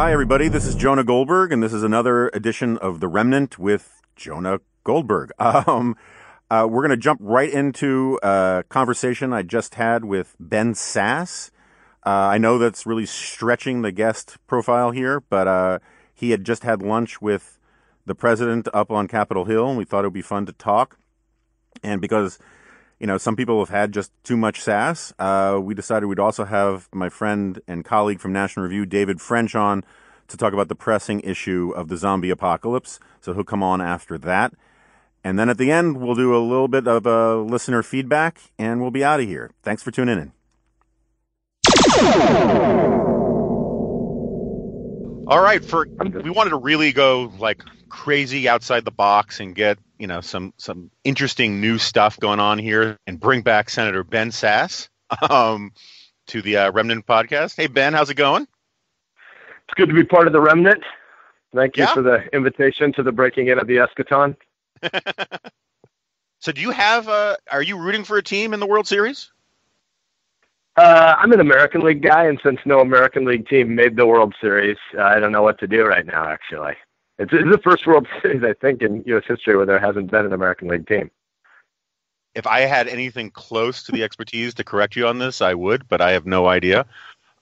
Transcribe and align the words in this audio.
Hi, 0.00 0.14
everybody. 0.14 0.48
This 0.48 0.64
is 0.64 0.76
Jonah 0.76 1.04
Goldberg, 1.04 1.52
and 1.52 1.62
this 1.62 1.74
is 1.74 1.82
another 1.82 2.28
edition 2.28 2.78
of 2.78 3.00
The 3.00 3.06
Remnant 3.06 3.58
with 3.58 4.00
Jonah 4.16 4.60
Goldberg. 4.82 5.30
Um, 5.38 5.94
uh, 6.50 6.66
we're 6.70 6.80
going 6.80 6.88
to 6.88 6.96
jump 6.96 7.20
right 7.22 7.52
into 7.52 8.18
a 8.22 8.64
conversation 8.70 9.34
I 9.34 9.42
just 9.42 9.74
had 9.74 10.06
with 10.06 10.36
Ben 10.40 10.72
Sasse. 10.72 11.50
Uh, 12.06 12.08
I 12.08 12.38
know 12.38 12.56
that's 12.56 12.86
really 12.86 13.04
stretching 13.04 13.82
the 13.82 13.92
guest 13.92 14.38
profile 14.46 14.90
here, 14.90 15.20
but 15.20 15.46
uh, 15.46 15.80
he 16.14 16.30
had 16.30 16.44
just 16.44 16.62
had 16.62 16.80
lunch 16.80 17.20
with 17.20 17.58
the 18.06 18.14
president 18.14 18.68
up 18.72 18.90
on 18.90 19.06
Capitol 19.06 19.44
Hill, 19.44 19.68
and 19.68 19.76
we 19.76 19.84
thought 19.84 20.04
it 20.04 20.06
would 20.06 20.14
be 20.14 20.22
fun 20.22 20.46
to 20.46 20.54
talk. 20.54 20.96
And 21.82 22.00
because 22.00 22.38
you 23.00 23.06
know, 23.06 23.16
some 23.16 23.34
people 23.34 23.58
have 23.60 23.70
had 23.70 23.92
just 23.92 24.12
too 24.22 24.36
much 24.36 24.60
sass. 24.60 25.12
Uh, 25.18 25.58
we 25.60 25.74
decided 25.74 26.06
we'd 26.06 26.18
also 26.18 26.44
have 26.44 26.88
my 26.92 27.08
friend 27.08 27.60
and 27.66 27.84
colleague 27.84 28.20
from 28.20 28.32
National 28.32 28.64
Review, 28.64 28.84
David 28.84 29.20
French, 29.20 29.54
on 29.54 29.82
to 30.28 30.36
talk 30.36 30.52
about 30.52 30.68
the 30.68 30.74
pressing 30.74 31.20
issue 31.20 31.72
of 31.74 31.88
the 31.88 31.96
zombie 31.96 32.30
apocalypse. 32.30 33.00
So 33.22 33.32
he'll 33.32 33.42
come 33.42 33.62
on 33.62 33.80
after 33.80 34.18
that. 34.18 34.52
And 35.24 35.38
then 35.38 35.48
at 35.48 35.58
the 35.58 35.72
end, 35.72 36.00
we'll 36.00 36.14
do 36.14 36.36
a 36.36 36.38
little 36.38 36.68
bit 36.68 36.86
of 36.86 37.06
uh, 37.06 37.38
listener 37.38 37.82
feedback 37.82 38.38
and 38.58 38.80
we'll 38.82 38.90
be 38.90 39.02
out 39.02 39.20
of 39.20 39.26
here. 39.26 39.50
Thanks 39.62 39.82
for 39.82 39.90
tuning 39.90 40.18
in. 40.18 40.32
All 45.26 45.40
right, 45.40 45.64
for 45.64 45.86
we 46.22 46.30
wanted 46.30 46.50
to 46.50 46.56
really 46.56 46.92
go 46.92 47.32
like 47.38 47.62
crazy 47.90 48.48
outside 48.48 48.84
the 48.84 48.90
box 48.90 49.40
and 49.40 49.54
get 49.54 49.78
you 49.98 50.06
know 50.06 50.22
some 50.22 50.54
some 50.56 50.90
interesting 51.04 51.60
new 51.60 51.76
stuff 51.76 52.18
going 52.18 52.40
on 52.40 52.58
here 52.58 52.96
and 53.06 53.20
bring 53.20 53.42
back 53.42 53.68
Senator 53.68 54.02
Ben 54.02 54.30
Sasse 54.30 54.88
um, 55.30 55.72
to 56.28 56.40
the 56.40 56.56
uh, 56.56 56.72
Remnant 56.72 57.06
podcast. 57.06 57.56
Hey 57.56 57.66
Ben, 57.66 57.92
how's 57.92 58.08
it 58.08 58.14
going? 58.14 58.46
It's 59.70 59.74
good 59.76 59.88
to 59.88 59.94
be 59.94 60.04
part 60.04 60.26
of 60.26 60.32
the 60.32 60.40
Remnant. 60.40 60.82
Thank 61.54 61.76
you 61.76 61.84
yeah. 61.84 61.94
for 61.94 62.02
the 62.02 62.24
invitation 62.32 62.92
to 62.94 63.02
the 63.02 63.12
breaking 63.12 63.48
in 63.48 63.58
of 63.58 63.66
the 63.66 63.76
eschaton. 63.76 64.36
so, 66.38 66.52
do 66.52 66.60
you 66.60 66.70
have? 66.70 67.08
Uh, 67.08 67.36
are 67.50 67.62
you 67.62 67.76
rooting 67.76 68.04
for 68.04 68.16
a 68.16 68.22
team 68.22 68.54
in 68.54 68.60
the 68.60 68.66
World 68.66 68.86
Series? 68.86 69.30
Uh, 70.76 71.14
I'm 71.18 71.32
an 71.32 71.40
American 71.40 71.82
League 71.82 72.02
guy, 72.02 72.26
and 72.26 72.40
since 72.42 72.60
no 72.64 72.80
American 72.80 73.24
League 73.24 73.48
team 73.48 73.74
made 73.74 73.96
the 73.96 74.06
World 74.06 74.34
Series, 74.40 74.78
uh, 74.96 75.02
I 75.02 75.18
don't 75.18 75.32
know 75.32 75.42
what 75.42 75.58
to 75.58 75.66
do 75.66 75.84
right 75.84 76.06
now. 76.06 76.26
Actually, 76.26 76.74
it's, 77.20 77.32
it's 77.32 77.50
the 77.50 77.60
first 77.62 77.86
World 77.86 78.08
Series 78.22 78.42
I 78.42 78.54
think 78.54 78.82
in 78.82 79.02
U.S. 79.06 79.24
history 79.26 79.56
where 79.56 79.66
there 79.66 79.78
hasn't 79.78 80.10
been 80.10 80.26
an 80.26 80.32
American 80.32 80.68
League 80.68 80.88
team. 80.88 81.10
If 82.34 82.46
I 82.46 82.60
had 82.60 82.88
anything 82.88 83.30
close 83.30 83.82
to 83.84 83.92
the 83.92 84.02
expertise 84.04 84.54
to 84.54 84.64
correct 84.64 84.96
you 84.96 85.06
on 85.06 85.18
this, 85.18 85.40
I 85.40 85.54
would, 85.54 85.88
but 85.88 86.00
I 86.00 86.12
have 86.12 86.26
no 86.26 86.46
idea. 86.46 86.86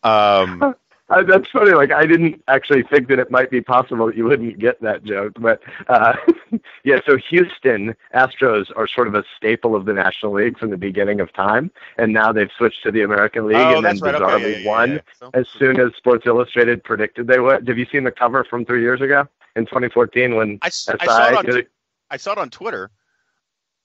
Um, 0.03 0.75
Uh, 1.11 1.23
that's 1.23 1.49
funny. 1.49 1.73
Like 1.73 1.91
I 1.91 2.05
didn't 2.05 2.43
actually 2.49 2.83
think 2.83 3.09
that 3.09 3.19
it 3.19 3.31
might 3.31 3.51
be 3.51 3.63
possible 3.63 4.07
that 4.07 4.17
you 4.17 4.25
wouldn't 4.25 4.59
get 4.59 4.81
that 4.83 5.05
joke, 5.05 5.33
but 5.41 5.63
uh, 5.89 6.15
yeah. 6.85 7.01
So 7.07 7.17
Houston 7.17 7.97
Astros 8.15 8.71
are 8.77 8.87
sort 8.87 9.09
of 9.09 9.15
a 9.15 9.25
staple 9.35 9.75
of 9.75 9.87
the 9.87 9.95
National 9.95 10.33
League 10.33 10.59
from 10.59 10.69
the 10.69 10.77
beginning 10.77 11.21
of 11.21 11.33
time, 11.33 11.71
and 11.97 12.13
now 12.13 12.31
they've 12.31 12.51
switched 12.59 12.83
to 12.83 12.93
the 12.93 13.03
American 13.03 13.47
League, 13.47 13.57
oh, 13.57 13.77
and 13.77 13.87
then 13.87 13.99
right. 13.99 14.17
bizarrely 14.17 14.35
okay, 14.35 14.53
yeah, 14.53 14.59
yeah, 14.59 14.69
won 14.69 14.93
yeah, 14.93 15.01
so, 15.19 15.31
as 15.33 15.49
soon 15.49 15.81
as 15.81 15.95
Sports 15.97 16.27
Illustrated 16.27 16.85
predicted 16.85 17.27
they 17.27 17.41
would. 17.41 17.67
Have 17.67 17.79
you 17.79 17.87
seen 17.91 18.05
the 18.05 18.13
cover 18.13 18.45
from 18.45 18.67
three 18.67 18.83
years 18.83 19.01
ago 19.01 19.27
in 19.59 19.67
2014 19.67 20.35
when 20.35 20.59
I, 20.63 20.71
SI, 20.71 20.93
I 21.01 21.07
saw 21.07 21.29
it 21.29 21.57
on 21.57 21.63
I 22.11 22.17
saw 22.17 22.33
it 22.33 22.39
on 22.39 22.51
Twitter. 22.51 22.91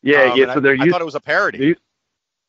Yeah, 0.01 0.23
um, 0.23 0.39
yeah. 0.39 0.53
So 0.53 0.59
they're 0.59 0.77
I, 0.79 0.85
I 0.85 0.89
thought 0.89 1.01
it 1.01 1.05
was 1.05 1.15
a 1.15 1.21
parody. 1.21 1.75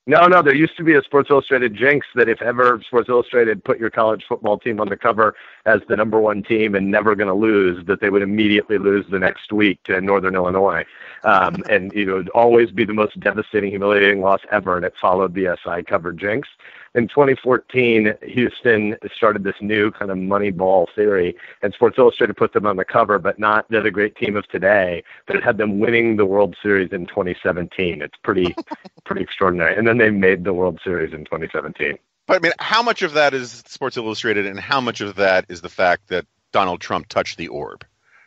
No, 0.07 0.27
no, 0.27 0.43
there 0.43 0.55
used 0.55 0.77
to 0.77 0.85
be 0.85 0.95
a 0.95 1.03
Sports 1.03 1.31
Illustrated 1.31 1.75
jinx 1.75 2.07
that 2.15 2.29
if 2.29 2.43
ever 2.43 2.79
Sports 2.87 3.09
Illustrated 3.09 3.65
put 3.65 3.79
your 3.79 3.89
college 3.89 4.23
football 4.29 4.59
team 4.59 4.79
on 4.79 4.91
the 4.91 4.99
cover 4.99 5.35
as 5.65 5.81
the 5.89 5.97
number 5.97 6.21
one 6.21 6.43
team 6.43 6.75
and 6.75 6.91
never 6.91 7.15
going 7.15 7.29
to 7.29 7.35
lose, 7.35 7.85
that 7.87 8.03
they 8.03 8.11
would 8.11 8.21
immediately 8.21 8.77
lose 8.77 9.07
the 9.11 9.19
next 9.19 9.51
week 9.51 9.83
to 9.85 9.99
Northern 10.03 10.35
Illinois. 10.35 10.85
Um, 11.23 11.57
and 11.71 11.91
it 11.95 12.13
would 12.13 12.29
always 12.31 12.71
be 12.71 12.85
the 12.85 12.93
most 12.93 13.19
devastating, 13.19 13.71
humiliating 13.71 14.21
loss 14.21 14.43
ever, 14.53 14.77
and 14.77 14.85
it 14.85 14.93
followed 15.01 15.35
the 15.35 15.57
SI 15.65 15.83
covered 15.85 16.19
jinx 16.19 16.49
in 16.95 17.09
2014, 17.09 18.15
Houston 18.23 18.97
started 19.15 19.43
this 19.43 19.57
new 19.61 19.91
kind 19.91 20.11
of 20.11 20.19
money 20.19 20.51
ball 20.51 20.89
theory, 20.95 21.37
and 21.63 21.75
Sports 21.75 21.99
Illustrated 21.99 22.37
put 22.37 22.53
them 22.53 22.67
on 22.67 22.77
the 22.77 22.85
cover, 22.85 23.19
but 23.19 23.39
not 23.39 23.67
they're 23.69 23.83
the 23.83 23.91
great 23.91 24.15
team 24.17 24.37
of 24.37 24.47
today, 24.49 25.03
but 25.27 25.35
it 25.35 25.43
had 25.43 25.59
them 25.59 25.81
winning 25.81 26.17
the 26.17 26.25
World 26.25 26.57
Series 26.63 26.93
in 26.93 27.07
2017. 27.07 28.01
It's 28.01 28.17
pretty, 28.23 28.55
pretty 29.05 29.23
extraordinary. 29.23 29.77
And 29.77 29.89
then 29.89 29.99
they 29.99 30.11
made 30.11 30.45
the 30.45 30.55
World 30.55 30.79
Series 30.85 31.13
in 31.13 31.25
2017. 31.25 31.99
But 32.27 32.37
I 32.37 32.39
mean, 32.41 32.53
how 32.59 32.83
much 32.83 33.03
of 33.03 33.15
that 33.15 33.35
is 33.35 33.65
Sports 33.67 33.97
Illustrated, 33.97 34.47
and 34.47 34.59
how 34.59 34.81
much 34.81 35.01
of 35.01 35.17
that 35.17 35.47
is 35.49 35.61
the 35.61 35.69
fact 35.69 36.09
that 36.09 36.27
Donald 36.53 36.81
Trump 36.81 37.09
touched 37.09 37.37
the 37.37 37.49
orb? 37.49 37.85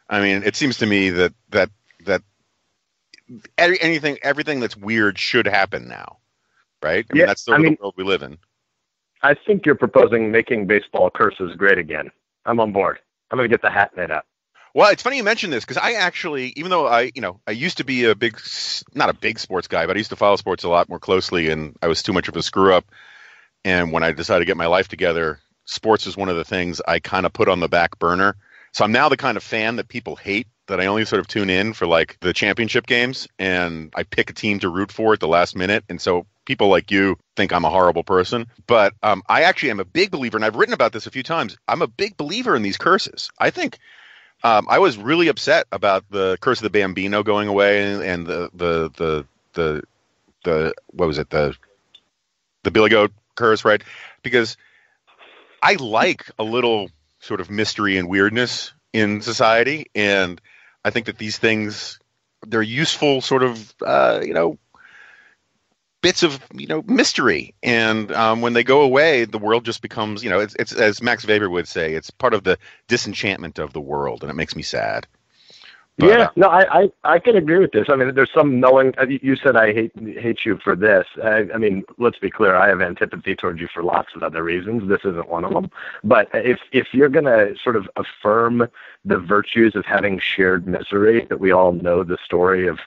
I 0.10 0.22
mean, 0.22 0.44
it 0.44 0.56
seems 0.56 0.78
to 0.80 0.86
me 0.86 1.10
that 1.12 1.34
that 1.50 1.70
that 2.06 2.22
anything, 3.58 4.18
everything 4.22 4.60
that's 4.60 4.78
weird 4.78 5.18
should 5.18 5.48
happen 5.48 5.88
now, 5.88 6.18
right? 6.84 7.06
I 7.10 7.14
mean, 7.14 7.22
yeah, 7.22 7.26
that's 7.26 7.46
the, 7.46 7.54
I 7.54 7.58
mean, 7.58 7.78
world 7.80 7.96
we 7.98 8.04
live 8.04 8.24
in. 8.24 8.38
I 9.24 9.34
think 9.34 9.66
you're 9.66 9.76
proposing 9.76 10.32
making 10.32 10.68
baseball 10.68 11.10
curses 11.10 11.56
great 11.56 11.78
again. 11.78 12.12
I'm 12.46 12.60
on 12.60 12.72
board. 12.72 13.00
I'm 13.32 13.38
going 13.38 13.50
to 13.50 13.54
get 13.54 13.62
the 13.62 13.70
hat 13.70 13.92
made 13.98 14.12
up. 14.12 14.26
Well, 14.74 14.92
it's 14.92 15.02
funny 15.02 15.18
you 15.18 15.24
mention 15.24 15.50
this 15.50 15.66
because 15.66 15.78
I 15.78 15.94
actually, 15.94 16.54
even 16.56 16.70
though 16.70 16.88
I, 16.88 17.12
you 17.16 17.22
know, 17.22 17.40
I 17.48 17.52
used 17.52 17.78
to 17.78 17.84
be 17.84 18.06
a 18.06 18.16
big, 18.16 18.40
not 18.94 19.10
a 19.10 19.14
big 19.14 19.40
sports 19.40 19.68
guy, 19.68 19.88
but 19.88 19.96
I 19.96 19.98
used 19.98 20.12
to 20.12 20.16
follow 20.16 20.36
sports 20.36 20.64
a 20.64 20.70
lot 20.70 20.88
more 20.88 21.00
closely, 21.00 21.50
and 21.50 21.76
I 21.82 21.88
was 21.88 22.04
too 22.04 22.14
much 22.14 22.28
of 22.28 22.36
a 22.36 22.44
screw 22.44 22.74
up. 22.74 22.86
And 23.66 23.92
when 23.92 24.04
I 24.04 24.12
decided 24.12 24.42
to 24.42 24.46
get 24.46 24.56
my 24.56 24.68
life 24.68 24.88
together, 24.88 25.40
sports 25.66 26.06
was 26.06 26.16
one 26.16 26.30
of 26.30 26.36
the 26.36 26.44
things 26.44 26.80
I 26.88 27.00
kind 27.00 27.26
of 27.26 27.34
put 27.34 27.50
on 27.50 27.60
the 27.60 27.68
back 27.68 27.98
burner. 27.98 28.36
So 28.72 28.86
I'm 28.86 28.92
now 28.92 29.10
the 29.10 29.18
kind 29.18 29.38
of 29.38 29.44
fan 29.44 29.78
that 29.78 29.88
people 29.88 30.16
hate 30.16 30.48
that 30.68 30.80
I 30.80 30.86
only 30.86 31.06
sort 31.06 31.20
of 31.20 31.28
tune 31.28 31.50
in 31.50 31.74
for 31.74 31.88
like 31.88 32.18
the 32.20 32.34
championship 32.34 32.86
games 32.86 33.28
and 33.40 33.92
I 33.96 34.04
pick 34.04 34.30
a 34.30 34.34
team 34.34 34.60
to 34.60 34.70
root 34.70 34.92
for 34.92 35.14
at 35.14 35.20
the 35.20 35.28
last 35.28 35.56
minute. 35.56 35.84
And 35.90 36.00
so 36.00 36.28
people 36.48 36.70
like 36.70 36.90
you 36.92 37.20
think 37.36 37.52
I'm 37.52 37.66
a 37.66 37.70
horrible 37.70 38.06
person, 38.06 38.48
but 38.66 38.94
um, 39.04 39.22
I 39.28 39.44
actually 39.44 39.72
am 39.72 39.82
a 39.82 39.86
big 39.86 40.10
believer, 40.10 40.38
and 40.38 40.46
I've 40.46 40.56
written 40.56 40.74
about 40.74 40.94
this 40.94 41.06
a 41.06 41.12
few 41.12 41.22
times. 41.22 41.58
I'm 41.68 41.82
a 41.82 41.88
big 41.88 42.16
believer 42.16 42.56
in 42.56 42.62
these 42.62 42.78
curses. 42.78 43.30
I 43.38 43.50
think 43.50 43.78
um, 44.44 44.66
I 44.70 44.80
was 44.80 44.98
really 44.98 45.28
upset 45.28 45.68
about 45.74 46.06
the 46.10 46.38
curse 46.40 46.60
of 46.60 46.64
the 46.64 46.70
Bambino 46.70 47.22
going 47.22 47.50
away 47.50 47.84
and, 47.84 48.02
and 48.02 48.26
the, 48.26 48.50
the 48.54 48.90
the 48.96 49.26
the 49.54 49.84
the 50.46 50.74
what 50.88 51.08
was 51.08 51.18
it 51.18 51.30
the 51.30 51.54
the 52.64 52.72
Billy 52.72 52.90
Goat 52.90 53.12
curse, 53.36 53.66
right? 53.66 53.84
Because 54.24 54.56
I 55.62 55.74
like 55.74 56.32
a 56.40 56.44
little 56.44 56.90
sort 57.20 57.42
of 57.42 57.52
mystery 57.52 57.98
and 57.98 58.08
weirdness 58.08 58.74
in 58.94 59.22
society, 59.22 59.88
and 59.94 60.40
I 60.86 60.92
think 60.92 61.08
that 61.08 61.18
these 61.18 61.38
things 61.38 62.00
they're 62.46 62.62
useful, 62.62 63.20
sort 63.20 63.44
of 63.44 63.76
uh, 63.86 64.22
you 64.24 64.34
know 64.34 64.58
bits 66.02 66.24
of 66.24 66.40
you 66.54 66.68
know 66.68 66.84
mystery 66.84 67.54
and 67.64 68.12
um, 68.12 68.42
when 68.42 68.54
they 68.54 68.64
go 68.64 68.82
away 68.82 69.26
the 69.26 69.38
world 69.38 69.66
just 69.66 69.82
becomes 69.82 70.24
you 70.24 70.30
know 70.30 70.40
it's, 70.40 70.56
it's 70.56 70.74
as 70.74 71.02
max 71.02 71.26
weber 71.26 71.50
would 71.50 71.68
say 71.68 71.94
it's 71.94 72.10
part 72.10 72.34
of 72.34 72.44
the 72.44 72.58
disenchantment 72.88 73.60
of 73.60 73.74
the 73.74 73.82
world 73.82 74.22
and 74.22 74.30
it 74.30 74.36
makes 74.36 74.56
me 74.56 74.62
sad 74.62 75.08
but, 75.98 76.10
yeah, 76.10 76.26
uh, 76.26 76.30
no, 76.36 76.48
I, 76.48 76.82
I 76.82 76.92
I 77.04 77.20
can 77.20 77.36
agree 77.36 77.58
with 77.58 77.72
this. 77.72 77.88
I 77.90 77.96
mean, 77.96 78.14
there's 78.14 78.32
some 78.32 78.60
knowing. 78.60 78.94
Uh, 79.00 79.08
you 79.08 79.36
said 79.36 79.56
I 79.56 79.74
hate 79.74 79.92
hate 79.98 80.46
you 80.46 80.60
for 80.64 80.76
this. 80.76 81.08
I, 81.24 81.48
I 81.52 81.58
mean, 81.58 81.84
let's 81.98 82.20
be 82.20 82.30
clear. 82.30 82.56
I 82.56 82.68
have 82.68 82.82
antipathy 82.82 83.36
towards 83.36 83.60
you 83.60 83.68
for 83.74 83.82
lots 83.82 84.10
of 84.16 84.22
other 84.22 84.44
reasons. 84.44 84.88
This 84.88 85.00
isn't 85.00 85.28
one 85.28 85.44
of 85.44 85.54
them. 85.54 85.72
But 86.04 86.30
if 86.36 86.60
if 86.72 86.94
you're 86.94 87.10
gonna 87.10 87.56
sort 87.64 87.76
of 87.76 87.90
affirm 87.96 88.68
the 89.06 89.18
virtues 89.18 89.76
of 89.76 89.86
having 89.86 90.20
shared 90.20 90.68
misery, 90.68 91.26
that 91.30 91.40
we 91.40 91.52
all 91.52 91.72
know 91.72 92.04
the 92.04 92.20
story 92.24 92.68
of 92.68 92.78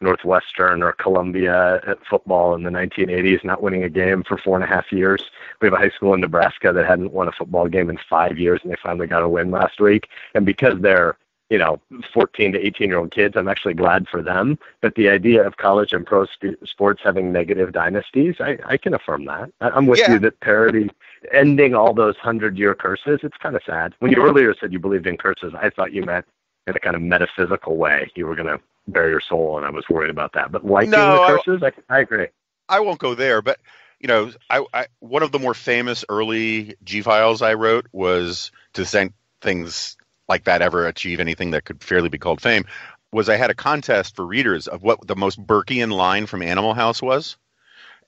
Northwestern 0.00 0.82
or 0.82 0.92
Columbia 0.92 1.80
at 1.86 2.04
football 2.06 2.54
in 2.54 2.62
the 2.62 2.70
1980s, 2.70 3.44
not 3.44 3.62
winning 3.62 3.84
a 3.84 3.88
game 3.88 4.22
for 4.22 4.38
four 4.38 4.56
and 4.56 4.64
a 4.64 4.66
half 4.66 4.90
years. 4.92 5.22
We 5.60 5.66
have 5.66 5.74
a 5.74 5.78
high 5.78 5.90
school 5.90 6.14
in 6.14 6.20
Nebraska 6.20 6.72
that 6.72 6.86
hadn't 6.86 7.12
won 7.12 7.28
a 7.28 7.32
football 7.32 7.68
game 7.68 7.90
in 7.90 7.98
five 8.08 8.38
years, 8.38 8.60
and 8.62 8.72
they 8.72 8.76
finally 8.82 9.06
got 9.06 9.22
a 9.22 9.28
win 9.28 9.50
last 9.50 9.80
week. 9.80 10.08
And 10.34 10.46
because 10.46 10.80
they're 10.80 11.16
you 11.50 11.58
know 11.58 11.80
14 12.14 12.52
to 12.52 12.64
18 12.64 12.88
year 12.88 12.98
old 12.98 13.10
kids 13.10 13.36
i'm 13.36 13.48
actually 13.48 13.74
glad 13.74 14.08
for 14.08 14.22
them 14.22 14.58
but 14.80 14.94
the 14.94 15.08
idea 15.08 15.44
of 15.44 15.56
college 15.56 15.92
and 15.92 16.06
pro 16.06 16.24
st- 16.24 16.56
sports 16.66 17.02
having 17.04 17.32
negative 17.32 17.72
dynasties 17.72 18.36
i, 18.40 18.56
I 18.64 18.76
can 18.76 18.94
affirm 18.94 19.24
that 19.26 19.52
I, 19.60 19.76
am 19.76 19.86
with 19.86 19.98
yeah. 19.98 20.12
you 20.12 20.18
that 20.20 20.38
parody 20.40 20.88
ending 21.32 21.74
all 21.74 21.92
those 21.92 22.16
hundred 22.16 22.56
year 22.56 22.74
curses 22.74 23.20
it's 23.22 23.36
kind 23.36 23.56
of 23.56 23.62
sad 23.66 23.94
when 23.98 24.12
you 24.12 24.22
earlier 24.22 24.54
said 24.54 24.72
you 24.72 24.78
believed 24.78 25.08
in 25.08 25.16
curses 25.16 25.52
i 25.60 25.68
thought 25.68 25.92
you 25.92 26.04
meant 26.04 26.24
in 26.66 26.76
a 26.76 26.80
kind 26.80 26.94
of 26.94 27.02
metaphysical 27.02 27.76
way 27.76 28.10
you 28.14 28.26
were 28.26 28.36
going 28.36 28.46
to 28.46 28.60
bare 28.88 29.08
your 29.08 29.20
soul, 29.20 29.56
and 29.56 29.66
I 29.66 29.70
was 29.70 29.84
worried 29.88 30.10
about 30.10 30.32
that. 30.34 30.52
But 30.52 30.64
liking 30.64 30.90
no, 30.90 31.12
the 31.12 31.26
curses, 31.26 31.62
I, 31.62 31.94
I 31.94 32.00
agree. 32.00 32.28
I 32.68 32.80
won't 32.80 32.98
go 32.98 33.14
there, 33.14 33.42
but 33.42 33.58
you 33.98 34.08
know, 34.08 34.32
I, 34.48 34.64
I 34.72 34.86
one 35.00 35.22
of 35.22 35.32
the 35.32 35.38
more 35.38 35.54
famous 35.54 36.04
early 36.08 36.76
G 36.84 37.02
files 37.02 37.42
I 37.42 37.54
wrote 37.54 37.86
was 37.92 38.50
to 38.74 38.84
send 38.84 39.12
things 39.40 39.96
like 40.28 40.44
that 40.44 40.62
ever 40.62 40.86
achieve 40.86 41.20
anything 41.20 41.50
that 41.52 41.64
could 41.64 41.82
fairly 41.82 42.08
be 42.08 42.18
called 42.18 42.40
fame. 42.40 42.64
Was 43.12 43.28
I 43.28 43.36
had 43.36 43.50
a 43.50 43.54
contest 43.54 44.14
for 44.14 44.24
readers 44.24 44.68
of 44.68 44.82
what 44.82 45.06
the 45.06 45.16
most 45.16 45.44
Burkean 45.44 45.92
line 45.92 46.26
from 46.26 46.42
Animal 46.42 46.74
House 46.74 47.02
was, 47.02 47.36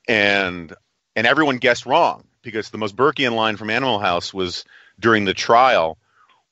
and 0.08 0.72
and 1.16 1.26
everyone 1.26 1.58
guessed 1.58 1.86
wrong 1.86 2.24
because 2.42 2.70
the 2.70 2.78
most 2.78 2.96
Burkean 2.96 3.34
line 3.34 3.56
from 3.56 3.70
Animal 3.70 3.98
House 3.98 4.32
was 4.32 4.64
during 4.98 5.24
the 5.24 5.34
trial 5.34 5.98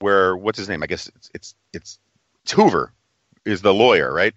where 0.01 0.37
what's 0.37 0.59
his 0.59 0.69
name? 0.69 0.83
I 0.83 0.87
guess 0.87 1.09
it's 1.09 1.31
it's 1.35 1.55
it's, 1.73 1.99
it's 2.45 2.53
Hoover 2.53 2.93
is 3.51 3.63
the 3.63 3.75
lawyer, 3.75 4.13
right? 4.13 4.35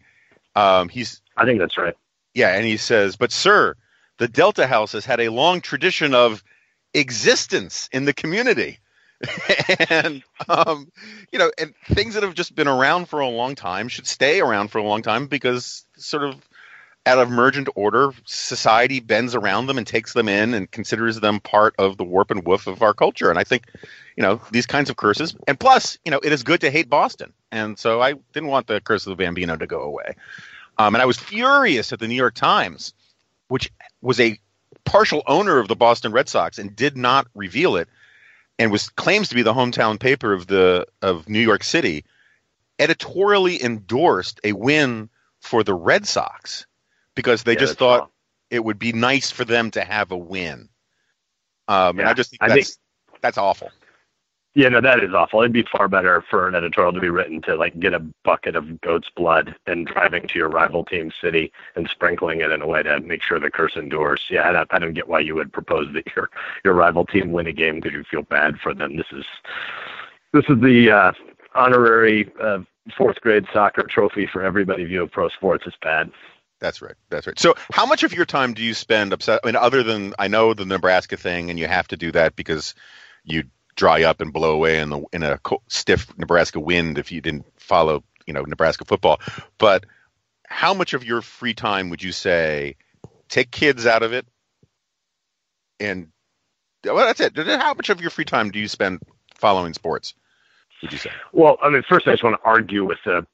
Um, 0.55 0.89
he's 0.89 1.21
I 1.37 1.45
think 1.45 1.59
that's 1.59 1.77
right. 1.77 1.95
Yeah, 2.33 2.55
and 2.55 2.65
he 2.65 2.77
says, 2.77 3.15
"But 3.15 3.31
sir, 3.31 3.75
the 4.17 4.27
Delta 4.27 4.67
House 4.67 4.91
has 4.93 5.05
had 5.05 5.19
a 5.19 5.29
long 5.29 5.61
tradition 5.61 6.13
of 6.13 6.43
existence 6.93 7.89
in 7.91 8.05
the 8.05 8.13
community." 8.13 8.79
and 9.89 10.23
um, 10.49 10.91
you 11.31 11.39
know, 11.39 11.51
and 11.57 11.73
things 11.91 12.13
that 12.15 12.23
have 12.23 12.33
just 12.33 12.55
been 12.55 12.67
around 12.67 13.07
for 13.07 13.19
a 13.19 13.27
long 13.27 13.55
time 13.55 13.87
should 13.87 14.07
stay 14.07 14.41
around 14.41 14.69
for 14.69 14.79
a 14.79 14.83
long 14.83 15.01
time 15.01 15.27
because 15.27 15.85
sort 15.95 16.23
of 16.23 16.35
out 17.05 17.19
of 17.19 17.29
emergent 17.29 17.67
order, 17.75 18.13
society 18.25 18.99
bends 18.99 19.35
around 19.35 19.67
them 19.67 19.77
and 19.77 19.85
takes 19.85 20.13
them 20.13 20.29
in 20.29 20.53
and 20.53 20.71
considers 20.71 21.19
them 21.19 21.39
part 21.39 21.75
of 21.77 21.97
the 21.97 22.03
warp 22.03 22.31
and 22.31 22.45
woof 22.45 22.67
of 22.67 22.81
our 22.81 22.93
culture. 22.93 23.29
And 23.29 23.37
I 23.37 23.43
think, 23.43 23.65
you 24.15 24.23
know, 24.23 24.39
these 24.51 24.65
kinds 24.65 24.89
of 24.89 24.95
curses, 24.95 25.35
and 25.47 25.59
plus, 25.59 25.97
you 26.05 26.11
know, 26.11 26.19
it 26.23 26.31
is 26.31 26.43
good 26.43 26.61
to 26.61 26.71
hate 26.71 26.89
Boston. 26.89 27.33
And 27.53 27.77
so 27.77 28.01
I 28.01 28.13
didn't 28.33 28.49
want 28.49 28.65
the 28.65 28.81
curse 28.81 29.05
of 29.05 29.11
the 29.11 29.23
Bambino 29.23 29.55
to 29.55 29.67
go 29.67 29.83
away. 29.83 30.15
Um, 30.79 30.95
and 30.95 31.01
I 31.03 31.05
was 31.05 31.17
furious 31.17 31.93
at 31.93 31.99
the 31.99 32.07
New 32.07 32.15
York 32.15 32.33
Times, 32.33 32.95
which 33.47 33.71
was 34.01 34.19
a 34.19 34.39
partial 34.85 35.21
owner 35.27 35.59
of 35.59 35.67
the 35.67 35.75
Boston 35.75 36.11
Red 36.11 36.27
Sox 36.27 36.57
and 36.57 36.75
did 36.75 36.97
not 36.97 37.27
reveal 37.35 37.75
it, 37.75 37.87
and 38.57 38.71
was 38.71 38.89
claims 38.89 39.29
to 39.29 39.35
be 39.35 39.43
the 39.43 39.53
hometown 39.53 39.99
paper 39.99 40.33
of 40.33 40.47
the 40.47 40.87
of 41.03 41.29
New 41.29 41.39
York 41.39 41.63
City, 41.63 42.05
editorially 42.79 43.63
endorsed 43.63 44.39
a 44.43 44.53
win 44.53 45.09
for 45.39 45.63
the 45.63 45.75
Red 45.75 46.07
Sox 46.07 46.65
because 47.13 47.43
they 47.43 47.53
yeah, 47.53 47.59
just 47.59 47.77
thought 47.77 48.09
it 48.49 48.63
would 48.65 48.79
be 48.79 48.93
nice 48.93 49.29
for 49.29 49.45
them 49.45 49.69
to 49.71 49.83
have 49.83 50.11
a 50.11 50.17
win. 50.17 50.69
Um, 51.67 51.97
yeah, 51.97 52.01
and 52.01 52.09
I 52.09 52.13
just 52.13 52.31
think 52.31 52.41
that's, 52.41 52.53
think, 52.53 53.21
that's 53.21 53.37
awful. 53.37 53.69
Yeah, 54.55 54.69
no, 54.69 54.81
that 54.81 55.03
is 55.03 55.13
awful. 55.15 55.41
It'd 55.41 55.51
be 55.51 55.63
far 55.63 55.87
better 55.87 56.23
for 56.29 56.47
an 56.47 56.53
editorial 56.53 56.93
to 56.93 56.99
be 56.99 57.09
written 57.09 57.41
to 57.43 57.55
like 57.55 57.79
get 57.79 57.95
a 57.95 57.99
bucket 57.99 58.55
of 58.55 58.79
goat's 58.81 59.09
blood 59.09 59.55
and 59.65 59.87
driving 59.87 60.27
to 60.27 60.37
your 60.37 60.47
rival 60.49 60.85
team 60.85 61.11
city 61.19 61.51
and 61.75 61.89
sprinkling 61.89 62.41
it 62.41 62.51
in 62.51 62.61
a 62.61 62.67
way 62.67 62.83
to 62.83 62.99
make 62.99 63.23
sure 63.23 63.39
the 63.39 63.49
curse 63.49 63.75
endures. 63.75 64.21
Yeah, 64.29 64.47
I 64.47 64.51
don't, 64.51 64.73
I 64.73 64.77
don't 64.77 64.93
get 64.93 65.07
why 65.07 65.21
you 65.21 65.33
would 65.33 65.51
propose 65.51 65.91
that 65.93 66.05
your 66.15 66.29
your 66.63 66.75
rival 66.75 67.03
team 67.03 67.31
win 67.31 67.47
a 67.47 67.51
game 67.51 67.79
because 67.79 67.93
you 67.93 68.03
feel 68.03 68.21
bad 68.21 68.59
for 68.59 68.75
them. 68.75 68.95
This 68.95 69.11
is 69.11 69.25
this 70.33 70.45
is 70.47 70.61
the 70.61 70.91
uh, 70.91 71.11
honorary 71.55 72.31
uh, 72.39 72.59
fourth 72.95 73.21
grade 73.21 73.45
soccer 73.51 73.83
trophy 73.83 74.27
for 74.27 74.43
everybody 74.43 74.83
view 74.83 75.01
of 75.01 75.11
pro 75.11 75.29
sports. 75.29 75.63
It's 75.65 75.77
bad. 75.81 76.11
That's 76.59 76.81
right. 76.81 76.95
That's 77.09 77.25
right. 77.25 77.39
So, 77.39 77.55
how 77.71 77.85
much 77.87 78.03
of 78.03 78.13
your 78.13 78.25
time 78.25 78.53
do 78.53 78.63
you 78.63 78.75
spend 78.75 79.13
upset? 79.13 79.39
I 79.43 79.47
mean, 79.47 79.55
other 79.55 79.81
than 79.81 80.13
I 80.19 80.27
know 80.27 80.53
the 80.53 80.65
Nebraska 80.65 81.17
thing, 81.17 81.49
and 81.49 81.57
you 81.57 81.67
have 81.67 81.87
to 81.89 81.97
do 81.97 82.11
that 82.11 82.35
because 82.35 82.75
you 83.23 83.43
dry 83.75 84.03
up 84.03 84.21
and 84.21 84.31
blow 84.33 84.53
away 84.53 84.79
in 84.79 84.89
the 84.89 85.03
in 85.13 85.23
a 85.23 85.39
stiff 85.67 86.15
Nebraska 86.17 86.59
wind 86.59 86.97
if 86.97 87.11
you 87.11 87.21
didn't 87.21 87.45
follow, 87.57 88.03
you 88.25 88.33
know, 88.33 88.43
Nebraska 88.43 88.85
football. 88.85 89.19
But 89.57 89.85
how 90.47 90.73
much 90.73 90.93
of 90.93 91.03
your 91.03 91.21
free 91.21 91.53
time 91.53 91.89
would 91.89 92.03
you 92.03 92.11
say 92.11 92.75
take 93.29 93.51
kids 93.51 93.85
out 93.85 94.03
of 94.03 94.13
it? 94.13 94.25
And 95.79 96.09
well, 96.85 96.97
that's 96.97 97.19
it. 97.19 97.35
How 97.35 97.73
much 97.73 97.89
of 97.89 98.01
your 98.01 98.09
free 98.09 98.25
time 98.25 98.51
do 98.51 98.59
you 98.59 98.67
spend 98.67 98.99
following 99.35 99.73
sports? 99.73 100.13
Would 100.81 100.91
you 100.91 100.97
say? 100.97 101.11
Well, 101.31 101.57
I 101.61 101.69
mean, 101.69 101.83
first 101.87 102.07
I 102.07 102.11
just 102.11 102.23
want 102.23 102.35
to 102.39 102.45
argue 102.45 102.85
with 102.85 102.99
the 103.05 103.25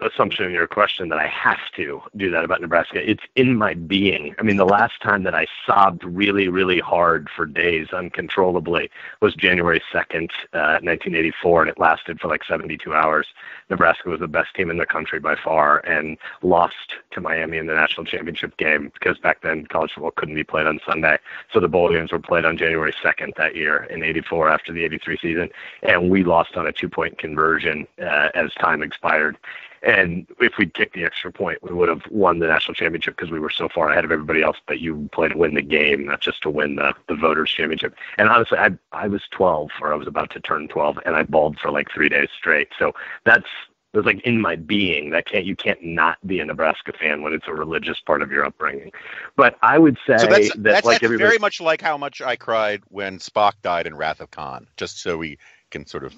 assumption 0.00 0.46
in 0.46 0.52
your 0.52 0.66
question 0.66 1.08
that 1.08 1.18
I 1.18 1.26
have 1.26 1.60
to 1.76 2.02
do 2.16 2.30
that 2.30 2.44
about 2.44 2.60
Nebraska. 2.60 3.08
It's 3.08 3.22
in 3.36 3.56
my 3.56 3.74
being. 3.74 4.34
I 4.38 4.42
mean, 4.42 4.56
the 4.56 4.64
last 4.64 5.00
time 5.02 5.22
that 5.24 5.34
I 5.34 5.46
sobbed 5.66 6.04
really, 6.04 6.48
really 6.48 6.80
hard 6.80 7.28
for 7.34 7.46
days 7.46 7.88
uncontrollably 7.92 8.90
was 9.20 9.34
January 9.34 9.82
2nd, 9.92 10.30
uh, 10.52 10.80
1984, 10.82 11.62
and 11.62 11.70
it 11.70 11.78
lasted 11.78 12.20
for 12.20 12.28
like 12.28 12.44
72 12.44 12.92
hours. 12.94 13.26
Nebraska 13.70 14.08
was 14.08 14.20
the 14.20 14.28
best 14.28 14.54
team 14.54 14.70
in 14.70 14.76
the 14.76 14.86
country 14.86 15.18
by 15.18 15.36
far 15.36 15.78
and 15.80 16.18
lost 16.42 16.96
to 17.12 17.20
Miami 17.20 17.58
in 17.58 17.66
the 17.66 17.74
national 17.74 18.04
championship 18.04 18.56
game 18.56 18.90
because 18.94 19.18
back 19.18 19.42
then 19.42 19.66
college 19.66 19.92
football 19.94 20.10
couldn't 20.10 20.34
be 20.34 20.44
played 20.44 20.66
on 20.66 20.80
Sunday. 20.86 21.18
So 21.52 21.60
the 21.60 21.68
bowl 21.68 21.90
games 21.90 22.12
were 22.12 22.18
played 22.18 22.44
on 22.44 22.56
January 22.56 22.92
2nd 22.92 23.34
that 23.36 23.56
year 23.56 23.84
in 23.84 24.02
84 24.02 24.50
after 24.50 24.72
the 24.72 24.84
83 24.84 25.18
season. 25.18 25.48
And 25.82 26.10
we 26.10 26.24
lost 26.24 26.56
on 26.56 26.66
a 26.66 26.72
two 26.72 26.88
point 26.88 27.18
conversion 27.18 27.86
uh, 28.00 28.28
as 28.34 28.52
time 28.54 28.82
expired. 28.82 29.36
And 29.82 30.26
if 30.40 30.58
we'd 30.58 30.74
kicked 30.74 30.94
the 30.94 31.04
extra 31.04 31.32
point, 31.32 31.62
we 31.62 31.72
would 31.72 31.88
have 31.88 32.02
won 32.10 32.38
the 32.38 32.46
national 32.46 32.74
championship 32.74 33.16
because 33.16 33.30
we 33.30 33.40
were 33.40 33.50
so 33.50 33.68
far 33.68 33.90
ahead 33.90 34.04
of 34.04 34.12
everybody 34.12 34.42
else. 34.42 34.58
But 34.66 34.80
you 34.80 35.08
play 35.12 35.28
to 35.28 35.36
win 35.36 35.54
the 35.54 35.62
game, 35.62 36.06
not 36.06 36.20
just 36.20 36.42
to 36.42 36.50
win 36.50 36.76
the, 36.76 36.94
the 37.08 37.16
voters' 37.16 37.50
championship. 37.50 37.94
And 38.18 38.28
honestly, 38.28 38.58
I 38.58 38.70
I 38.92 39.08
was 39.08 39.22
12, 39.32 39.70
or 39.80 39.92
I 39.92 39.96
was 39.96 40.06
about 40.06 40.30
to 40.30 40.40
turn 40.40 40.68
12, 40.68 40.98
and 41.04 41.16
I 41.16 41.24
bawled 41.24 41.58
for 41.58 41.70
like 41.70 41.90
three 41.90 42.08
days 42.08 42.28
straight. 42.36 42.68
So 42.78 42.92
that's 43.24 43.46
it 43.92 43.98
was 43.98 44.06
like 44.06 44.20
in 44.20 44.40
my 44.40 44.56
being 44.56 45.10
that 45.10 45.26
can't 45.26 45.44
you 45.44 45.54
can't 45.54 45.82
not 45.82 46.16
be 46.26 46.40
a 46.40 46.44
Nebraska 46.44 46.92
fan 46.98 47.22
when 47.22 47.34
it's 47.34 47.46
a 47.46 47.52
religious 47.52 48.00
part 48.00 48.22
of 48.22 48.30
your 48.30 48.44
upbringing. 48.44 48.90
But 49.36 49.58
I 49.62 49.78
would 49.78 49.98
say 50.06 50.16
so 50.16 50.26
that's, 50.26 50.52
that 50.54 50.62
that's, 50.62 50.86
like 50.86 51.00
that's 51.02 51.12
very 51.14 51.38
much 51.38 51.60
like 51.60 51.82
how 51.82 51.98
much 51.98 52.22
I 52.22 52.36
cried 52.36 52.82
when 52.88 53.18
Spock 53.18 53.52
died 53.62 53.86
in 53.86 53.94
Wrath 53.94 54.20
of 54.20 54.30
Khan, 54.30 54.66
just 54.76 55.02
so 55.02 55.18
we 55.18 55.38
can 55.70 55.86
sort 55.86 56.04
of 56.04 56.14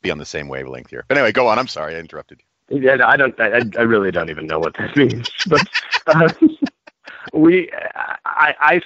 be 0.00 0.10
on 0.12 0.18
the 0.18 0.26
same 0.26 0.46
wavelength 0.48 0.90
here. 0.90 1.04
But 1.08 1.16
anyway, 1.16 1.32
go 1.32 1.48
on. 1.48 1.58
I'm 1.58 1.66
sorry 1.66 1.96
I 1.96 1.98
interrupted 1.98 2.38
you. 2.38 2.44
Yeah, 2.68 2.96
I 3.06 3.16
don't. 3.16 3.38
I, 3.40 3.62
I 3.78 3.82
really 3.82 4.10
don't 4.10 4.30
even 4.30 4.46
know 4.46 4.58
what 4.58 4.74
that 4.76 4.96
means. 4.96 5.30
But 5.46 5.66
uh, 6.06 6.28
we, 7.32 7.70
I, 8.24 8.54
I, 8.60 8.82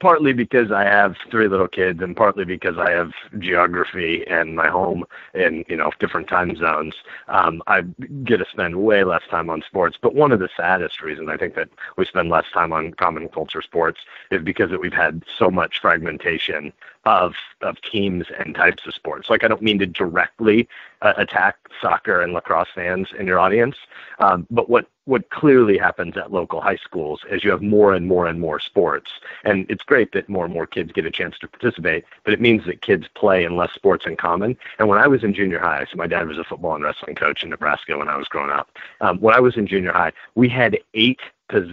partly 0.00 0.32
because 0.32 0.70
I 0.72 0.84
have 0.84 1.16
three 1.30 1.48
little 1.48 1.68
kids, 1.68 2.00
and 2.02 2.16
partly 2.16 2.44
because 2.44 2.78
I 2.78 2.90
have 2.90 3.12
geography 3.38 4.26
and 4.26 4.56
my 4.56 4.68
home 4.68 5.04
in 5.34 5.64
you 5.68 5.76
know 5.76 5.92
different 5.98 6.28
time 6.28 6.56
zones. 6.56 6.94
Um, 7.28 7.62
I 7.66 7.82
get 8.24 8.38
to 8.38 8.46
spend 8.50 8.76
way 8.82 9.04
less 9.04 9.22
time 9.30 9.50
on 9.50 9.62
sports. 9.62 9.98
But 10.00 10.14
one 10.14 10.32
of 10.32 10.40
the 10.40 10.48
saddest 10.56 11.02
reasons 11.02 11.28
I 11.28 11.36
think 11.36 11.54
that 11.56 11.68
we 11.96 12.06
spend 12.06 12.30
less 12.30 12.46
time 12.52 12.72
on 12.72 12.92
common 12.94 13.28
culture 13.28 13.62
sports 13.62 14.00
is 14.30 14.42
because 14.42 14.70
that 14.70 14.80
we've 14.80 14.92
had 14.92 15.22
so 15.38 15.50
much 15.50 15.80
fragmentation 15.80 16.72
of 17.04 17.34
of 17.62 17.80
teams 17.82 18.26
and 18.38 18.54
types 18.54 18.86
of 18.86 18.94
sports. 18.94 19.30
Like 19.30 19.44
I 19.44 19.48
don't 19.48 19.62
mean 19.62 19.78
to 19.78 19.86
directly 19.86 20.68
uh, 21.02 21.14
attack 21.16 21.56
soccer 21.80 22.20
and 22.20 22.32
lacrosse 22.32 22.68
fans 22.74 23.08
in 23.18 23.26
your 23.26 23.38
audience, 23.38 23.76
um, 24.18 24.46
but 24.50 24.68
what 24.68 24.86
what 25.06 25.28
clearly 25.30 25.76
happens 25.76 26.16
at 26.16 26.30
local 26.30 26.60
high 26.60 26.76
schools 26.76 27.22
is 27.30 27.42
you 27.42 27.50
have 27.50 27.62
more 27.62 27.94
and 27.94 28.06
more 28.06 28.26
and 28.26 28.38
more 28.38 28.60
sports, 28.60 29.10
and 29.44 29.66
it's 29.68 29.82
great 29.82 30.12
that 30.12 30.28
more 30.28 30.44
and 30.44 30.54
more 30.54 30.66
kids 30.66 30.92
get 30.92 31.06
a 31.06 31.10
chance 31.10 31.38
to 31.38 31.48
participate. 31.48 32.04
But 32.24 32.34
it 32.34 32.40
means 32.40 32.64
that 32.66 32.82
kids 32.82 33.06
play 33.14 33.44
in 33.44 33.56
less 33.56 33.72
sports 33.72 34.06
in 34.06 34.16
common. 34.16 34.56
And 34.78 34.88
when 34.88 34.98
I 34.98 35.08
was 35.08 35.24
in 35.24 35.34
junior 35.34 35.58
high, 35.58 35.86
so 35.90 35.96
my 35.96 36.06
dad 36.06 36.28
was 36.28 36.38
a 36.38 36.44
football 36.44 36.74
and 36.74 36.84
wrestling 36.84 37.16
coach 37.16 37.42
in 37.42 37.50
Nebraska 37.50 37.96
when 37.98 38.08
I 38.08 38.16
was 38.16 38.28
growing 38.28 38.50
up. 38.50 38.70
Um, 39.00 39.18
when 39.20 39.34
I 39.34 39.40
was 39.40 39.56
in 39.56 39.66
junior 39.66 39.92
high, 39.92 40.12
we 40.34 40.48
had 40.48 40.78
eight 40.94 41.20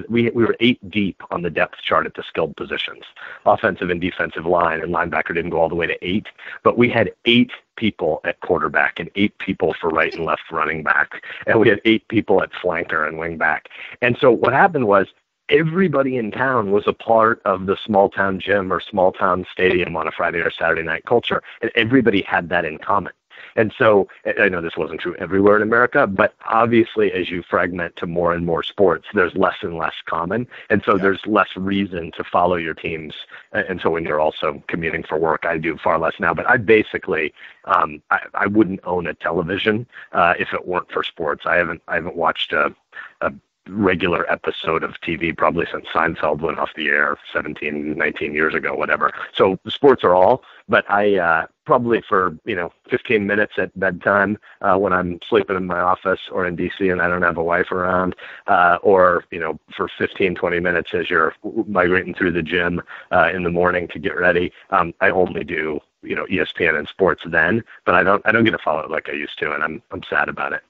we 0.10 0.29
we 0.31 0.46
were 0.46 0.55
eight 0.60 0.79
deep 0.89 1.22
on 1.31 1.41
the 1.41 1.50
depth 1.50 1.81
chart 1.81 2.05
at 2.05 2.15
the 2.15 2.24
skilled 2.24 2.55
positions, 2.55 3.03
offensive 3.46 3.89
and 3.89 4.01
defensive 4.01 4.46
line, 4.46 4.81
and 4.81 4.93
linebacker 4.93 5.34
didn't 5.34 5.51
go 5.51 5.60
all 5.60 5.69
the 5.69 5.75
way 5.75 5.88
to 5.88 5.98
eight, 6.01 6.27
but 6.63 6.77
we 6.77 6.89
had 6.89 7.12
eight 7.25 7.51
people 7.75 8.22
at 8.24 8.39
quarterback 8.41 9.00
and 9.00 9.10
eight 9.15 9.38
people 9.39 9.75
for 9.79 9.89
right 9.89 10.13
and 10.13 10.25
left 10.25 10.43
running 10.51 10.84
back, 10.84 11.24
and 11.46 11.60
we 11.60 11.69
had 11.69 11.81
eight 11.86 12.07
people 12.07 12.41
at 12.41 12.51
flanker 12.51 13.07
and 13.07 13.17
wing 13.17 13.38
back. 13.38 13.69
And 14.01 14.17
so 14.19 14.31
what 14.31 14.53
happened 14.53 14.88
was 14.88 15.07
everybody 15.50 16.17
in 16.17 16.31
town 16.31 16.72
was 16.72 16.88
a 16.88 16.93
part 16.93 17.41
of 17.46 17.65
the 17.65 17.77
small 17.77 18.10
town 18.10 18.39
gym 18.39 18.72
or 18.72 18.79
small 18.79 19.12
town 19.12 19.46
stadium 19.51 19.96
on 19.96 20.07
a 20.07 20.12
Friday 20.12 20.39
or 20.39 20.51
Saturday 20.51 20.84
night 20.84 21.05
culture, 21.05 21.41
and 21.62 21.72
everybody 21.75 22.22
had 22.22 22.50
that 22.50 22.65
in 22.65 22.77
common. 22.77 23.13
And 23.57 23.73
so 23.77 24.07
I 24.39 24.47
know 24.47 24.61
this 24.61 24.77
wasn't 24.77 25.01
true 25.01 25.15
everywhere 25.19 25.57
in 25.57 25.63
America, 25.63 26.07
but 26.07 26.35
obviously 26.45 27.11
as 27.11 27.29
you 27.29 27.43
fragment 27.43 27.95
to 27.97 28.07
more 28.07 28.31
and 28.33 28.45
more 28.45 28.63
sports, 28.63 29.07
there's 29.13 29.35
less 29.35 29.57
and 29.61 29.75
less 29.75 29.95
common. 30.05 30.47
And 30.69 30.83
so 30.85 30.95
yeah. 30.95 31.01
there's 31.01 31.25
less 31.25 31.49
reason 31.57 32.11
to 32.13 32.23
follow 32.23 32.55
your 32.55 32.75
teams. 32.75 33.15
And 33.51 33.81
so 33.81 33.89
when 33.89 34.05
you're 34.05 34.19
also 34.19 34.63
commuting 34.67 35.03
for 35.03 35.17
work, 35.17 35.45
I 35.45 35.57
do 35.57 35.77
far 35.77 35.97
less 35.99 36.13
now, 36.19 36.33
but 36.33 36.49
I 36.49 36.57
basically, 36.57 37.33
um, 37.65 38.01
I, 38.11 38.19
I 38.35 38.47
wouldn't 38.47 38.79
own 38.83 39.07
a 39.07 39.13
television 39.15 39.87
uh, 40.13 40.35
if 40.39 40.53
it 40.53 40.67
weren't 40.67 40.91
for 40.91 41.03
sports. 41.03 41.45
I 41.45 41.55
haven't, 41.55 41.81
I 41.87 41.95
haven't 41.95 42.15
watched 42.15 42.53
a, 42.53 42.73
a 43.21 43.33
regular 43.69 44.29
episode 44.31 44.83
of 44.83 44.91
TV 45.01 45.36
probably 45.36 45.65
since 45.71 45.86
Seinfeld 45.93 46.41
went 46.41 46.59
off 46.59 46.69
the 46.75 46.88
air 46.88 47.17
17, 47.33 47.97
19 47.97 48.33
years 48.33 48.53
ago, 48.53 48.75
whatever. 48.75 49.12
So 49.33 49.59
sports 49.67 50.03
are 50.03 50.15
all, 50.15 50.43
but 50.67 50.89
I 50.89 51.15
uh, 51.17 51.47
probably 51.65 52.01
for 52.01 52.38
you 52.45 52.55
know 52.55 52.71
15 52.89 53.27
minutes 53.27 53.53
at 53.57 53.77
bedtime 53.79 54.38
uh, 54.62 54.77
when 54.77 54.93
I'm 54.93 55.19
sleeping 55.27 55.57
in 55.57 55.67
my 55.67 55.79
office 55.79 56.21
or 56.31 56.47
in 56.47 56.55
DC 56.57 56.91
and 56.91 57.01
I 57.01 57.07
don't 57.07 57.21
have 57.21 57.38
a 57.38 57.43
wife 57.43 57.71
around, 57.71 58.15
uh, 58.47 58.77
or 58.81 59.25
you 59.31 59.39
know 59.39 59.59
for 59.75 59.89
15, 59.97 60.36
20 60.36 60.59
minutes 60.59 60.93
as 60.93 61.09
you're 61.09 61.33
migrating 61.67 62.13
through 62.13 62.31
the 62.31 62.43
gym 62.43 62.81
uh, 63.12 63.29
in 63.33 63.43
the 63.43 63.51
morning 63.51 63.88
to 63.89 64.00
get 64.00 64.17
ready. 64.17 64.51
Um, 64.71 64.93
I 65.01 65.09
only 65.09 65.43
do 65.43 65.79
you 66.01 66.15
know 66.15 66.25
ESPN 66.25 66.77
and 66.77 66.88
sports 66.88 67.24
then, 67.25 67.63
but 67.86 67.95
I 67.95 68.03
don't 68.03 68.21
I 68.25 68.31
don't 68.31 68.45
get 68.45 68.51
to 68.51 68.57
follow 68.57 68.81
it 68.81 68.91
like 68.91 69.09
I 69.09 69.13
used 69.13 69.38
to, 69.39 69.53
and 69.53 69.63
I'm 69.63 69.81
I'm 69.91 70.03
sad 70.09 70.29
about 70.29 70.53
it. 70.53 70.62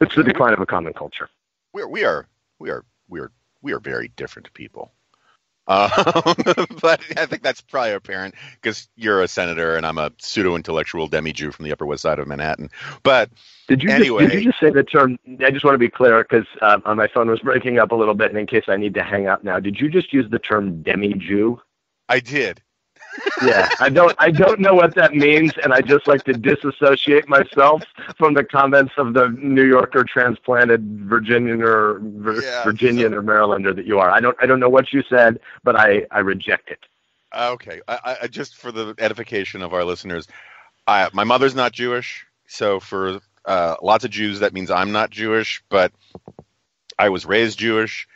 It's 0.00 0.14
the 0.14 0.24
decline 0.24 0.54
of 0.54 0.60
a 0.60 0.66
common 0.66 0.94
culture 0.94 1.28
we 1.72 1.82
are 1.82 1.88
we 1.88 2.04
are 2.04 2.26
we 2.58 2.70
are 2.70 2.84
we 3.08 3.20
are 3.20 3.32
we 3.62 3.72
are 3.72 3.80
very 3.80 4.08
different 4.08 4.52
people. 4.54 4.92
Um, 5.66 5.90
but 6.82 7.00
I 7.16 7.26
think 7.26 7.42
that's 7.42 7.60
probably 7.60 7.92
apparent 7.92 8.34
because 8.60 8.88
you're 8.96 9.22
a 9.22 9.28
senator 9.28 9.76
and 9.76 9.86
I'm 9.86 9.98
a 9.98 10.10
pseudo 10.18 10.56
intellectual 10.56 11.06
demi 11.06 11.32
Jew 11.32 11.52
from 11.52 11.64
the 11.64 11.72
Upper 11.72 11.86
West 11.86 12.02
Side 12.02 12.18
of 12.18 12.26
Manhattan. 12.26 12.70
But 13.04 13.30
did 13.68 13.82
you 13.82 13.90
anyway, 13.90 14.24
just, 14.24 14.32
did 14.32 14.44
you 14.44 14.50
just 14.50 14.60
say 14.60 14.70
the 14.70 14.82
term? 14.82 15.18
I 15.44 15.50
just 15.50 15.64
want 15.64 15.74
to 15.74 15.78
be 15.78 15.88
clear 15.88 16.24
because 16.24 16.46
uh, 16.60 16.78
my 16.94 17.06
phone 17.06 17.30
was 17.30 17.40
breaking 17.40 17.78
up 17.78 17.92
a 17.92 17.94
little 17.94 18.14
bit, 18.14 18.30
and 18.30 18.38
in 18.38 18.46
case 18.46 18.64
I 18.66 18.76
need 18.76 18.94
to 18.94 19.04
hang 19.04 19.28
up 19.28 19.44
now, 19.44 19.60
did 19.60 19.78
you 19.78 19.88
just 19.88 20.12
use 20.12 20.28
the 20.28 20.40
term 20.40 20.82
demi 20.82 21.14
Jew? 21.14 21.60
I 22.08 22.18
did 22.18 22.60
yeah, 23.42 23.68
I 23.80 23.88
don't 23.88 24.14
I 24.18 24.30
don't 24.30 24.60
know 24.60 24.74
what 24.74 24.94
that 24.94 25.14
means, 25.14 25.52
and 25.62 25.72
I 25.72 25.80
just 25.80 26.06
like 26.06 26.24
to 26.24 26.32
disassociate 26.32 27.28
myself 27.28 27.82
from 28.16 28.34
the 28.34 28.44
comments 28.44 28.92
of 28.96 29.14
the 29.14 29.28
New 29.28 29.64
Yorker 29.64 30.04
transplanted 30.04 30.82
Virginian 31.08 31.62
or 31.62 32.00
yeah, 32.42 32.64
Virginian 32.64 33.12
so, 33.12 33.18
or 33.18 33.22
Marylander 33.22 33.74
that 33.74 33.86
you 33.86 33.98
are. 33.98 34.10
I 34.10 34.20
don't 34.20 34.36
I 34.40 34.46
don't 34.46 34.60
know 34.60 34.68
what 34.68 34.92
you 34.92 35.02
said, 35.08 35.40
but 35.64 35.76
I 35.76 36.06
I 36.10 36.20
reject 36.20 36.70
it. 36.70 36.80
Okay, 37.36 37.80
I, 37.86 38.16
I 38.22 38.26
just 38.26 38.56
for 38.56 38.72
the 38.72 38.94
edification 38.98 39.62
of 39.62 39.72
our 39.72 39.84
listeners, 39.84 40.26
I, 40.86 41.08
my 41.12 41.24
mother's 41.24 41.54
not 41.54 41.72
Jewish, 41.72 42.26
so 42.46 42.80
for 42.80 43.20
uh, 43.44 43.76
lots 43.82 44.04
of 44.04 44.10
Jews 44.10 44.40
that 44.40 44.52
means 44.52 44.70
I'm 44.70 44.92
not 44.92 45.10
Jewish, 45.10 45.62
but 45.68 45.92
I 46.98 47.08
was 47.08 47.24
raised 47.24 47.58
Jewish. 47.58 48.08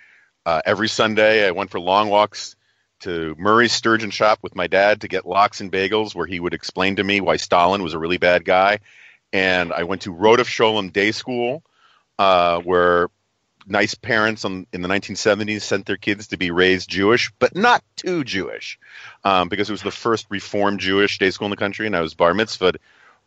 Uh, 0.47 0.61
every 0.67 0.89
Sunday, 0.89 1.47
I 1.47 1.53
went 1.53 1.71
for 1.71 1.81
long 1.81 2.11
walks 2.11 2.57
to 3.04 3.34
Murray's 3.38 3.73
Sturgeon 3.73 4.11
Shop 4.11 4.40
with 4.42 4.54
my 4.54 4.66
dad 4.66 5.02
to 5.02 5.08
get 5.08 5.26
lox 5.26 5.61
and 5.61 5.73
bagels, 5.73 6.14
where 6.14 6.26
he 6.26 6.40
would 6.40 6.54
explain 6.54 6.96
to 6.96 7.04
me 7.04 7.20
why 7.20 7.37
Stalin 7.37 7.82
was 7.82 7.94
a 7.94 7.99
really 7.99 8.18
bad 8.18 8.44
guy. 8.44 8.80
And 9.32 9.73
I 9.73 9.84
went 9.84 10.02
to 10.02 10.14
Rodef 10.14 10.46
Sholem 10.46 10.92
Day 10.92 11.12
School, 11.12 11.62
uh, 12.18 12.61
where 12.61 13.08
nice 13.66 13.94
parents 13.94 14.44
on, 14.44 14.66
in 14.73 14.82
the 14.82 14.88
1970s 14.88 15.62
sent 15.62 15.87
their 15.87 15.96
kids 15.96 16.28
to 16.28 16.37
be 16.37 16.50
raised 16.50 16.88
Jewish, 16.88 17.32
but 17.38 17.56
not 17.56 17.82
too 17.96 18.25
Jewish, 18.25 18.78
um, 19.25 19.49
because 19.49 19.68
it 19.68 19.73
was 19.73 19.82
the 19.82 19.90
first 19.90 20.26
Reformed 20.30 20.80
Jewish 20.80 21.18
day 21.18 21.30
school 21.30 21.46
in 21.46 21.50
the 21.50 21.56
country, 21.56 21.87
and 21.87 21.96
I 21.96 22.00
was 22.00 22.14
bar 22.14 22.32
mitzvahed. 22.32 22.76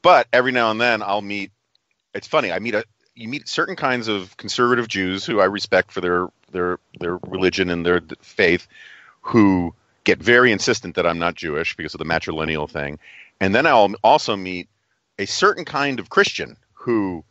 But 0.02 0.28
every 0.32 0.52
now 0.52 0.72
and 0.72 0.80
then, 0.80 1.02
I'll 1.02 1.22
meet. 1.22 1.52
It's 2.14 2.28
funny. 2.28 2.52
I 2.52 2.60
meet 2.60 2.76
a 2.76 2.84
you 3.18 3.28
meet 3.28 3.48
certain 3.50 3.76
kinds 3.76 4.08
of 4.08 4.38
conservative 4.38 4.88
Jews 4.88 5.26
who 5.26 5.40
I 5.40 5.46
respect 5.46 5.92
for 5.92 6.02
their 6.02 6.28
their 6.52 6.80
their 7.00 7.18
religion 7.28 7.70
and 7.70 7.86
their 7.86 8.02
faith, 8.22 8.68
who 9.28 9.74
get 10.06 10.20
very 10.20 10.54
insistent 10.54 10.96
that 10.96 11.06
I'm 11.06 11.20
not 11.20 11.36
Jewish 11.36 11.76
because 11.76 11.94
of 11.94 11.98
the 11.98 12.06
matrilineal 12.06 12.70
thing. 12.70 12.98
And 13.42 13.54
then 13.54 13.68
I'll 13.68 13.94
also 14.02 14.38
meet 14.38 14.70
a 15.20 15.26
certain 15.26 15.66
kind 15.66 16.00
of 16.00 16.10
Christian 16.10 16.56
who 16.72 17.26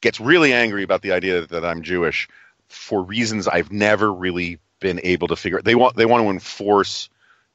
gets 0.00 0.20
really 0.20 0.52
angry 0.52 0.84
about 0.84 1.02
the 1.02 1.10
idea 1.10 1.44
that 1.44 1.64
I'm 1.64 1.82
Jewish 1.82 2.28
for 2.68 3.02
reasons 3.02 3.48
I've 3.48 3.72
never 3.72 4.12
really 4.12 4.60
been 4.78 5.00
able 5.02 5.26
to 5.26 5.34
figure. 5.34 5.60
They 5.60 5.74
want 5.74 5.96
they 5.96 6.06
want 6.06 6.24
to 6.24 6.30
enforce 6.30 7.08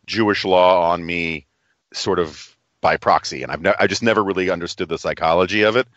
Jewish 0.06 0.44
law 0.44 0.92
on 0.92 1.06
me, 1.06 1.46
sort 1.94 2.20
of 2.20 2.54
by 2.82 2.98
proxy, 2.98 3.44
and 3.44 3.52
I've 3.52 3.62
ne- 3.62 3.74
I 3.80 3.88
just 3.88 4.04
never 4.04 4.22
really 4.22 4.50
understood 4.50 4.90
the 4.90 4.98
psychology 4.98 5.62
of 5.62 5.78
it. 5.78 5.88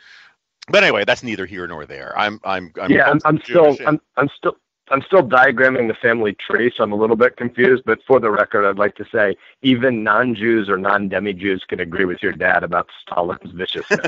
But 0.68 0.84
anyway, 0.84 1.04
that's 1.04 1.24
neither 1.24 1.46
here 1.46 1.66
nor 1.66 1.84
there. 1.84 2.16
I'm 2.16 2.40
I'm, 2.44 2.72
I'm 2.80 2.92
yeah. 2.92 3.10
I'm, 3.10 3.18
I'm 3.24 3.40
still 3.42 3.76
I'm, 3.84 4.00
I'm 4.16 4.28
still 4.36 4.56
I'm 4.90 5.02
still 5.02 5.23
diagramming 5.23 5.88
the 5.88 5.95
family 5.95 6.35
tree, 6.35 6.73
so 6.75 6.85
I'm 6.85 6.92
a 6.92 6.97
little 6.97 7.16
bit 7.16 7.37
confused. 7.37 7.83
But 7.85 8.00
for 8.07 8.21
the 8.21 8.30
record, 8.30 8.66
I'd 8.66 8.78
like 8.78 8.97
to 8.97 9.07
say 9.12 9.37
even 9.62 10.02
non-Jews 10.02 10.68
or 10.68 10.76
non-demi-Jews 10.76 11.64
can 11.68 11.80
agree 11.80 12.04
with 12.04 12.23
your 12.23 12.33
dad 12.33 12.62
about 12.62 12.88
Stalin's 13.02 13.52
viciousness. 13.52 14.07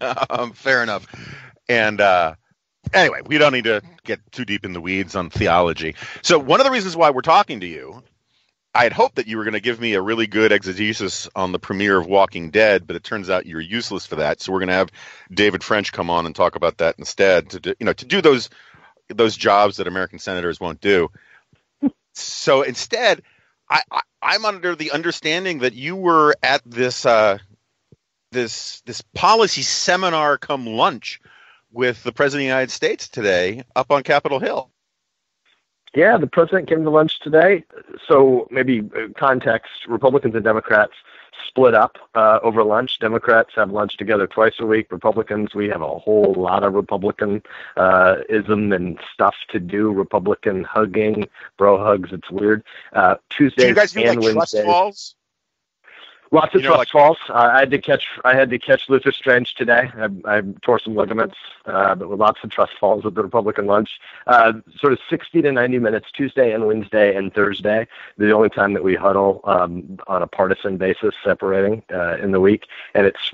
um, 0.30 0.52
fair 0.52 0.82
enough. 0.82 1.06
And 1.68 2.00
uh, 2.00 2.34
anyway, 2.92 3.20
we 3.26 3.38
don't 3.38 3.52
need 3.52 3.64
to 3.64 3.82
get 4.04 4.20
too 4.32 4.44
deep 4.44 4.64
in 4.64 4.72
the 4.72 4.80
weeds 4.80 5.16
on 5.16 5.30
theology. 5.30 5.94
So 6.22 6.38
one 6.38 6.60
of 6.60 6.66
the 6.66 6.72
reasons 6.72 6.96
why 6.96 7.10
we're 7.10 7.22
talking 7.22 7.60
to 7.60 7.66
you, 7.66 8.02
I 8.74 8.84
had 8.84 8.92
hoped 8.92 9.16
that 9.16 9.26
you 9.26 9.36
were 9.36 9.44
going 9.44 9.54
to 9.54 9.60
give 9.60 9.80
me 9.80 9.94
a 9.94 10.02
really 10.02 10.28
good 10.28 10.52
exegesis 10.52 11.28
on 11.34 11.50
the 11.50 11.58
premiere 11.58 11.98
of 11.98 12.06
Walking 12.06 12.50
Dead, 12.50 12.86
but 12.86 12.94
it 12.94 13.02
turns 13.02 13.28
out 13.28 13.46
you're 13.46 13.60
useless 13.60 14.06
for 14.06 14.16
that. 14.16 14.40
So 14.40 14.52
we're 14.52 14.60
going 14.60 14.68
to 14.68 14.74
have 14.74 14.90
David 15.32 15.64
French 15.64 15.92
come 15.92 16.08
on 16.08 16.24
and 16.24 16.34
talk 16.34 16.54
about 16.54 16.78
that 16.78 16.94
instead. 16.98 17.50
To 17.50 17.60
do, 17.60 17.74
you 17.80 17.86
know, 17.86 17.92
to 17.92 18.06
do 18.06 18.20
those 18.20 18.48
those 19.14 19.36
jobs 19.36 19.76
that 19.76 19.86
American 19.86 20.18
senators 20.18 20.60
won't 20.60 20.80
do. 20.80 21.10
so 22.14 22.62
instead, 22.62 23.22
I, 23.68 23.82
I, 24.22 24.34
am 24.34 24.44
under 24.44 24.74
the 24.74 24.90
understanding 24.90 25.60
that 25.60 25.74
you 25.74 25.96
were 25.96 26.34
at 26.42 26.62
this 26.64 27.06
uh, 27.06 27.38
this 28.32 28.80
this 28.82 29.00
policy 29.14 29.62
seminar 29.62 30.38
come 30.38 30.66
lunch 30.66 31.20
with 31.72 32.02
the 32.02 32.12
president 32.12 32.40
of 32.40 32.44
the 32.46 32.54
United 32.54 32.70
States 32.70 33.08
today 33.08 33.62
up 33.76 33.90
on 33.90 34.02
Capitol 34.02 34.40
Hill. 34.40 34.70
Yeah, 35.94 36.18
the 36.18 36.26
president 36.26 36.68
came 36.68 36.84
to 36.84 36.90
lunch 36.90 37.18
today. 37.20 37.64
So 38.06 38.48
maybe 38.50 38.80
uh, 38.80 39.08
context: 39.16 39.86
Republicans 39.88 40.34
and 40.34 40.44
Democrats 40.44 40.94
split 41.46 41.74
up 41.74 41.98
uh, 42.14 42.38
over 42.42 42.62
lunch. 42.64 42.98
Democrats 42.98 43.50
have 43.56 43.70
lunch 43.70 43.96
together 43.96 44.26
twice 44.26 44.54
a 44.60 44.66
week. 44.66 44.90
Republicans, 44.90 45.54
we 45.54 45.68
have 45.68 45.82
a 45.82 45.98
whole 45.98 46.34
lot 46.36 46.62
of 46.62 46.74
Republican 46.74 47.42
uh, 47.76 48.16
ism 48.28 48.72
and 48.72 48.98
stuff 49.12 49.34
to 49.50 49.60
do. 49.60 49.90
Republican 49.92 50.64
hugging, 50.64 51.28
bro 51.56 51.78
hugs. 51.78 52.10
It's 52.12 52.30
weird. 52.30 52.64
Uh, 52.92 53.16
Tuesdays 53.30 53.64
do 53.64 53.68
you 53.68 53.74
guys 53.74 53.92
do 53.92 54.00
and 54.00 54.20
like 54.20 54.34
Wednesdays. 54.34 54.62
Trust 54.62 54.66
falls? 54.66 55.14
Lots 56.32 56.54
of 56.54 56.62
you 56.62 56.68
know, 56.68 56.76
trust 56.76 56.94
like, 56.94 57.02
falls. 57.02 57.18
Uh, 57.28 57.50
I 57.52 57.58
had 57.58 57.70
to 57.72 57.78
catch. 57.78 58.06
I 58.24 58.36
had 58.36 58.50
to 58.50 58.58
catch 58.58 58.88
Luther 58.88 59.10
Strange 59.10 59.54
today. 59.56 59.90
I, 59.96 60.08
I 60.36 60.42
tore 60.62 60.78
some 60.78 60.94
ligaments, 60.94 61.34
uh, 61.66 61.96
but 61.96 62.08
with 62.08 62.20
lots 62.20 62.38
of 62.44 62.50
trust 62.50 62.74
falls 62.78 63.04
at 63.04 63.14
the 63.14 63.22
Republican 63.24 63.66
lunch. 63.66 64.00
Uh, 64.28 64.52
sort 64.78 64.92
of 64.92 65.00
60 65.08 65.42
to 65.42 65.50
90 65.50 65.80
minutes 65.80 66.12
Tuesday 66.12 66.52
and 66.52 66.68
Wednesday 66.68 67.16
and 67.16 67.34
Thursday. 67.34 67.88
The 68.16 68.30
only 68.30 68.48
time 68.48 68.74
that 68.74 68.84
we 68.84 68.94
huddle 68.94 69.40
um, 69.42 69.98
on 70.06 70.22
a 70.22 70.28
partisan 70.28 70.76
basis, 70.76 71.16
separating 71.24 71.82
uh, 71.92 72.18
in 72.18 72.30
the 72.30 72.40
week, 72.40 72.66
and 72.94 73.06
it's 73.06 73.32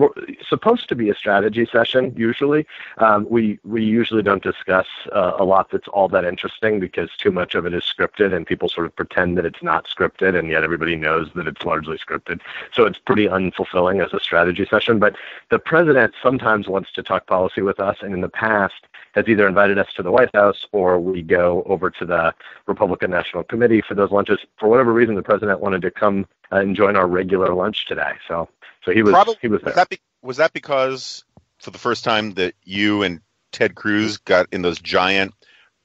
supposed 0.48 0.88
to 0.88 0.94
be 0.94 1.10
a 1.10 1.14
strategy 1.14 1.66
session. 1.70 2.14
Usually, 2.16 2.66
um, 2.96 3.26
we 3.28 3.58
we 3.62 3.84
usually 3.84 4.22
don't 4.22 4.42
discuss 4.42 4.86
uh, 5.12 5.32
a 5.38 5.44
lot 5.44 5.70
that's 5.70 5.88
all 5.88 6.08
that 6.08 6.24
interesting 6.24 6.80
because 6.80 7.10
too 7.18 7.30
much 7.30 7.54
of 7.54 7.66
it 7.66 7.74
is 7.74 7.82
scripted, 7.82 8.32
and 8.32 8.46
people 8.46 8.70
sort 8.70 8.86
of 8.86 8.96
pretend 8.96 9.36
that 9.36 9.44
it's 9.44 9.62
not 9.62 9.86
scripted, 9.86 10.34
and 10.34 10.48
yet 10.48 10.64
everybody 10.64 10.96
knows 10.96 11.30
that 11.34 11.46
it's 11.46 11.62
largely 11.62 11.98
scripted. 11.98 12.40
So 12.72 12.85
it's 12.86 12.98
pretty 12.98 13.26
unfulfilling 13.26 14.04
as 14.04 14.12
a 14.12 14.20
strategy 14.20 14.66
session. 14.68 14.98
But 14.98 15.16
the 15.50 15.58
president 15.58 16.14
sometimes 16.22 16.68
wants 16.68 16.92
to 16.92 17.02
talk 17.02 17.26
policy 17.26 17.62
with 17.62 17.80
us, 17.80 17.98
and 18.00 18.14
in 18.14 18.20
the 18.20 18.28
past 18.28 18.86
has 19.14 19.26
either 19.28 19.48
invited 19.48 19.78
us 19.78 19.88
to 19.96 20.02
the 20.02 20.10
White 20.10 20.34
House 20.34 20.66
or 20.72 21.00
we 21.00 21.22
go 21.22 21.62
over 21.66 21.90
to 21.90 22.04
the 22.04 22.34
Republican 22.66 23.10
National 23.10 23.42
Committee 23.44 23.80
for 23.80 23.94
those 23.94 24.10
lunches. 24.10 24.38
For 24.58 24.68
whatever 24.68 24.92
reason, 24.92 25.14
the 25.14 25.22
president 25.22 25.60
wanted 25.60 25.82
to 25.82 25.90
come 25.90 26.26
uh, 26.52 26.56
and 26.56 26.76
join 26.76 26.96
our 26.96 27.06
regular 27.06 27.54
lunch 27.54 27.86
today. 27.86 28.12
So, 28.28 28.48
so 28.84 28.92
he 28.92 29.02
was 29.02 29.12
Probably, 29.12 29.36
he 29.40 29.48
was 29.48 29.62
there. 29.62 29.70
Was 29.70 29.76
that, 29.76 29.88
be, 29.88 29.98
was 30.22 30.36
that 30.36 30.52
because 30.52 31.24
for 31.60 31.70
the 31.70 31.78
first 31.78 32.04
time 32.04 32.34
that 32.34 32.54
you 32.64 33.02
and 33.02 33.20
Ted 33.52 33.74
Cruz 33.74 34.18
got 34.18 34.46
in 34.52 34.60
those 34.62 34.78
giant 34.80 35.32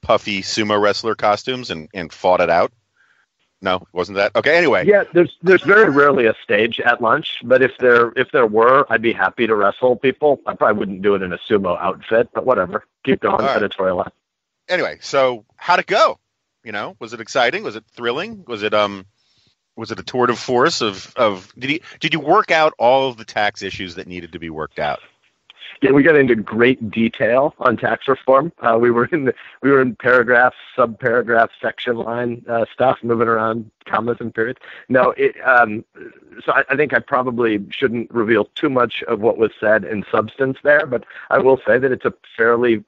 puffy 0.01 0.41
sumo 0.41 0.81
wrestler 0.81 1.15
costumes 1.15 1.71
and, 1.71 1.87
and 1.93 2.11
fought 2.11 2.41
it 2.41 2.49
out? 2.49 2.73
No, 3.61 3.85
wasn't 3.93 4.15
that 4.15 4.35
okay? 4.35 4.57
Anyway, 4.57 4.87
yeah, 4.87 5.03
there's 5.13 5.37
there's 5.43 5.61
very 5.61 5.89
rarely 5.89 6.25
a 6.25 6.33
stage 6.43 6.79
at 6.79 6.99
lunch, 6.99 7.41
but 7.43 7.61
if 7.61 7.71
there 7.77 8.11
if 8.15 8.31
there 8.31 8.47
were, 8.47 8.85
I'd 8.89 9.03
be 9.03 9.13
happy 9.13 9.45
to 9.45 9.55
wrestle 9.55 9.95
people. 9.95 10.41
I 10.47 10.55
probably 10.55 10.79
wouldn't 10.79 11.03
do 11.03 11.13
it 11.13 11.21
in 11.21 11.31
a 11.31 11.37
sumo 11.37 11.79
outfit, 11.79 12.29
but 12.33 12.45
whatever. 12.45 12.83
Keep 13.03 13.21
going, 13.21 13.45
right. 13.45 13.57
editorial. 13.57 14.07
Anyway, 14.67 14.97
so 15.01 15.45
how'd 15.57 15.79
it 15.79 15.85
go? 15.85 16.17
You 16.63 16.71
know, 16.71 16.95
was 16.99 17.13
it 17.13 17.21
exciting? 17.21 17.63
Was 17.63 17.75
it 17.75 17.83
thrilling? 17.93 18.43
Was 18.47 18.63
it 18.63 18.73
um, 18.73 19.05
was 19.75 19.91
it 19.91 19.99
a 19.99 20.03
tour 20.03 20.25
de 20.25 20.35
force 20.35 20.81
of 20.81 21.13
of 21.15 21.53
did 21.57 21.69
you 21.69 21.79
did 21.99 22.13
you 22.13 22.19
work 22.19 22.49
out 22.49 22.73
all 22.79 23.09
of 23.09 23.17
the 23.17 23.25
tax 23.25 23.61
issues 23.61 23.95
that 23.95 24.07
needed 24.07 24.31
to 24.31 24.39
be 24.39 24.49
worked 24.49 24.79
out? 24.79 25.01
Yeah, 25.81 25.91
we 25.91 26.03
got 26.03 26.15
into 26.15 26.35
great 26.35 26.91
detail 26.91 27.55
on 27.59 27.75
tax 27.75 28.07
reform. 28.07 28.51
Uh, 28.59 28.77
we 28.79 28.91
were 28.91 29.05
in 29.05 29.25
the, 29.25 29.33
we 29.63 29.71
were 29.71 29.81
in 29.81 29.95
paragraph, 29.95 30.53
sub 30.75 30.99
paragraph, 30.99 31.49
section 31.59 31.95
line 31.95 32.45
uh, 32.47 32.65
stuff, 32.71 32.99
moving 33.01 33.27
around 33.27 33.69
commas 33.85 34.17
and 34.19 34.33
periods. 34.33 34.59
No, 34.89 35.11
it, 35.17 35.35
um, 35.43 35.83
so 36.45 36.51
I, 36.51 36.63
I, 36.69 36.75
think 36.75 36.93
I 36.93 36.99
probably 36.99 37.65
shouldn't 37.71 38.11
reveal 38.11 38.45
too 38.53 38.69
much 38.69 39.01
of 39.07 39.21
what 39.21 39.39
was 39.39 39.51
said 39.59 39.83
in 39.83 40.05
substance 40.11 40.59
there, 40.63 40.85
but 40.85 41.03
I 41.31 41.39
will 41.39 41.59
say 41.65 41.79
that 41.79 41.91
it's 41.91 42.05
a 42.05 42.13
fairly 42.37 42.83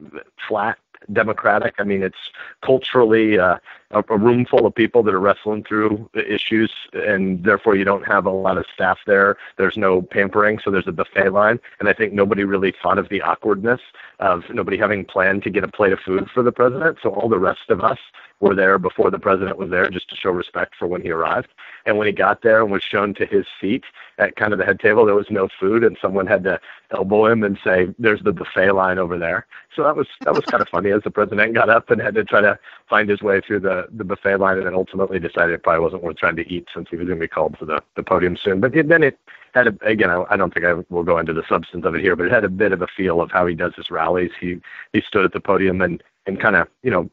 flat 0.48 0.78
democratic. 1.12 1.76
I 1.80 1.84
mean, 1.84 2.04
it's 2.04 2.18
culturally 2.62 3.38
uh, 3.38 3.58
a, 3.92 4.04
a 4.10 4.18
room 4.18 4.46
full 4.46 4.66
of 4.66 4.74
people 4.76 5.04
that 5.04 5.14
are 5.14 5.20
wrestling 5.20 5.64
through 5.64 6.10
issues, 6.14 6.72
and 6.94 7.44
therefore 7.44 7.76
you 7.76 7.84
don't 7.84 8.06
have 8.06 8.26
a 8.26 8.32
lot 8.32 8.58
of 8.58 8.66
staff 8.74 9.00
there. 9.06 9.38
There's 9.58 9.78
no 9.78 10.02
pampering, 10.02 10.60
so 10.64 10.72
there's 10.72 10.88
a 10.88 10.92
buffet 10.92 11.30
line, 11.30 11.60
and 11.80 11.90
I 11.90 11.94
think 11.94 12.14
nobody 12.14 12.44
really 12.44 12.74
thought 12.82 12.98
of 12.98 13.10
the 13.10 13.22
awkwardness 13.22 13.82
of 14.20 14.44
nobody 14.50 14.78
having 14.78 15.06
planned 15.06 15.44
to 15.44 15.50
get 15.50 15.64
a 15.64 15.68
plate 15.68 15.94
of 15.94 16.00
food 16.00 16.30
for 16.34 16.44
the 16.44 16.52
president. 16.52 17.00
So 17.02 17.10
all 17.10 17.30
the 17.30 17.40
rest 17.40 17.70
of 17.70 17.82
us 17.82 18.00
were 18.40 18.56
there 18.56 18.78
before 18.78 19.10
the 19.10 19.20
president 19.20 19.58
was 19.58 19.70
there 19.70 19.90
just 19.90 20.10
to 20.10 20.16
show 20.16 20.30
respect 20.30 20.76
for 20.78 20.88
when 20.88 21.02
he 21.02 21.12
arrived. 21.12 21.48
And 21.86 21.98
when 21.98 22.08
he 22.08 22.14
got 22.14 22.42
there 22.42 22.62
and 22.62 22.72
was 22.72 22.84
shown 22.84 23.14
to 23.16 23.26
his 23.26 23.46
seat 23.60 23.84
at 24.18 24.36
kind 24.36 24.54
of 24.54 24.60
the 24.60 24.66
head 24.66 24.80
table, 24.80 25.06
there 25.06 25.16
was 25.16 25.30
no 25.30 25.48
food, 25.60 25.84
and 25.84 25.98
someone 26.02 26.28
had 26.28 26.44
to 26.44 26.60
elbow 26.92 27.28
him 27.28 27.44
and 27.44 27.58
say, 27.64 27.94
"There's 27.98 28.22
the 28.22 28.34
buffet 28.34 28.72
line 28.72 29.00
over 29.00 29.18
there." 29.18 29.48
So 29.76 29.84
that 29.84 29.96
was 29.96 30.08
that 30.22 30.34
was 30.34 30.46
kind 30.46 30.62
of 30.62 30.70
funny 30.70 30.92
as 30.92 31.04
the 31.04 31.12
president 31.12 31.54
got 31.54 31.70
up 31.70 31.90
and 31.90 32.02
had 32.02 32.16
to 32.16 32.24
try 32.24 32.42
to 32.42 32.60
find 32.90 33.10
his 33.10 33.22
way 33.22 33.42
through 33.42 33.62
the 33.62 33.88
the 33.92 34.04
buffet 34.04 34.38
line, 34.38 34.58
and 34.58 34.66
then 34.66 34.76
ultimately 34.76 35.20
decided 35.20 35.54
it 35.54 35.64
probably 35.64 35.82
wasn't 35.82 36.04
worth 36.04 36.18
trying 36.18 36.36
to 36.36 36.50
eat 36.52 36.68
since 36.74 36.90
he 36.90 36.98
was 36.98 37.08
going 37.08 37.20
to 37.20 37.24
be 37.24 37.28
called 37.28 37.58
to 37.60 37.66
the 37.66 37.82
the 37.96 38.04
podium 38.04 38.38
soon. 38.38 38.60
But 38.60 38.76
it, 38.76 38.88
then 38.88 39.04
it 39.04 39.18
had 39.54 39.68
a, 39.68 39.78
again, 39.84 40.10
I, 40.10 40.24
I 40.30 40.38
don't 40.38 40.54
think 40.54 40.66
I 40.66 40.74
will 40.90 41.04
go 41.04 41.18
into 41.18 41.34
the 41.34 41.44
substance 41.48 41.86
of 41.86 41.96
it 41.96 42.02
here, 42.02 42.16
but 42.16 42.26
it 42.26 42.32
had 42.32 42.44
a 42.44 42.50
bit 42.50 42.72
of 42.72 42.82
a 42.82 42.88
feel 42.88 43.22
of 43.22 43.32
how 43.32 43.46
he 43.46 43.56
does 43.56 43.74
his 43.76 43.92
rallies. 43.92 44.32
He 44.40 44.60
he 44.92 45.02
stood 45.02 45.26
at 45.26 45.34
the 45.34 45.40
podium 45.40 45.82
and 45.82 46.04
and 46.26 46.40
kind 46.40 46.56
of 46.56 46.68
you 46.82 46.92
know 46.92 47.10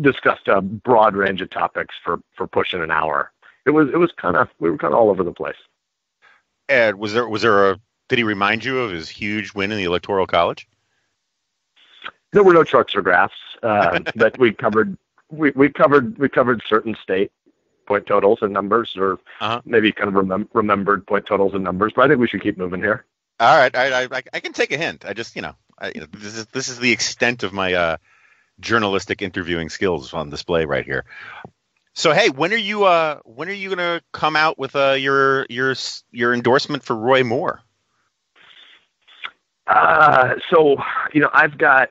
discussed 0.00 0.48
a 0.48 0.60
broad 0.60 1.16
range 1.16 1.40
of 1.40 1.50
topics 1.50 1.94
for 2.02 2.20
for 2.36 2.46
pushing 2.46 2.82
an 2.82 2.90
hour. 2.90 3.32
It 3.66 3.70
was 3.70 3.88
it 3.88 3.96
was 3.96 4.12
kind 4.12 4.36
of 4.36 4.48
we 4.58 4.70
were 4.70 4.78
kind 4.78 4.92
of 4.92 5.00
all 5.00 5.10
over 5.10 5.24
the 5.24 5.32
place. 5.32 5.56
Ed, 6.68 6.96
was 6.96 7.12
there 7.12 7.28
was 7.28 7.42
there 7.42 7.70
a 7.70 7.80
did 8.08 8.18
he 8.18 8.24
remind 8.24 8.64
you 8.64 8.78
of 8.80 8.90
his 8.90 9.08
huge 9.08 9.54
win 9.54 9.72
in 9.72 9.78
the 9.78 9.84
electoral 9.84 10.26
college? 10.26 10.68
There 12.32 12.42
were 12.42 12.52
no 12.52 12.64
charts 12.64 12.94
or 12.94 13.02
graphs, 13.02 13.34
uh, 13.62 14.00
but 14.16 14.38
we 14.38 14.52
covered 14.52 14.96
we, 15.30 15.50
we 15.52 15.70
covered 15.70 16.18
we 16.18 16.28
covered 16.28 16.62
certain 16.68 16.96
state 17.02 17.32
point 17.86 18.06
totals 18.06 18.38
and 18.42 18.52
numbers, 18.52 18.94
or 18.96 19.18
uh-huh. 19.40 19.60
maybe 19.64 19.92
kind 19.92 20.08
of 20.08 20.14
remem- 20.14 20.48
remembered 20.52 21.06
point 21.06 21.26
totals 21.26 21.54
and 21.54 21.62
numbers. 21.62 21.92
But 21.94 22.04
I 22.04 22.08
think 22.08 22.20
we 22.20 22.28
should 22.28 22.42
keep 22.42 22.56
moving 22.58 22.80
here. 22.80 23.04
All 23.40 23.56
right, 23.56 23.74
I, 23.76 24.04
I, 24.04 24.22
I 24.32 24.40
can 24.40 24.52
take 24.52 24.72
a 24.72 24.76
hint. 24.76 25.04
I 25.04 25.12
just 25.12 25.36
you 25.36 25.42
know, 25.42 25.54
I, 25.78 25.92
you 25.94 26.00
know 26.00 26.06
this 26.12 26.36
is 26.36 26.46
this 26.46 26.68
is 26.68 26.78
the 26.78 26.92
extent 26.92 27.42
of 27.42 27.52
my 27.52 27.74
uh, 27.74 27.96
journalistic 28.60 29.22
interviewing 29.22 29.68
skills 29.68 30.14
on 30.14 30.30
display 30.30 30.64
right 30.64 30.84
here. 30.84 31.04
So 31.94 32.12
hey, 32.12 32.28
when 32.28 32.52
are 32.52 32.56
you 32.56 32.84
uh 32.84 33.20
when 33.24 33.48
are 33.48 33.52
you 33.52 33.68
gonna 33.68 34.02
come 34.12 34.36
out 34.36 34.58
with 34.58 34.74
uh 34.74 34.92
your 34.92 35.46
your 35.48 35.74
your 36.10 36.34
endorsement 36.34 36.82
for 36.82 36.96
Roy 36.96 37.22
Moore? 37.22 37.60
Uh, 39.66 40.34
so 40.50 40.76
you 41.12 41.20
know 41.20 41.30
I've 41.32 41.56
got 41.56 41.90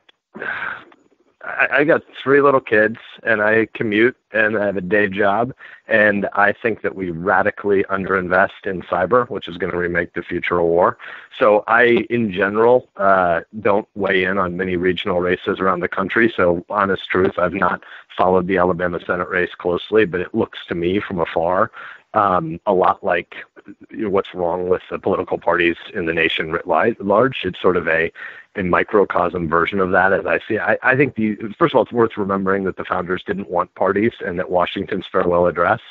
I, 1.44 1.68
I 1.72 1.84
got 1.84 2.04
three 2.22 2.42
little 2.42 2.60
kids 2.60 2.98
and 3.24 3.42
I 3.42 3.68
commute 3.74 4.16
and 4.32 4.58
I 4.58 4.66
have 4.66 4.78
a 4.78 4.82
day 4.82 5.08
job 5.08 5.54
and 5.88 6.28
I 6.34 6.54
think 6.54 6.82
that 6.82 6.96
we 6.96 7.12
radically 7.12 7.84
underinvest 7.86 8.66
in 8.66 8.82
cyber, 8.84 9.30
which 9.30 9.48
is 9.48 9.58
going 9.58 9.72
to 9.72 9.78
remake 9.78 10.14
the 10.14 10.24
future 10.24 10.60
of 10.60 10.66
war. 10.66 10.98
So 11.38 11.64
I, 11.68 12.06
in 12.10 12.32
general, 12.32 12.90
uh, 12.98 13.42
don't 13.62 13.88
weigh 13.96 14.24
in 14.24 14.38
on 14.38 14.58
many 14.58 14.78
regional 14.78 15.20
races 15.20 15.60
around 15.60 15.82
the 15.82 15.88
country. 15.88 16.34
So 16.36 16.66
honest 16.70 17.10
truth, 17.10 17.38
I've 17.38 17.54
not 17.54 17.84
followed 18.18 18.48
the 18.48 18.58
Alabama 18.58 19.00
Senate 19.06 19.30
race 19.30 19.54
closely, 19.58 20.06
but 20.06 20.22
it 20.22 20.34
looks 20.34 20.60
to 20.68 20.76
me 20.76 21.00
from 21.00 21.20
afar 21.20 21.72
um, 22.14 22.60
a 22.66 22.74
lot 22.74 23.04
like 23.04 23.36
what's 23.94 24.34
wrong 24.34 24.70
with 24.70 24.82
the 24.90 25.00
political 25.00 25.38
parties 25.38 25.78
in 25.94 26.06
the 26.06 26.14
nation 26.14 26.52
writ 26.52 26.68
large. 26.68 27.42
It's 27.44 27.62
sort 27.62 27.78
of 27.78 27.88
a 27.88 28.12
a 28.56 28.62
microcosm 28.62 29.50
version 29.50 29.80
of 29.80 29.90
that 29.92 30.14
as 30.14 30.28
I 30.28 30.40
see. 30.48 30.60
I, 30.60 30.78
I 30.84 30.96
think 30.96 31.16
the 31.16 31.36
first 31.58 31.74
of 31.74 31.78
all, 31.78 31.84
it's 31.84 31.92
worth 31.92 32.18
remembering 32.18 32.66
that 32.66 32.78
the 32.78 32.86
founders 32.86 33.24
didn't 33.24 33.50
want 33.50 33.74
parties, 33.76 34.14
and 34.24 34.38
that 34.38 34.52
Washington's 34.52 35.08
farewell 35.12 35.48
address, 35.48 35.82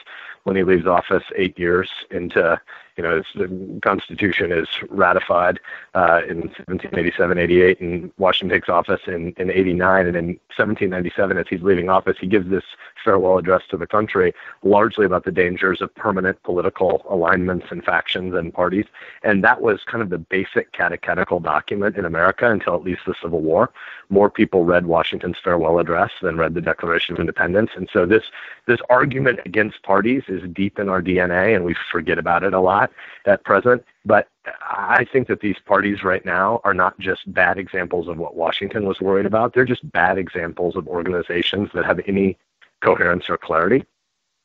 when 0.44 0.56
he 0.56 0.62
leaves 0.62 0.87
office 0.87 1.24
eight 1.35 1.58
years 1.58 1.90
into 2.11 2.61
you 2.96 3.02
know, 3.02 3.22
the 3.35 3.81
Constitution 3.83 4.52
is 4.52 4.68
ratified 4.90 5.59
uh, 5.94 6.20
in 6.28 6.42
1787, 6.42 7.38
88, 7.38 7.81
and 7.81 8.12
Washington 8.18 8.55
takes 8.55 8.68
office 8.68 9.00
in, 9.07 9.33
in 9.38 9.50
89. 9.50 10.07
And 10.07 10.16
in 10.16 10.26
1797, 10.57 11.38
as 11.38 11.46
he's 11.48 11.62
leaving 11.62 11.88
office, 11.88 12.16
he 12.20 12.26
gives 12.26 12.50
this 12.50 12.64
farewell 13.02 13.38
address 13.38 13.62
to 13.70 13.76
the 13.76 13.87
country, 13.87 14.35
largely 14.62 15.07
about 15.07 15.24
the 15.24 15.33
dangers 15.33 15.81
of 15.81 15.94
permanent 15.94 16.42
political 16.42 17.05
alignments 17.09 17.66
and 17.70 17.85
factions 17.85 18.35
and 18.35 18.52
parties. 18.52 18.87
And 19.22 19.42
that 19.42 19.62
was 19.62 19.81
kind 19.85 20.02
of 20.02 20.11
the 20.11 20.18
basic 20.18 20.72
catechetical 20.72 21.40
document 21.40 21.96
in 21.96 22.05
America 22.05 22.50
until 22.50 22.74
at 22.74 22.83
least 22.83 23.02
the 23.07 23.14
Civil 23.22 23.40
War. 23.40 23.70
More 24.11 24.28
people 24.28 24.64
read 24.64 24.85
Washington's 24.87 25.38
farewell 25.42 25.78
address 25.78 26.11
than 26.20 26.37
read 26.37 26.55
the 26.55 26.61
Declaration 26.61 27.14
of 27.14 27.20
Independence. 27.20 27.70
And 27.74 27.88
so 27.90 28.05
this 28.05 28.24
this 28.66 28.81
argument 28.90 29.40
against 29.44 29.83
parties 29.83 30.22
is 30.28 30.42
deep 30.52 30.78
in 30.78 30.88
our 30.88 31.02
DNA, 31.02 31.57
and 31.57 31.64
we 31.64 31.74
forget 31.90 32.18
about 32.18 32.44
it 32.44 32.55
a 32.55 32.61
lot 32.61 32.81
at 33.26 33.44
present. 33.44 33.84
But 34.04 34.28
I 34.60 35.06
think 35.12 35.28
that 35.28 35.40
these 35.40 35.58
parties 35.64 36.02
right 36.02 36.24
now 36.24 36.60
are 36.64 36.74
not 36.74 36.98
just 36.98 37.32
bad 37.32 37.58
examples 37.58 38.08
of 38.08 38.18
what 38.18 38.36
Washington 38.36 38.86
was 38.86 39.00
worried 39.00 39.26
about. 39.26 39.54
They're 39.54 39.64
just 39.64 39.90
bad 39.92 40.18
examples 40.18 40.76
of 40.76 40.88
organizations 40.88 41.70
that 41.74 41.84
have 41.84 42.00
any 42.06 42.36
coherence 42.80 43.28
or 43.28 43.36
clarity. 43.36 43.84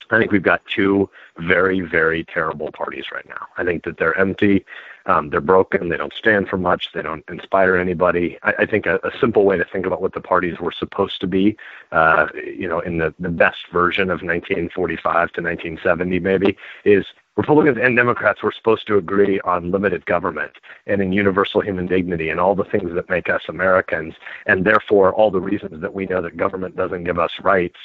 I 0.10 0.20
think 0.20 0.32
we've 0.32 0.44
got 0.44 0.66
two 0.66 1.10
very, 1.38 1.82
very 1.82 2.24
terrible 2.24 2.72
parties 2.72 3.06
right 3.12 3.28
now. 3.28 3.48
I 3.58 3.66
think 3.66 3.84
that 3.84 3.98
they're 3.98 4.18
empty, 4.18 4.66
um, 5.06 5.30
they're 5.30 5.42
broken, 5.42 5.90
they 5.90 5.98
don't 5.98 6.14
stand 6.14 6.48
for 6.48 6.58
much, 6.58 6.92
they 6.94 7.02
don't 7.02 7.24
inspire 7.30 7.76
anybody. 7.76 8.38
I, 8.44 8.54
I 8.60 8.66
think 8.66 8.86
a, 8.86 9.00
a, 9.04 9.12
simple 9.20 9.46
way 9.46 9.58
to 9.58 9.66
think 9.66 9.86
about 9.86 10.02
what 10.02 10.14
the 10.14 10.22
parties 10.22 10.60
were 10.60 10.72
supposed 10.72 11.20
to 11.22 11.28
be, 11.28 11.58
uh, 11.92 12.28
you 12.36 12.68
know, 12.68 12.80
in 12.80 12.98
the, 12.98 13.14
the 13.20 13.30
best 13.30 13.68
version 13.72 14.04
of 14.04 14.22
1945 14.22 15.04
to 15.04 15.42
1970, 15.42 16.20
maybe, 16.20 16.58
is 16.86 17.06
Republicans 17.38 17.78
and 17.80 17.96
Democrats 17.96 18.42
were 18.42 18.52
supposed 18.52 18.88
to 18.88 18.98
agree 18.98 19.40
on 19.42 19.70
limited 19.70 20.04
government 20.08 20.54
and 20.88 21.04
in 21.04 21.12
universal 21.12 21.62
human 21.62 21.86
dignity 21.86 22.30
and 22.30 22.40
all 22.40 22.56
the 22.56 22.64
things 22.64 22.96
that 22.96 23.08
make 23.12 23.30
us 23.30 23.44
Americans, 23.48 24.16
and 24.48 24.66
therefore 24.66 25.14
all 25.14 25.30
the 25.30 25.40
reasons 25.40 25.80
that 25.82 25.94
we 25.94 26.08
know 26.08 26.20
that 26.20 26.36
government 26.36 26.76
doesn't 26.76 27.04
give 27.04 27.20
us 27.20 27.34
rights. 27.44 27.78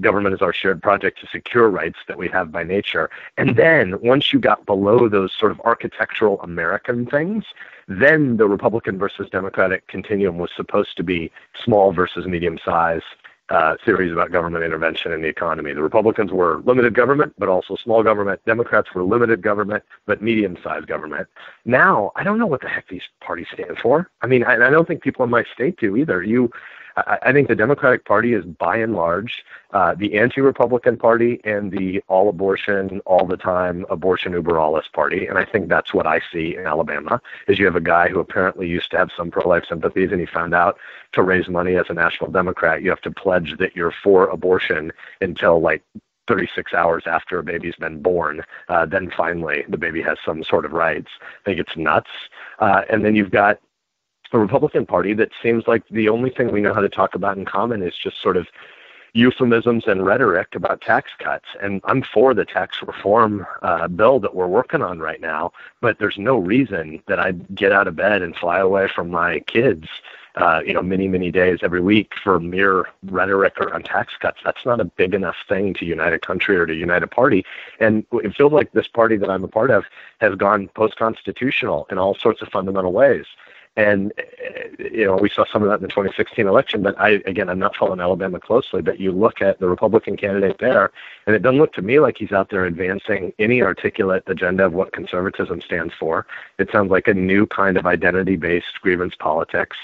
Government 0.00 0.34
is 0.34 0.42
our 0.42 0.52
shared 0.52 0.82
project 0.82 1.20
to 1.20 1.28
secure 1.28 1.70
rights 1.70 2.00
that 2.08 2.18
we 2.18 2.28
have 2.28 2.50
by 2.50 2.64
nature. 2.64 3.08
And 3.36 3.54
then 3.54 4.00
once 4.00 4.32
you 4.32 4.40
got 4.40 4.66
below 4.66 5.08
those 5.08 5.32
sort 5.32 5.52
of 5.52 5.60
architectural 5.60 6.40
American 6.42 7.06
things, 7.06 7.44
then 7.86 8.36
the 8.36 8.48
Republican 8.48 8.98
versus 8.98 9.30
Democratic 9.30 9.86
continuum 9.86 10.38
was 10.38 10.50
supposed 10.54 10.96
to 10.96 11.04
be 11.04 11.30
small 11.54 11.92
versus 11.92 12.26
medium 12.26 12.58
size 12.62 13.02
uh, 13.50 13.76
theories 13.84 14.12
about 14.12 14.30
government 14.30 14.64
intervention 14.64 15.12
in 15.12 15.22
the 15.22 15.28
economy. 15.28 15.72
The 15.72 15.82
Republicans 15.82 16.32
were 16.32 16.60
limited 16.64 16.94
government, 16.94 17.34
but 17.38 17.48
also 17.48 17.76
small 17.76 18.02
government. 18.02 18.44
Democrats 18.44 18.94
were 18.94 19.02
limited 19.02 19.42
government, 19.42 19.82
but 20.06 20.22
medium 20.22 20.56
sized 20.62 20.86
government. 20.86 21.28
Now, 21.64 22.12
I 22.16 22.24
don't 22.24 22.38
know 22.38 22.46
what 22.46 22.60
the 22.60 22.68
heck 22.68 22.88
these 22.88 23.08
parties 23.20 23.46
stand 23.52 23.78
for. 23.78 24.10
I 24.20 24.26
mean, 24.26 24.44
I, 24.44 24.54
I 24.54 24.70
don't 24.70 24.86
think 24.86 25.02
people 25.02 25.24
in 25.24 25.30
my 25.30 25.44
state 25.54 25.78
do 25.78 25.96
either. 25.96 26.22
You, 26.22 26.50
I, 27.06 27.18
I 27.22 27.32
think 27.32 27.48
the 27.48 27.54
Democratic 27.54 28.04
Party 28.04 28.34
is 28.34 28.44
by 28.44 28.76
and 28.76 28.94
large 28.94 29.44
uh, 29.72 29.94
the 29.94 30.18
anti-Republican 30.18 30.96
Party 30.96 31.40
and 31.44 31.70
the 31.70 32.02
all-abortion, 32.08 33.00
all-the-time 33.04 33.84
abortion 33.90 34.32
uber 34.32 34.58
alles 34.58 34.88
party, 34.92 35.26
and 35.26 35.38
I 35.38 35.44
think 35.44 35.68
that's 35.68 35.92
what 35.92 36.06
I 36.06 36.20
see 36.32 36.56
in 36.56 36.66
Alabama. 36.66 37.20
Is 37.46 37.58
you 37.58 37.66
have 37.66 37.76
a 37.76 37.80
guy 37.80 38.08
who 38.08 38.18
apparently 38.18 38.66
used 38.66 38.90
to 38.92 38.96
have 38.96 39.10
some 39.16 39.30
pro-life 39.30 39.64
sympathies, 39.68 40.10
and 40.10 40.20
he 40.20 40.26
found 40.26 40.54
out 40.54 40.78
to 41.12 41.22
raise 41.22 41.48
money 41.48 41.76
as 41.76 41.86
a 41.88 41.94
national 41.94 42.30
Democrat, 42.30 42.82
you 42.82 42.90
have 42.90 43.00
to 43.02 43.10
pledge 43.10 43.56
that 43.58 43.76
you're 43.76 43.94
for 44.02 44.28
abortion 44.28 44.92
until 45.20 45.60
like 45.60 45.82
36 46.28 46.74
hours 46.74 47.04
after 47.06 47.38
a 47.38 47.42
baby's 47.42 47.74
been 47.76 48.00
born, 48.00 48.42
uh, 48.68 48.86
then 48.86 49.10
finally 49.16 49.64
the 49.68 49.78
baby 49.78 50.02
has 50.02 50.18
some 50.24 50.44
sort 50.44 50.64
of 50.64 50.72
rights. 50.72 51.08
I 51.22 51.44
think 51.44 51.58
it's 51.58 51.76
nuts. 51.76 52.10
Uh, 52.58 52.82
and 52.90 53.04
then 53.04 53.16
you've 53.16 53.30
got 53.30 53.58
a 54.32 54.38
Republican 54.38 54.86
Party 54.86 55.14
that 55.14 55.30
seems 55.42 55.66
like 55.66 55.82
the 55.90 56.08
only 56.08 56.30
thing 56.30 56.52
we 56.52 56.60
know 56.60 56.74
how 56.74 56.80
to 56.80 56.88
talk 56.88 57.14
about 57.14 57.36
in 57.36 57.44
common 57.44 57.82
is 57.82 57.94
just 57.96 58.20
sort 58.20 58.36
of 58.36 58.46
euphemisms 59.14 59.84
and 59.86 60.04
rhetoric 60.04 60.54
about 60.54 60.80
tax 60.80 61.10
cuts. 61.18 61.46
And 61.60 61.80
I'm 61.84 62.02
for 62.02 62.34
the 62.34 62.44
tax 62.44 62.82
reform 62.82 63.46
uh, 63.62 63.88
bill 63.88 64.20
that 64.20 64.34
we're 64.34 64.46
working 64.46 64.82
on 64.82 64.98
right 64.98 65.20
now, 65.20 65.52
but 65.80 65.98
there's 65.98 66.18
no 66.18 66.36
reason 66.36 67.02
that 67.08 67.18
I 67.18 67.32
get 67.32 67.72
out 67.72 67.88
of 67.88 67.96
bed 67.96 68.22
and 68.22 68.36
fly 68.36 68.58
away 68.58 68.88
from 68.88 69.10
my 69.10 69.40
kids. 69.40 69.88
Uh, 70.36 70.60
you 70.64 70.72
know, 70.72 70.82
many, 70.82 71.08
many 71.08 71.32
days 71.32 71.58
every 71.62 71.80
week 71.80 72.12
for 72.22 72.38
mere 72.38 72.88
rhetoric 73.06 73.58
around 73.58 73.84
tax 73.84 74.12
cuts. 74.20 74.38
That's 74.44 74.64
not 74.64 74.80
a 74.80 74.84
big 74.84 75.12
enough 75.12 75.34
thing 75.48 75.74
to 75.74 75.84
unite 75.84 76.12
a 76.12 76.18
country 76.18 76.56
or 76.56 76.64
to 76.64 76.74
unite 76.74 77.02
a 77.02 77.08
party. 77.08 77.44
And 77.80 78.06
it 78.12 78.36
feels 78.36 78.52
like 78.52 78.70
this 78.70 78.86
party 78.86 79.16
that 79.16 79.30
I'm 79.30 79.42
a 79.42 79.48
part 79.48 79.72
of 79.72 79.86
has 80.20 80.36
gone 80.36 80.68
post 80.68 80.96
constitutional 80.96 81.88
in 81.90 81.98
all 81.98 82.14
sorts 82.14 82.40
of 82.40 82.48
fundamental 82.50 82.92
ways. 82.92 83.26
And 83.78 84.12
you 84.80 85.04
know, 85.04 85.14
we 85.14 85.30
saw 85.30 85.44
some 85.52 85.62
of 85.62 85.68
that 85.68 85.76
in 85.76 85.82
the 85.82 85.88
2016 85.88 86.48
election. 86.48 86.82
But 86.82 86.98
I, 87.00 87.20
again, 87.26 87.48
I'm 87.48 87.60
not 87.60 87.76
following 87.76 88.00
Alabama 88.00 88.40
closely. 88.40 88.82
But 88.82 88.98
you 88.98 89.12
look 89.12 89.40
at 89.40 89.60
the 89.60 89.68
Republican 89.68 90.16
candidate 90.16 90.56
there, 90.58 90.90
and 91.28 91.36
it 91.36 91.42
doesn't 91.42 91.60
look 91.60 91.72
to 91.74 91.82
me 91.82 92.00
like 92.00 92.16
he's 92.18 92.32
out 92.32 92.50
there 92.50 92.64
advancing 92.64 93.32
any 93.38 93.62
articulate 93.62 94.24
agenda 94.26 94.64
of 94.66 94.72
what 94.72 94.92
conservatism 94.92 95.60
stands 95.60 95.94
for. 95.94 96.26
It 96.58 96.70
sounds 96.72 96.90
like 96.90 97.06
a 97.06 97.14
new 97.14 97.46
kind 97.46 97.76
of 97.76 97.86
identity-based 97.86 98.80
grievance 98.82 99.14
politics 99.16 99.76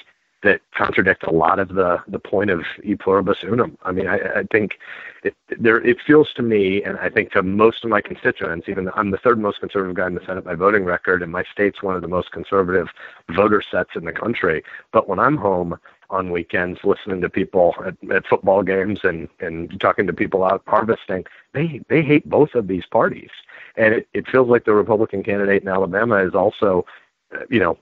that 0.45 0.61
contradict 0.77 1.25
a 1.25 1.31
lot 1.31 1.59
of 1.59 1.69
the 1.69 1.99
the 2.07 2.19
point 2.19 2.51
of 2.51 2.63
e 2.83 2.95
pluribus 2.95 3.43
unum. 3.43 3.77
I 3.83 3.93
mean, 3.93 4.07
I, 4.07 4.17
I 4.17 4.43
think 4.53 4.79
it 5.25 5.35
there 5.59 5.81
it 5.81 5.99
feels 6.07 6.33
to 6.35 6.43
me, 6.43 6.83
and 6.85 6.99
I 6.99 7.09
think 7.09 7.33
to 7.33 7.43
most 7.43 7.85
of 7.85 7.91
my 7.91 8.01
constituents, 8.01 8.69
even 8.69 8.91
I'm 8.95 9.11
the 9.11 9.19
third 9.19 9.41
most 9.41 9.61
conservative 9.61 9.97
guy 9.97 10.07
in 10.07 10.15
the 10.15 10.25
Senate 10.25 10.45
by 10.45 10.55
voting 10.55 10.85
record, 10.85 11.23
and 11.23 11.33
my 11.33 11.45
state's 11.51 11.83
one 11.83 11.97
of 11.97 12.03
the 12.03 12.09
most 12.09 12.31
conservative 12.31 12.89
voter 13.35 13.63
sets 13.69 13.91
in 13.97 14.05
the 14.05 14.13
country. 14.13 14.63
But 14.93 15.09
when 15.09 15.19
I'm 15.19 15.37
home 15.37 15.79
on 16.11 16.31
weekends, 16.31 16.81
listening 16.85 17.21
to 17.23 17.31
people 17.31 17.75
at, 17.85 17.97
at 18.11 18.27
football 18.27 18.63
games 18.63 19.01
and 19.03 19.29
and 19.41 19.81
talking 19.81 20.07
to 20.07 20.13
people 20.13 20.45
out 20.45 20.63
harvesting. 20.67 21.25
They 21.53 21.81
they 21.89 22.03
hate 22.03 22.29
both 22.29 22.55
of 22.55 22.69
these 22.69 22.87
parties, 22.87 23.31
and 23.77 23.95
it, 23.95 24.09
it 24.13 24.29
feels 24.29 24.49
like 24.49 24.65
the 24.65 24.75
Republican 24.75 25.23
candidate 25.23 25.63
in 25.63 25.69
Alabama 25.69 26.17
is 26.17 26.35
also 26.35 26.85
you 27.51 27.61
know, 27.61 27.79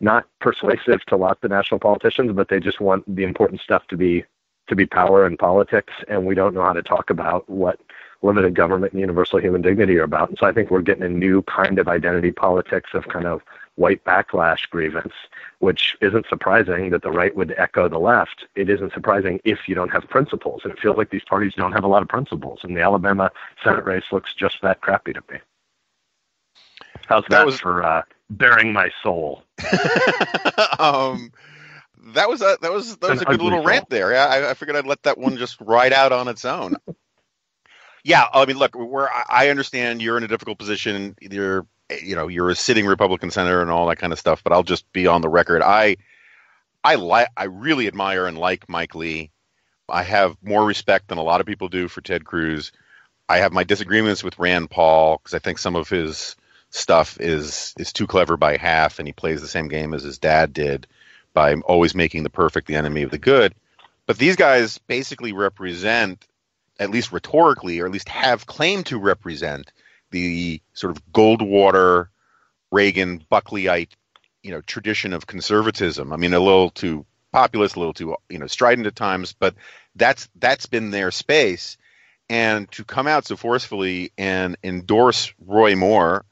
not 0.00 0.26
persuasive 0.40 1.04
to 1.06 1.16
lots 1.16 1.42
of 1.42 1.50
national 1.50 1.80
politicians, 1.80 2.32
but 2.32 2.48
they 2.48 2.60
just 2.60 2.80
want 2.80 3.02
the 3.14 3.24
important 3.24 3.60
stuff 3.60 3.86
to 3.88 3.96
be 3.96 4.24
to 4.68 4.74
be 4.74 4.86
power 4.86 5.24
and 5.26 5.38
politics, 5.38 5.92
and 6.08 6.26
we 6.26 6.34
don't 6.34 6.54
know 6.54 6.62
how 6.62 6.72
to 6.72 6.82
talk 6.82 7.08
about 7.10 7.48
what 7.48 7.78
limited 8.22 8.54
government 8.54 8.92
and 8.92 9.00
universal 9.00 9.38
human 9.38 9.62
dignity 9.62 9.96
are 9.98 10.02
about. 10.02 10.28
And 10.28 10.38
so 10.38 10.46
I 10.46 10.52
think 10.52 10.70
we're 10.70 10.82
getting 10.82 11.04
a 11.04 11.08
new 11.08 11.42
kind 11.42 11.78
of 11.78 11.86
identity 11.86 12.32
politics 12.32 12.90
of 12.94 13.06
kind 13.08 13.26
of 13.26 13.42
white 13.76 14.02
backlash 14.04 14.68
grievance, 14.70 15.12
which 15.58 15.96
isn't 16.00 16.26
surprising 16.28 16.90
that 16.90 17.02
the 17.02 17.10
right 17.10 17.36
would 17.36 17.54
echo 17.58 17.88
the 17.88 17.98
left. 17.98 18.46
It 18.56 18.68
isn't 18.68 18.92
surprising 18.92 19.40
if 19.44 19.68
you 19.68 19.74
don't 19.74 19.90
have 19.90 20.08
principles. 20.08 20.62
And 20.64 20.72
it 20.72 20.80
feels 20.80 20.96
like 20.96 21.10
these 21.10 21.24
parties 21.24 21.52
don't 21.54 21.72
have 21.72 21.84
a 21.84 21.88
lot 21.88 22.02
of 22.02 22.08
principles. 22.08 22.60
And 22.62 22.76
the 22.76 22.80
Alabama 22.80 23.30
Senate 23.62 23.84
race 23.84 24.04
looks 24.10 24.34
just 24.34 24.60
that 24.62 24.80
crappy 24.80 25.12
to 25.12 25.22
me. 25.30 25.38
How's 27.06 27.22
that, 27.24 27.30
that 27.30 27.46
was, 27.46 27.60
for 27.60 27.84
uh, 27.84 28.02
baring 28.30 28.72
my 28.72 28.90
soul? 29.02 29.42
um, 30.78 31.32
that 32.14 32.28
was 32.28 32.42
a 32.42 32.58
that 32.62 32.72
was 32.72 32.96
that 32.98 33.10
was 33.10 33.20
An 33.20 33.22
a 33.22 33.26
good 33.26 33.42
little 33.42 33.60
soul. 33.60 33.62
rant 33.62 33.88
there. 33.90 34.16
I, 34.16 34.50
I 34.50 34.54
figured 34.54 34.76
I'd 34.76 34.86
let 34.86 35.02
that 35.04 35.18
one 35.18 35.36
just 35.36 35.60
ride 35.60 35.92
out 35.92 36.12
on 36.12 36.28
its 36.28 36.44
own. 36.44 36.76
yeah, 38.04 38.24
I 38.32 38.46
mean, 38.46 38.58
look, 38.58 38.74
where 38.74 39.10
I 39.12 39.48
understand 39.48 40.02
you're 40.02 40.18
in 40.18 40.24
a 40.24 40.28
difficult 40.28 40.58
position. 40.58 41.16
You're 41.20 41.66
you 42.02 42.16
know 42.16 42.28
you're 42.28 42.50
a 42.50 42.56
sitting 42.56 42.86
Republican 42.86 43.30
senator 43.30 43.62
and 43.62 43.70
all 43.70 43.86
that 43.88 43.98
kind 43.98 44.12
of 44.12 44.18
stuff. 44.18 44.42
But 44.44 44.52
I'll 44.52 44.62
just 44.62 44.90
be 44.92 45.06
on 45.06 45.20
the 45.22 45.28
record. 45.28 45.62
I 45.62 45.96
I 46.84 46.96
like 46.96 47.28
I 47.36 47.44
really 47.44 47.86
admire 47.88 48.26
and 48.26 48.38
like 48.38 48.68
Mike 48.68 48.94
Lee. 48.94 49.30
I 49.88 50.02
have 50.02 50.36
more 50.42 50.64
respect 50.64 51.08
than 51.08 51.18
a 51.18 51.22
lot 51.22 51.40
of 51.40 51.46
people 51.46 51.68
do 51.68 51.88
for 51.88 52.00
Ted 52.00 52.24
Cruz. 52.24 52.72
I 53.28 53.38
have 53.38 53.52
my 53.52 53.64
disagreements 53.64 54.24
with 54.24 54.38
Rand 54.38 54.70
Paul 54.70 55.18
because 55.18 55.34
I 55.34 55.38
think 55.38 55.58
some 55.58 55.76
of 55.76 55.88
his 55.88 56.36
stuff 56.76 57.18
is 57.20 57.74
is 57.78 57.92
too 57.92 58.06
clever 58.06 58.36
by 58.36 58.56
half, 58.56 58.98
and 58.98 59.08
he 59.08 59.12
plays 59.12 59.40
the 59.40 59.48
same 59.48 59.68
game 59.68 59.94
as 59.94 60.02
his 60.02 60.18
dad 60.18 60.52
did 60.52 60.86
by 61.32 61.54
always 61.54 61.94
making 61.94 62.22
the 62.22 62.30
perfect 62.30 62.66
the 62.66 62.76
enemy 62.76 63.02
of 63.02 63.10
the 63.10 63.18
good. 63.18 63.54
But 64.06 64.18
these 64.18 64.36
guys 64.36 64.78
basically 64.78 65.32
represent, 65.32 66.26
at 66.78 66.90
least 66.90 67.12
rhetorically, 67.12 67.80
or 67.80 67.86
at 67.86 67.92
least 67.92 68.08
have 68.08 68.46
claim 68.46 68.84
to 68.84 68.98
represent 68.98 69.72
the 70.10 70.60
sort 70.72 70.96
of 70.96 71.04
Goldwater, 71.12 72.08
Reagan, 72.70 73.24
Buckleyite, 73.30 73.90
you 74.42 74.52
know, 74.52 74.60
tradition 74.60 75.12
of 75.12 75.26
conservatism. 75.26 76.12
I 76.12 76.16
mean, 76.16 76.34
a 76.34 76.40
little 76.40 76.70
too 76.70 77.04
populist, 77.32 77.76
a 77.76 77.80
little 77.80 77.94
too 77.94 78.16
you 78.28 78.38
know 78.38 78.46
strident 78.46 78.86
at 78.86 78.96
times, 78.96 79.32
but 79.32 79.54
that's 79.94 80.28
that's 80.36 80.66
been 80.66 80.90
their 80.90 81.10
space. 81.10 81.76
And 82.28 82.70
to 82.72 82.84
come 82.84 83.06
out 83.06 83.24
so 83.24 83.36
forcefully 83.36 84.10
and 84.18 84.56
endorse 84.64 85.32
Roy 85.44 85.76
Moore, 85.76 86.24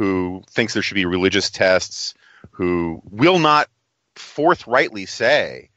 who 0.00 0.42
thinks 0.48 0.72
there 0.72 0.82
should 0.82 0.94
be 0.94 1.04
religious 1.04 1.50
tests, 1.50 2.14
who 2.52 3.02
will 3.10 3.38
not 3.38 3.68
forthrightly 4.16 5.04
say 5.04 5.68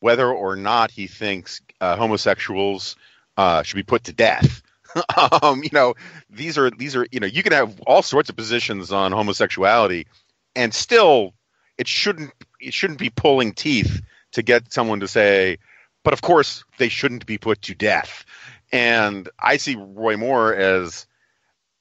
whether 0.00 0.28
or 0.28 0.56
not 0.56 0.90
he 0.90 1.06
thinks 1.06 1.60
uh, 1.80 1.94
homosexuals 1.94 2.96
uh, 3.36 3.62
should 3.62 3.76
be 3.76 3.84
put 3.84 4.02
to 4.02 4.12
death. 4.12 4.62
um, 5.42 5.62
you 5.62 5.70
know, 5.72 5.94
these 6.28 6.58
are 6.58 6.72
these 6.72 6.96
are 6.96 7.06
you 7.12 7.20
know 7.20 7.26
you 7.28 7.44
can 7.44 7.52
have 7.52 7.80
all 7.82 8.02
sorts 8.02 8.28
of 8.28 8.34
positions 8.34 8.90
on 8.90 9.12
homosexuality, 9.12 10.08
and 10.56 10.74
still 10.74 11.32
it 11.78 11.86
shouldn't 11.86 12.32
it 12.58 12.74
shouldn't 12.74 12.98
be 12.98 13.10
pulling 13.10 13.52
teeth 13.52 14.02
to 14.32 14.42
get 14.42 14.72
someone 14.72 14.98
to 14.98 15.06
say, 15.06 15.58
but 16.02 16.12
of 16.12 16.20
course 16.20 16.64
they 16.78 16.88
shouldn't 16.88 17.26
be 17.26 17.38
put 17.38 17.62
to 17.62 17.76
death. 17.76 18.24
And 18.72 19.28
I 19.38 19.58
see 19.58 19.76
Roy 19.78 20.16
Moore 20.16 20.52
as, 20.52 21.06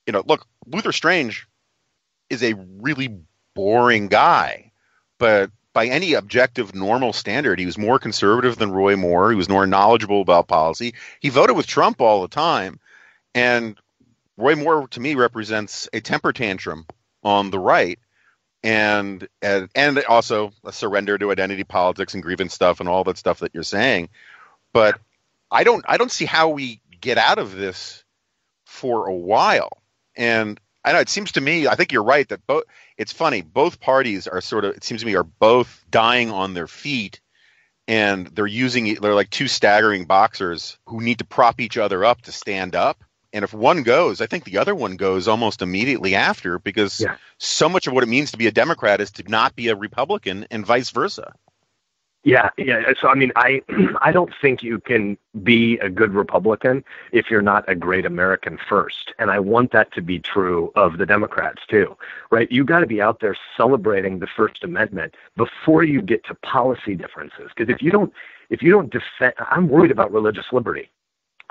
you 0.06 0.14
know, 0.14 0.22
look, 0.28 0.46
Luther 0.68 0.92
Strange 0.92 1.48
is 2.32 2.44
a 2.44 2.56
really 2.80 3.20
boring 3.54 4.08
guy, 4.08 4.72
but 5.20 5.52
by 5.74 5.88
any 5.88 6.14
objective 6.14 6.74
normal 6.74 7.14
standard, 7.14 7.60
he 7.60 7.66
was 7.66 7.78
more 7.78 8.00
conservative 8.00 8.58
than 8.58 8.72
Roy 8.72 8.96
Moore. 8.96 9.30
He 9.30 9.36
was 9.36 9.50
more 9.50 9.68
knowledgeable 9.68 10.22
about 10.22 10.48
policy. 10.48 10.94
He 11.20 11.30
voted 11.30 11.56
with 11.56 11.68
Trump 11.68 12.02
all 12.02 12.22
the 12.22 12.28
time, 12.28 12.80
and 13.36 13.78
Roy 14.38 14.56
Moore 14.56 14.88
to 14.90 15.00
me 15.00 15.16
represents 15.16 15.88
a 15.94 16.02
temper 16.02 16.34
tantrum 16.34 16.86
on 17.24 17.52
the 17.52 17.60
right, 17.60 18.00
and 18.64 19.28
and 19.42 19.70
and 19.76 20.04
also 20.06 20.52
a 20.64 20.74
surrender 20.74 21.18
to 21.18 21.32
identity 21.32 21.64
politics 21.64 22.14
and 22.14 22.24
grievance 22.24 22.54
stuff 22.54 22.80
and 22.80 22.90
all 22.90 23.04
that 23.06 23.18
stuff 23.18 23.40
that 23.40 23.54
you're 23.54 23.64
saying. 23.64 24.10
But 24.74 25.00
I 25.50 25.64
don't 25.64 25.84
I 25.88 25.98
don't 25.98 26.12
see 26.12 26.26
how 26.26 26.50
we 26.50 26.82
get 27.00 27.18
out 27.18 27.40
of 27.40 27.56
this 27.56 28.04
for 28.66 29.08
a 29.08 29.14
while. 29.14 29.82
And 30.16 30.60
I 30.84 30.94
know 30.94 31.00
it 31.00 31.10
seems 31.10 31.32
to 31.34 31.42
me. 31.42 31.68
I 31.68 31.76
think 31.76 31.92
you're 31.92 32.04
right 32.04 32.28
that 32.30 32.46
both. 32.48 32.64
It's 32.98 33.14
funny. 33.14 33.42
Both 33.42 33.80
parties 33.80 34.28
are 34.28 34.42
sort 34.42 34.66
of. 34.66 34.76
It 34.76 34.84
seems 34.84 35.02
to 35.02 35.08
me 35.08 35.16
are 35.16 35.24
both 35.24 35.84
dying 35.90 36.32
on 36.32 36.54
their 36.54 36.68
feet, 36.68 37.22
and 37.88 38.28
they're 38.28 38.48
using. 38.48 38.96
They're 38.96 39.16
like 39.16 39.30
two 39.30 39.48
staggering 39.48 40.06
boxers 40.06 40.78
who 40.88 41.02
need 41.02 41.20
to 41.20 41.26
prop 41.26 41.60
each 41.60 41.78
other 41.78 42.04
up 42.04 42.22
to 42.24 42.32
stand 42.32 42.76
up. 42.76 43.04
And 43.34 43.44
if 43.44 43.54
one 43.54 43.84
goes, 43.84 44.20
I 44.20 44.26
think 44.26 44.44
the 44.44 44.58
other 44.58 44.76
one 44.76 44.98
goes 44.98 45.28
almost 45.28 45.62
immediately 45.62 46.16
after 46.16 46.60
because 46.60 47.00
yeah. 47.00 47.16
so 47.38 47.70
much 47.70 47.88
of 47.88 47.94
what 47.94 48.04
it 48.04 48.10
means 48.10 48.32
to 48.32 48.38
be 48.38 48.48
a 48.48 48.52
Democrat 48.52 49.00
is 49.00 49.12
to 49.12 49.24
not 49.30 49.56
be 49.56 49.70
a 49.70 49.76
Republican, 49.76 50.48
and 50.52 50.66
vice 50.66 50.90
versa. 50.90 51.34
Yeah, 52.24 52.50
yeah. 52.58 52.82
So 53.00 53.08
I 53.08 53.16
mean, 53.16 53.32
I 53.36 53.62
I 54.02 54.12
don't 54.12 54.32
think 54.42 54.62
you 54.62 54.80
can 54.80 55.18
be 55.44 55.80
a 55.80 55.90
good 55.90 56.14
Republican 56.14 56.84
if 57.12 57.32
you're 57.32 57.42
not 57.42 57.68
a 57.68 57.74
great 57.74 58.06
American 58.06 58.60
first, 58.70 59.14
and 59.18 59.32
I 59.32 59.40
want 59.40 59.72
that 59.72 59.92
to 59.94 60.02
be 60.02 60.20
true 60.20 60.72
of 60.76 60.98
the 61.00 61.06
Democrats 61.06 61.62
too, 61.68 61.98
right? 62.30 62.52
You 62.52 62.64
got 62.64 62.82
to 62.82 62.88
be 62.88 63.02
out 63.02 63.22
there 63.22 63.36
celebrating 63.58 64.20
the 64.20 64.28
First 64.28 64.64
Amendment 64.64 65.16
before 65.36 65.84
you 65.84 66.02
get 66.02 66.24
to 66.26 66.36
policy 66.36 66.96
differences, 66.96 67.50
because 67.56 67.74
if 67.74 67.82
you 67.82 67.90
don't 67.92 68.14
if 68.52 68.62
you 68.62 68.72
don't 68.72 68.92
defend, 68.92 69.34
I'm 69.50 69.68
worried 69.68 69.92
about 69.92 70.12
religious 70.12 70.46
liberty. 70.52 70.92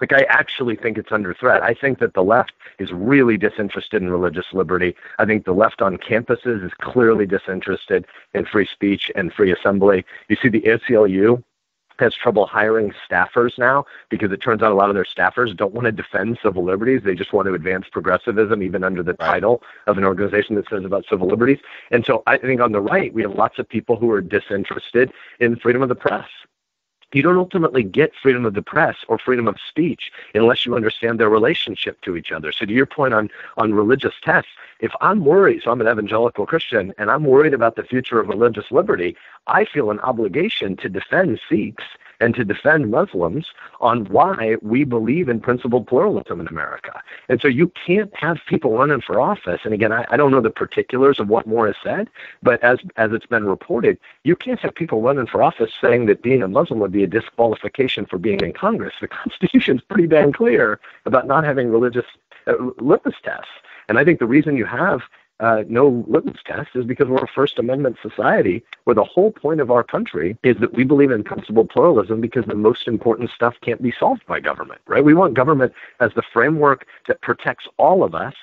Like, 0.01 0.13
I 0.13 0.23
actually 0.23 0.77
think 0.77 0.99
it's 0.99 1.13
under 1.13 1.35
threat. 1.35 1.63
I 1.63 1.75
think 1.75 1.99
that 1.99 2.15
the 2.15 2.23
left 2.23 2.53
is 2.79 2.93
really 2.93 3.37
disinterested 3.37 4.03
in 4.03 4.11
religious 4.11 4.47
liberty. 4.53 4.95
I 5.19 5.25
think 5.25 5.45
the 5.45 5.53
left 5.53 5.83
on 5.83 5.99
campuses 5.99 6.65
is 6.65 6.73
clearly 6.81 7.27
disinterested 7.27 8.07
in 8.35 8.45
free 8.45 8.67
speech 8.67 9.11
and 9.15 9.33
free 9.33 9.53
assembly. 9.53 10.05
You 10.29 10.37
see, 10.37 10.49
the 10.49 10.63
ACLU 10.63 11.43
has 12.01 12.15
trouble 12.15 12.47
hiring 12.47 12.93
staffers 13.09 13.59
now 13.59 13.85
because 14.09 14.33
it 14.33 14.39
turns 14.39 14.63
out 14.63 14.73
a 14.73 14.75
lot 14.75 14.89
of 14.89 14.95
their 14.95 15.05
staffers 15.05 15.55
don't 15.57 15.75
want 15.75 15.85
to 15.85 15.93
defend 15.93 16.39
civil 16.43 16.65
liberties. 16.65 17.03
They 17.05 17.15
just 17.15 17.33
want 17.33 17.47
to 17.47 17.55
advance 17.55 17.87
progressivism, 17.93 18.63
even 18.63 18.83
under 18.83 19.03
the 19.03 19.15
right. 19.21 19.27
title 19.27 19.63
of 19.87 19.99
an 19.99 20.05
organization 20.05 20.57
that 20.57 20.69
says 20.69 20.85
about 20.85 21.05
civil 21.09 21.29
liberties. 21.29 21.59
And 21.91 22.05
so 22.05 22.23
I 22.27 22.39
think 22.39 22.61
on 22.61 22.73
the 22.73 22.81
right, 22.81 23.13
we 23.13 23.23
have 23.23 23.35
lots 23.35 23.59
of 23.59 23.69
people 23.69 23.97
who 23.97 24.11
are 24.11 24.23
disinterested 24.23 25.13
in 25.39 25.57
freedom 25.57 25.83
of 25.83 25.89
the 25.89 25.95
press 25.95 26.27
you 27.13 27.23
don't 27.23 27.37
ultimately 27.37 27.83
get 27.83 28.15
freedom 28.15 28.45
of 28.45 28.55
the 28.55 28.63
press 28.63 28.97
or 29.09 29.19
freedom 29.19 29.49
of 29.49 29.57
speech 29.69 30.13
unless 30.35 30.65
you 30.65 30.75
understand 30.75 31.19
their 31.19 31.29
relationship 31.29 32.01
to 32.03 32.17
each 32.17 32.33
other. 32.33 32.53
So 32.53 32.67
to 32.67 32.73
your 32.73 32.87
point 32.87 33.15
on 33.15 33.31
on 33.57 33.75
religious 33.75 34.15
tests, 34.23 34.51
if 34.81 34.93
I'm 35.01 35.25
worried, 35.25 35.63
so 35.63 35.71
I'm 35.71 35.81
an 35.81 35.89
evangelical 35.89 36.47
Christian, 36.47 36.95
and 36.99 37.11
I'm 37.11 37.25
worried 37.25 37.55
about 37.55 37.77
the 37.77 37.85
future 37.85 38.21
of 38.21 38.29
religious 38.29 38.71
liberty, 38.71 39.17
I 39.47 39.65
feel 39.65 39.91
an 39.91 40.01
obligation 40.01 40.77
to 40.79 40.89
defend 40.89 41.41
Sikhs 41.49 41.85
and 42.21 42.35
to 42.35 42.45
defend 42.45 42.91
Muslims 42.91 43.47
on 43.81 44.05
why 44.07 44.57
we 44.63 44.85
believe 44.85 45.29
in 45.29 45.41
principled 45.41 45.87
pluralism 45.87 46.41
in 46.41 46.49
America. 46.49 47.03
And 47.29 47.41
so 47.41 47.49
you 47.49 47.73
can't 47.87 48.15
have 48.15 48.39
people 48.47 48.77
running 48.77 49.01
for 49.01 49.21
office. 49.21 49.61
And 49.65 49.75
again, 49.75 49.93
I, 49.93 50.07
I 50.11 50.17
don't 50.17 50.31
know 50.31 50.41
the 50.41 50.51
particulars 50.51 51.19
of 51.19 51.29
what 51.29 51.47
Moore 51.47 51.67
has 51.67 51.77
said, 51.83 52.09
but 52.43 52.63
as 52.63 52.79
as 52.97 53.13
it's 53.13 53.27
been 53.27 53.47
reported, 53.47 53.99
you 54.25 54.37
can't 54.37 54.61
have 54.61 54.75
people 54.75 55.03
running 55.03 55.27
for 55.27 55.43
office 55.43 55.73
saying 55.81 56.07
that 56.07 56.23
being 56.23 56.43
a 56.43 56.49
Muslim 56.49 56.79
would 56.81 56.93
be 56.93 57.05
a 57.05 57.07
disqualification 57.07 58.07
for 58.07 58.19
being 58.19 58.41
in 58.41 58.53
Congress. 58.53 58.95
The 59.01 59.09
Constitution 59.21 59.79
is 59.79 59.83
pretty 59.83 60.07
damn 60.07 60.33
clear 60.33 60.81
about 61.07 61.27
not 61.27 61.45
having 61.45 61.71
religious 61.71 62.07
uh, 62.47 62.55
litmus 62.79 63.17
tests. 63.25 63.49
And 63.89 63.99
I 63.99 64.05
think 64.05 64.19
the 64.21 64.27
reason 64.27 64.57
you 64.57 64.67
have 64.67 65.01
uh, 65.41 65.65
no 65.69 66.05
litmus 66.07 66.41
test 66.45 66.71
is 66.75 66.85
because 66.85 67.09
we're 67.09 67.25
a 67.25 67.29
First 67.29 67.59
Amendment 67.59 67.97
society 68.03 68.63
where 68.85 68.95
the 68.95 69.05
whole 69.05 69.33
point 69.33 69.61
of 69.61 69.71
our 69.71 69.83
country 69.83 70.37
is 70.43 70.57
that 70.59 70.75
we 70.75 70.85
believe 70.85 71.11
in 71.11 71.25
principled 71.25 71.71
pluralism 71.71 72.21
because 72.21 72.45
the 72.45 72.55
most 72.55 72.87
important 72.87 73.31
stuff 73.31 73.55
can't 73.63 73.83
be 73.83 73.93
solved 73.99 74.25
by 74.27 74.39
government, 74.39 74.81
right? 74.87 75.05
We 75.05 75.15
want 75.15 75.35
government 75.35 75.73
as 75.99 76.13
the 76.15 76.23
framework 76.23 76.87
that 77.09 77.21
protects 77.23 77.67
all 77.79 78.05
of 78.05 78.15
us 78.15 78.35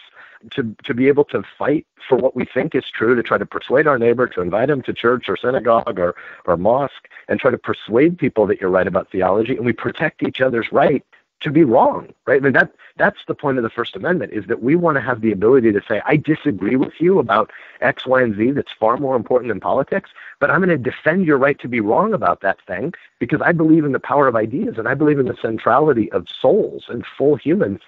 to 0.51 0.75
to 0.83 0.93
be 0.93 1.07
able 1.07 1.23
to 1.25 1.43
fight 1.57 1.85
for 2.07 2.17
what 2.17 2.35
we 2.35 2.45
think 2.45 2.75
is 2.75 2.85
true, 2.85 3.15
to 3.15 3.23
try 3.23 3.37
to 3.37 3.45
persuade 3.45 3.87
our 3.87 3.97
neighbor, 3.97 4.27
to 4.27 4.41
invite 4.41 4.69
him 4.69 4.81
to 4.83 4.93
church 4.93 5.27
or 5.27 5.37
synagogue 5.37 5.99
or, 5.99 6.15
or 6.45 6.57
mosque, 6.57 7.07
and 7.27 7.39
try 7.39 7.51
to 7.51 7.57
persuade 7.57 8.17
people 8.17 8.45
that 8.47 8.61
you're 8.61 8.69
right 8.69 8.87
about 8.87 9.11
theology. 9.11 9.55
And 9.55 9.65
we 9.65 9.73
protect 9.73 10.23
each 10.23 10.41
other's 10.41 10.71
right 10.71 11.03
to 11.41 11.51
be 11.51 11.63
wrong, 11.63 12.13
right? 12.25 12.41
I 12.41 12.43
mean, 12.43 12.53
that 12.53 12.71
that's 12.97 13.19
the 13.27 13.35
point 13.35 13.57
of 13.57 13.63
the 13.63 13.69
First 13.69 13.95
Amendment 13.95 14.33
is 14.33 14.45
that 14.47 14.63
we 14.63 14.75
want 14.75 14.95
to 14.95 15.01
have 15.01 15.21
the 15.21 15.31
ability 15.31 15.71
to 15.71 15.81
say, 15.87 16.01
I 16.05 16.15
disagree 16.17 16.75
with 16.75 16.93
you 16.99 17.19
about 17.19 17.51
X, 17.79 18.07
Y, 18.07 18.21
and 18.21 18.35
Z. 18.35 18.51
That's 18.51 18.71
far 18.71 18.97
more 18.97 19.15
important 19.15 19.49
than 19.49 19.59
politics, 19.59 20.09
but 20.39 20.49
I'm 20.49 20.59
going 20.59 20.69
to 20.69 20.77
defend 20.77 21.25
your 21.25 21.37
right 21.37 21.59
to 21.59 21.67
be 21.67 21.79
wrong 21.79 22.13
about 22.13 22.41
that 22.41 22.57
thing 22.65 22.93
because 23.19 23.41
I 23.41 23.51
believe 23.51 23.85
in 23.85 23.91
the 23.91 23.99
power 23.99 24.27
of 24.27 24.35
ideas 24.35 24.77
and 24.77 24.87
I 24.87 24.95
believe 24.95 25.19
in 25.19 25.27
the 25.27 25.37
centrality 25.39 26.11
of 26.11 26.27
souls 26.41 26.85
and 26.89 27.05
full 27.17 27.35
humans. 27.35 27.81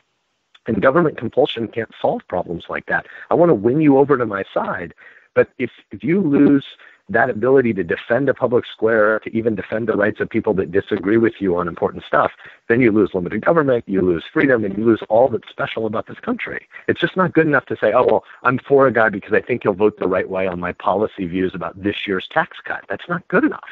And 0.67 0.81
government 0.83 1.17
compulsion 1.17 1.67
can't 1.67 1.91
solve 1.99 2.21
problems 2.27 2.65
like 2.69 2.85
that. 2.85 3.07
I 3.31 3.33
want 3.33 3.49
to 3.49 3.55
win 3.55 3.81
you 3.81 3.97
over 3.97 4.17
to 4.17 4.25
my 4.25 4.43
side, 4.53 4.93
but 5.33 5.49
if 5.57 5.71
if 5.89 6.03
you 6.03 6.21
lose 6.21 6.65
that 7.09 7.29
ability 7.29 7.73
to 7.73 7.83
defend 7.83 8.29
a 8.29 8.33
public 8.33 8.65
square, 8.65 9.19
to 9.19 9.35
even 9.35 9.55
defend 9.55 9.87
the 9.87 9.93
rights 9.93 10.19
of 10.19 10.29
people 10.29 10.53
that 10.53 10.71
disagree 10.71 11.17
with 11.17 11.33
you 11.39 11.57
on 11.57 11.67
important 11.67 12.03
stuff, 12.03 12.31
then 12.67 12.81
you 12.81 12.91
lose 12.91 13.11
limited 13.13 13.43
government, 13.43 13.83
you 13.87 14.01
lose 14.01 14.23
freedom, 14.31 14.63
and 14.63 14.77
you 14.77 14.85
lose 14.85 15.01
all 15.09 15.27
that's 15.27 15.49
special 15.49 15.85
about 15.85 16.07
this 16.07 16.19
country. 16.19 16.67
It's 16.87 17.01
just 17.01 17.17
not 17.17 17.33
good 17.33 17.47
enough 17.47 17.65
to 17.65 17.77
say, 17.77 17.91
oh, 17.93 18.05
well, 18.05 18.23
I'm 18.43 18.59
for 18.59 18.87
a 18.87 18.93
guy 18.93 19.09
because 19.09 19.33
I 19.33 19.41
think 19.41 19.63
he'll 19.63 19.73
vote 19.73 19.97
the 19.99 20.07
right 20.07 20.29
way 20.29 20.47
on 20.47 20.59
my 20.59 20.71
policy 20.73 21.25
views 21.25 21.55
about 21.55 21.81
this 21.81 22.07
year's 22.07 22.27
tax 22.31 22.57
cut. 22.63 22.85
That's 22.87 23.09
not 23.09 23.27
good 23.27 23.43
enough. 23.43 23.69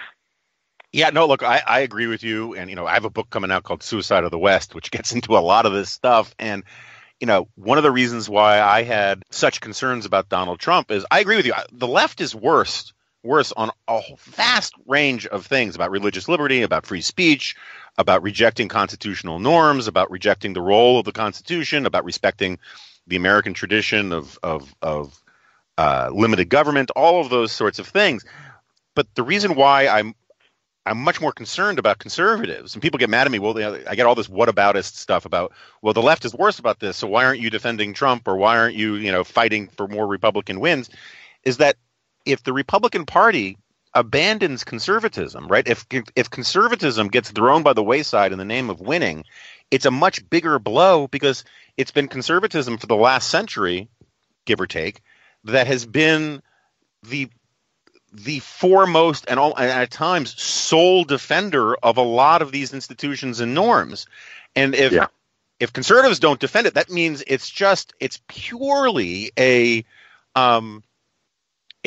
Yeah, 0.92 1.10
no, 1.10 1.28
look, 1.28 1.44
I, 1.44 1.62
I 1.68 1.80
agree 1.82 2.08
with 2.08 2.24
you. 2.24 2.56
And, 2.56 2.70
you 2.70 2.76
know, 2.76 2.88
I 2.88 2.94
have 2.94 3.06
a 3.06 3.10
book 3.10 3.30
coming 3.30 3.52
out 3.52 3.64
called 3.64 3.84
Suicide 3.84 4.24
of 4.24 4.32
the 4.32 4.40
West, 4.40 4.74
which 4.74 4.90
gets 4.90 5.12
into 5.16 5.38
a 5.38 5.40
lot 5.40 5.66
of 5.66 5.74
this 5.74 5.90
stuff. 5.90 6.34
And, 6.40 6.64
you 7.20 7.28
know, 7.28 7.48
one 7.56 7.78
of 7.78 7.84
the 7.84 7.92
reasons 7.92 8.30
why 8.30 8.62
I 8.62 8.84
had 8.84 9.24
such 9.30 9.62
concerns 9.62 10.06
about 10.06 10.30
Donald 10.30 10.60
Trump 10.60 10.92
is 10.92 11.06
I 11.12 11.20
agree 11.20 11.36
with 11.36 11.46
you. 11.46 11.54
The 11.72 11.88
left 11.88 12.22
is 12.22 12.34
worse 12.34 12.94
worse 13.24 13.52
on 13.52 13.72
a 13.88 14.02
vast 14.20 14.74
range 14.86 15.26
of 15.28 15.46
things 15.46 15.76
about 15.76 15.92
religious 15.92 16.28
liberty, 16.28 16.62
about 16.62 16.86
free 16.86 17.02
speech, 17.02 17.56
about 17.98 18.24
rejecting 18.24 18.68
constitutional 18.68 19.40
norms, 19.40 19.88
about 19.88 20.12
rejecting 20.12 20.54
the 20.54 20.62
role 20.62 21.00
of 21.00 21.06
the 21.06 21.12
Constitution, 21.12 21.86
about 21.86 22.06
respecting 22.06 22.60
the 23.08 23.16
American 23.16 23.54
tradition 23.54 24.14
of 24.14 24.38
of, 24.44 24.76
of 24.82 25.22
uh, 25.78 26.10
limited 26.14 26.50
government, 26.50 26.92
all 26.96 27.22
of 27.22 27.30
those 27.30 27.52
sorts 27.52 27.80
of 27.80 27.88
things. 27.88 28.26
But 28.96 29.08
the 29.16 29.24
reason 29.24 29.56
why 29.56 29.88
I'm 29.88 30.16
I'm 30.86 31.00
much 31.00 31.20
more 31.20 31.34
concerned 31.34 31.80
about 31.80 32.00
conservatives, 32.00 32.74
and 32.74 32.82
people 32.82 32.98
get 32.98 33.10
mad 33.10 33.28
at 33.28 33.32
me. 33.32 33.40
Well, 33.40 33.58
I 33.88 33.96
get 33.96 34.06
all 34.06 34.16
this 34.16 34.30
whataboutist 34.30 34.96
stuff 34.96 35.26
about, 35.26 35.52
well, 35.82 35.94
the 35.94 36.02
left 36.02 36.24
is 36.24 36.34
worse 36.34 36.60
about 36.60 36.80
this, 36.80 36.96
so 36.96 37.08
why 37.08 37.26
aren't 37.26 37.42
you 37.42 37.50
defending 37.50 37.94
Trump, 37.94 38.26
or 38.26 38.38
why 38.38 38.58
aren't 38.58 38.76
you, 38.76 38.96
you 38.96 39.12
know, 39.12 39.26
fighting 39.26 39.68
for 39.68 39.90
more 39.90 40.08
Republican 40.08 40.62
wins? 40.62 40.90
Is 41.44 41.58
that 41.58 41.76
if 42.28 42.44
the 42.44 42.54
Republican 42.54 43.06
Party 43.06 43.58
abandons 43.94 44.64
conservatism, 44.64 45.48
right? 45.48 45.68
If 45.68 45.86
if 46.16 46.30
conservatism 46.30 47.08
gets 47.08 47.32
thrown 47.32 47.64
by 47.64 47.74
the 47.74 47.84
wayside 47.84 48.32
in 48.32 48.38
the 48.38 48.46
name 48.46 48.70
of 48.70 48.80
winning, 48.80 49.24
it's 49.72 49.86
a 49.86 49.92
much 49.92 50.28
bigger 50.30 50.60
blow 50.60 51.08
because 51.08 51.44
it's 51.78 51.92
been 51.92 52.08
conservatism 52.08 52.78
for 52.78 52.88
the 52.88 52.96
last 52.96 53.30
century, 53.30 53.88
give 54.46 54.62
or 54.62 54.68
take, 54.68 55.02
that 55.46 55.68
has 55.68 55.86
been 55.86 56.42
the 57.04 57.30
the 58.14 58.40
foremost 58.40 59.26
and, 59.28 59.40
all, 59.40 59.56
and 59.56 59.70
at 59.70 59.92
times 59.92 60.42
sole 60.42 61.04
defender 61.04 61.76
of 61.76 61.98
a 61.98 62.02
lot 62.02 62.42
of 62.42 62.52
these 62.52 62.74
institutions 62.74 63.42
and 63.42 63.54
norms. 63.54 64.08
And 64.56 64.76
if 64.76 64.92
yeah. 64.92 65.08
if 65.60 65.74
conservatives 65.74 66.20
don't 66.20 66.40
defend 66.40 66.68
it, 66.68 66.76
that 66.76 66.90
means 66.90 67.24
it's 67.28 67.50
just 67.50 67.94
it's 68.00 68.22
purely 68.28 69.32
a 69.38 69.86
um, 70.36 70.84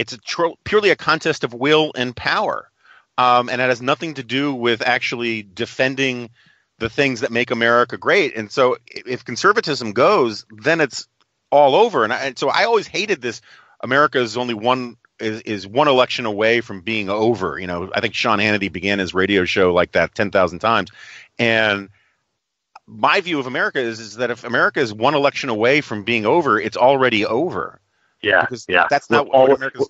it's 0.00 0.14
a 0.14 0.18
tr- 0.18 0.56
purely 0.64 0.88
a 0.88 0.96
contest 0.96 1.44
of 1.44 1.52
will 1.52 1.92
and 1.94 2.16
power, 2.16 2.70
um, 3.18 3.50
and 3.50 3.60
it 3.60 3.68
has 3.68 3.82
nothing 3.82 4.14
to 4.14 4.22
do 4.22 4.54
with 4.54 4.80
actually 4.80 5.42
defending 5.42 6.30
the 6.78 6.88
things 6.88 7.20
that 7.20 7.30
make 7.30 7.50
America 7.50 7.98
great. 7.98 8.34
And 8.34 8.50
so, 8.50 8.78
if 8.86 9.26
conservatism 9.26 9.92
goes, 9.92 10.46
then 10.50 10.80
it's 10.80 11.06
all 11.50 11.74
over. 11.74 12.02
And, 12.02 12.14
I, 12.14 12.20
and 12.28 12.38
so, 12.38 12.48
I 12.48 12.64
always 12.64 12.86
hated 12.86 13.20
this. 13.20 13.42
America 13.82 14.18
is 14.18 14.38
only 14.38 14.54
one 14.54 14.96
is, 15.18 15.42
is 15.42 15.66
one 15.66 15.86
election 15.86 16.24
away 16.24 16.62
from 16.62 16.80
being 16.80 17.10
over. 17.10 17.58
You 17.58 17.66
know, 17.66 17.90
I 17.94 18.00
think 18.00 18.14
Sean 18.14 18.38
Hannity 18.38 18.72
began 18.72 19.00
his 19.00 19.12
radio 19.12 19.44
show 19.44 19.74
like 19.74 19.92
that 19.92 20.14
ten 20.14 20.30
thousand 20.30 20.60
times, 20.60 20.90
and 21.38 21.90
my 22.86 23.20
view 23.20 23.38
of 23.38 23.46
America 23.46 23.80
is 23.80 24.00
is 24.00 24.16
that 24.16 24.30
if 24.30 24.44
America 24.44 24.80
is 24.80 24.94
one 24.94 25.14
election 25.14 25.50
away 25.50 25.82
from 25.82 26.04
being 26.04 26.24
over, 26.24 26.58
it's 26.58 26.78
already 26.78 27.26
over. 27.26 27.80
Yeah, 28.22 28.42
because 28.42 28.66
yeah. 28.68 28.86
That's 28.90 29.10
not 29.10 29.28
what 29.28 29.52
America's. 29.52 29.88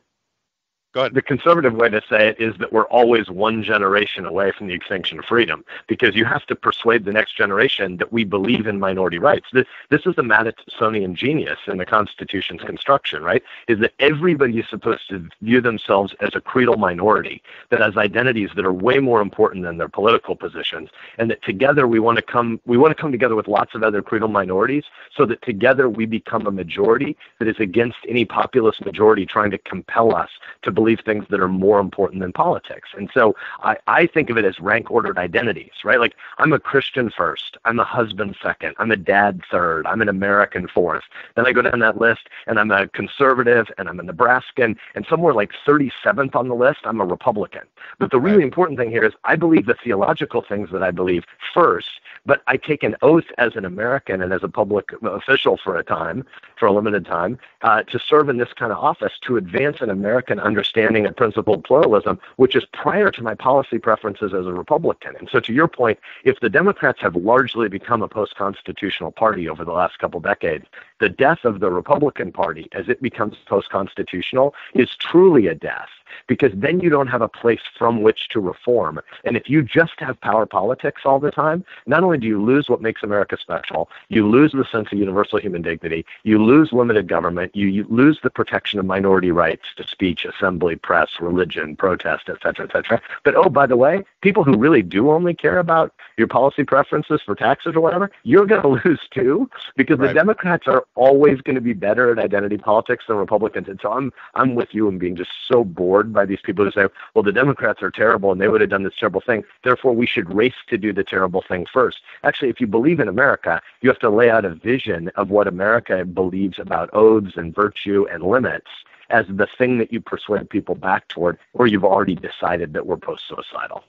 Go 0.92 1.02
ahead. 1.02 1.14
The 1.14 1.22
conservative 1.22 1.74
way 1.74 1.88
to 1.88 2.02
say 2.10 2.26
it 2.26 2.40
is 2.40 2.56
that 2.58 2.72
we're 2.72 2.88
always 2.88 3.30
one 3.30 3.62
generation 3.62 4.26
away 4.26 4.50
from 4.50 4.66
the 4.66 4.74
extinction 4.74 5.20
of 5.20 5.24
freedom 5.24 5.64
because 5.86 6.16
you 6.16 6.24
have 6.24 6.44
to 6.46 6.56
persuade 6.56 7.04
the 7.04 7.12
next 7.12 7.36
generation 7.36 7.96
that 7.98 8.12
we 8.12 8.24
believe 8.24 8.66
in 8.66 8.80
minority 8.80 9.20
rights. 9.20 9.46
This, 9.52 9.66
this 9.90 10.04
is 10.04 10.16
the 10.16 10.22
Madisonian 10.22 11.14
genius 11.14 11.60
in 11.68 11.76
the 11.76 11.86
Constitution's 11.86 12.62
construction, 12.62 13.22
right? 13.22 13.40
Is 13.68 13.78
that 13.78 13.92
everybody 14.00 14.58
is 14.58 14.68
supposed 14.68 15.08
to 15.10 15.28
view 15.42 15.60
themselves 15.60 16.12
as 16.18 16.34
a 16.34 16.40
creedal 16.40 16.76
minority 16.76 17.40
that 17.68 17.80
has 17.80 17.96
identities 17.96 18.50
that 18.56 18.64
are 18.64 18.72
way 18.72 18.98
more 18.98 19.20
important 19.20 19.64
than 19.64 19.78
their 19.78 19.88
political 19.88 20.34
positions, 20.34 20.88
and 21.18 21.30
that 21.30 21.40
together 21.44 21.86
we 21.86 22.00
want 22.00 22.16
to 22.16 22.22
come 22.22 22.60
we 22.66 22.76
want 22.76 22.90
to 22.96 23.00
come 23.00 23.12
together 23.12 23.36
with 23.36 23.46
lots 23.46 23.76
of 23.76 23.84
other 23.84 24.02
creedal 24.02 24.28
minorities 24.28 24.84
so 25.16 25.24
that 25.24 25.40
together 25.42 25.88
we 25.88 26.04
become 26.04 26.48
a 26.48 26.50
majority 26.50 27.16
that 27.38 27.46
is 27.46 27.60
against 27.60 27.98
any 28.08 28.24
populist 28.24 28.84
majority 28.84 29.24
trying 29.24 29.52
to 29.52 29.58
compel 29.58 30.16
us 30.16 30.30
to 30.62 30.79
believe 30.80 31.00
things 31.00 31.26
that 31.28 31.40
are 31.40 31.54
more 31.66 31.78
important 31.78 32.22
than 32.22 32.32
politics. 32.32 32.88
And 32.96 33.10
so 33.12 33.36
I, 33.62 33.76
I 33.86 34.06
think 34.06 34.30
of 34.30 34.38
it 34.38 34.46
as 34.46 34.58
rank 34.60 34.90
ordered 34.90 35.18
identities, 35.18 35.72
right? 35.84 36.00
Like 36.00 36.14
I'm 36.38 36.54
a 36.54 36.58
Christian 36.58 37.10
first, 37.10 37.58
I'm 37.66 37.78
a 37.78 37.84
husband 37.84 38.34
second, 38.42 38.76
I'm 38.78 38.90
a 38.90 38.96
dad 38.96 39.42
third, 39.50 39.86
I'm 39.86 40.00
an 40.00 40.08
American 40.08 40.66
fourth. 40.68 41.04
Then 41.36 41.46
I 41.46 41.52
go 41.52 41.60
down 41.60 41.80
that 41.80 42.00
list 42.00 42.30
and 42.46 42.58
I'm 42.58 42.70
a 42.70 42.88
conservative 42.88 43.66
and 43.76 43.90
I'm 43.90 44.00
a 44.00 44.04
Nebraskan 44.04 44.74
and 44.94 45.04
somewhere 45.04 45.34
like 45.34 45.50
37th 45.66 46.34
on 46.34 46.48
the 46.48 46.54
list, 46.54 46.80
I'm 46.84 47.02
a 47.02 47.04
Republican. 47.04 47.66
But 47.98 48.10
the 48.10 48.20
really 48.20 48.42
important 48.42 48.78
thing 48.78 48.90
here 48.90 49.04
is 49.04 49.12
I 49.24 49.36
believe 49.36 49.66
the 49.66 49.76
theological 49.84 50.40
things 50.40 50.70
that 50.72 50.82
I 50.82 50.92
believe 50.92 51.24
first 51.52 52.00
but 52.26 52.42
I 52.46 52.56
take 52.56 52.82
an 52.82 52.96
oath 53.02 53.24
as 53.38 53.56
an 53.56 53.64
American 53.64 54.22
and 54.22 54.32
as 54.32 54.42
a 54.42 54.48
public 54.48 54.90
official 55.02 55.56
for 55.56 55.76
a 55.76 55.84
time, 55.84 56.24
for 56.58 56.66
a 56.66 56.72
limited 56.72 57.06
time, 57.06 57.38
uh, 57.62 57.82
to 57.84 57.98
serve 57.98 58.28
in 58.28 58.36
this 58.36 58.52
kind 58.52 58.72
of 58.72 58.78
office 58.78 59.12
to 59.22 59.36
advance 59.36 59.80
an 59.80 59.90
American 59.90 60.38
understanding 60.70 61.06
of 61.06 61.16
principled 61.16 61.64
pluralism, 61.64 62.18
which 62.36 62.54
is 62.54 62.64
prior 62.72 63.10
to 63.10 63.22
my 63.22 63.34
policy 63.34 63.78
preferences 63.78 64.32
as 64.32 64.46
a 64.46 64.52
Republican. 64.52 65.16
And 65.18 65.28
so, 65.30 65.40
to 65.40 65.52
your 65.52 65.68
point, 65.68 65.98
if 66.24 66.40
the 66.40 66.48
Democrats 66.48 67.00
have 67.00 67.16
largely 67.16 67.68
become 67.68 68.02
a 68.02 68.08
post 68.08 68.36
constitutional 68.36 69.10
party 69.10 69.48
over 69.48 69.64
the 69.64 69.72
last 69.72 69.98
couple 69.98 70.20
decades, 70.20 70.66
the 71.00 71.08
death 71.08 71.44
of 71.44 71.60
the 71.60 71.70
Republican 71.70 72.30
Party 72.30 72.68
as 72.72 72.88
it 72.88 73.02
becomes 73.02 73.36
post 73.46 73.70
constitutional 73.70 74.54
is 74.74 74.94
truly 74.96 75.46
a 75.46 75.54
death 75.54 75.88
because 76.26 76.52
then 76.54 76.80
you 76.80 76.90
don't 76.90 77.08
have 77.08 77.22
a 77.22 77.28
place 77.28 77.60
from 77.78 78.02
which 78.02 78.28
to 78.28 78.40
reform. 78.40 79.00
And 79.24 79.36
if 79.36 79.48
you 79.48 79.62
just 79.62 79.98
have 79.98 80.20
power 80.20 80.46
politics 80.46 81.02
all 81.04 81.18
the 81.18 81.30
time, 81.30 81.64
not 81.86 82.02
only 82.02 82.18
do 82.18 82.26
you 82.26 82.42
lose 82.42 82.68
what 82.68 82.80
makes 82.80 83.02
America 83.02 83.36
special, 83.40 83.90
you 84.08 84.26
lose 84.28 84.52
the 84.52 84.64
sense 84.64 84.88
of 84.92 84.98
universal 84.98 85.38
human 85.38 85.62
dignity, 85.62 86.04
you 86.22 86.42
lose 86.42 86.72
limited 86.72 87.08
government, 87.08 87.54
you, 87.54 87.66
you 87.66 87.86
lose 87.88 88.20
the 88.22 88.30
protection 88.30 88.78
of 88.78 88.86
minority 88.86 89.30
rights 89.30 89.66
to 89.76 89.86
speech, 89.86 90.24
assembly, 90.24 90.76
press, 90.76 91.10
religion, 91.20 91.76
protest, 91.76 92.28
et 92.28 92.38
cetera, 92.42 92.66
et 92.66 92.72
cetera. 92.72 93.00
But 93.24 93.34
oh, 93.34 93.48
by 93.48 93.66
the 93.66 93.76
way, 93.76 94.04
people 94.20 94.44
who 94.44 94.56
really 94.56 94.82
do 94.82 95.10
only 95.10 95.34
care 95.34 95.58
about 95.58 95.94
your 96.16 96.28
policy 96.28 96.64
preferences 96.64 97.20
for 97.24 97.34
taxes 97.34 97.74
or 97.74 97.80
whatever, 97.80 98.10
you're 98.24 98.46
going 98.46 98.62
to 98.82 98.88
lose 98.88 99.00
too 99.10 99.48
because 99.76 99.98
right. 99.98 100.08
the 100.08 100.14
Democrats 100.14 100.66
are 100.66 100.84
always 100.94 101.40
going 101.40 101.54
to 101.54 101.60
be 101.60 101.72
better 101.72 102.10
at 102.10 102.18
identity 102.18 102.58
politics 102.58 103.04
than 103.06 103.16
Republicans. 103.16 103.68
And 103.68 103.80
so 103.80 103.92
I'm 103.92 104.12
I'm 104.34 104.54
with 104.54 104.74
you 104.74 104.88
in 104.88 104.98
being 104.98 105.16
just 105.16 105.30
so 105.46 105.64
bored 105.64 106.12
by 106.12 106.26
these 106.26 106.40
people 106.42 106.64
who 106.64 106.70
say, 106.70 106.88
well, 107.14 107.22
the 107.22 107.32
Democrats 107.32 107.82
are 107.82 107.90
terrible 107.90 108.32
and 108.32 108.40
they 108.40 108.48
would 108.48 108.60
have 108.60 108.70
done 108.70 108.82
this 108.82 108.96
terrible 108.98 109.20
thing. 109.20 109.44
Therefore, 109.64 109.94
we 109.94 110.06
should 110.06 110.32
race 110.34 110.54
to 110.68 110.78
do 110.78 110.92
the 110.92 111.04
terrible 111.04 111.42
thing 111.42 111.66
first. 111.72 111.98
Actually, 112.24 112.50
if 112.50 112.60
you 112.60 112.66
believe 112.66 113.00
in 113.00 113.08
America, 113.08 113.60
you 113.80 113.88
have 113.88 113.98
to 114.00 114.10
lay 114.10 114.30
out 114.30 114.44
a 114.44 114.54
vision 114.54 115.10
of 115.16 115.30
what 115.30 115.46
America 115.46 116.04
believes 116.04 116.58
about 116.58 116.90
oaths 116.92 117.36
and 117.36 117.54
virtue 117.54 118.06
and 118.10 118.22
limits 118.22 118.70
as 119.10 119.26
the 119.28 119.46
thing 119.58 119.78
that 119.78 119.92
you 119.92 120.00
persuade 120.00 120.48
people 120.48 120.74
back 120.74 121.08
toward, 121.08 121.36
or 121.52 121.66
you've 121.66 121.84
already 121.84 122.14
decided 122.14 122.72
that 122.72 122.86
we're 122.86 122.96
post 122.96 123.24
suicidal. 123.28 123.84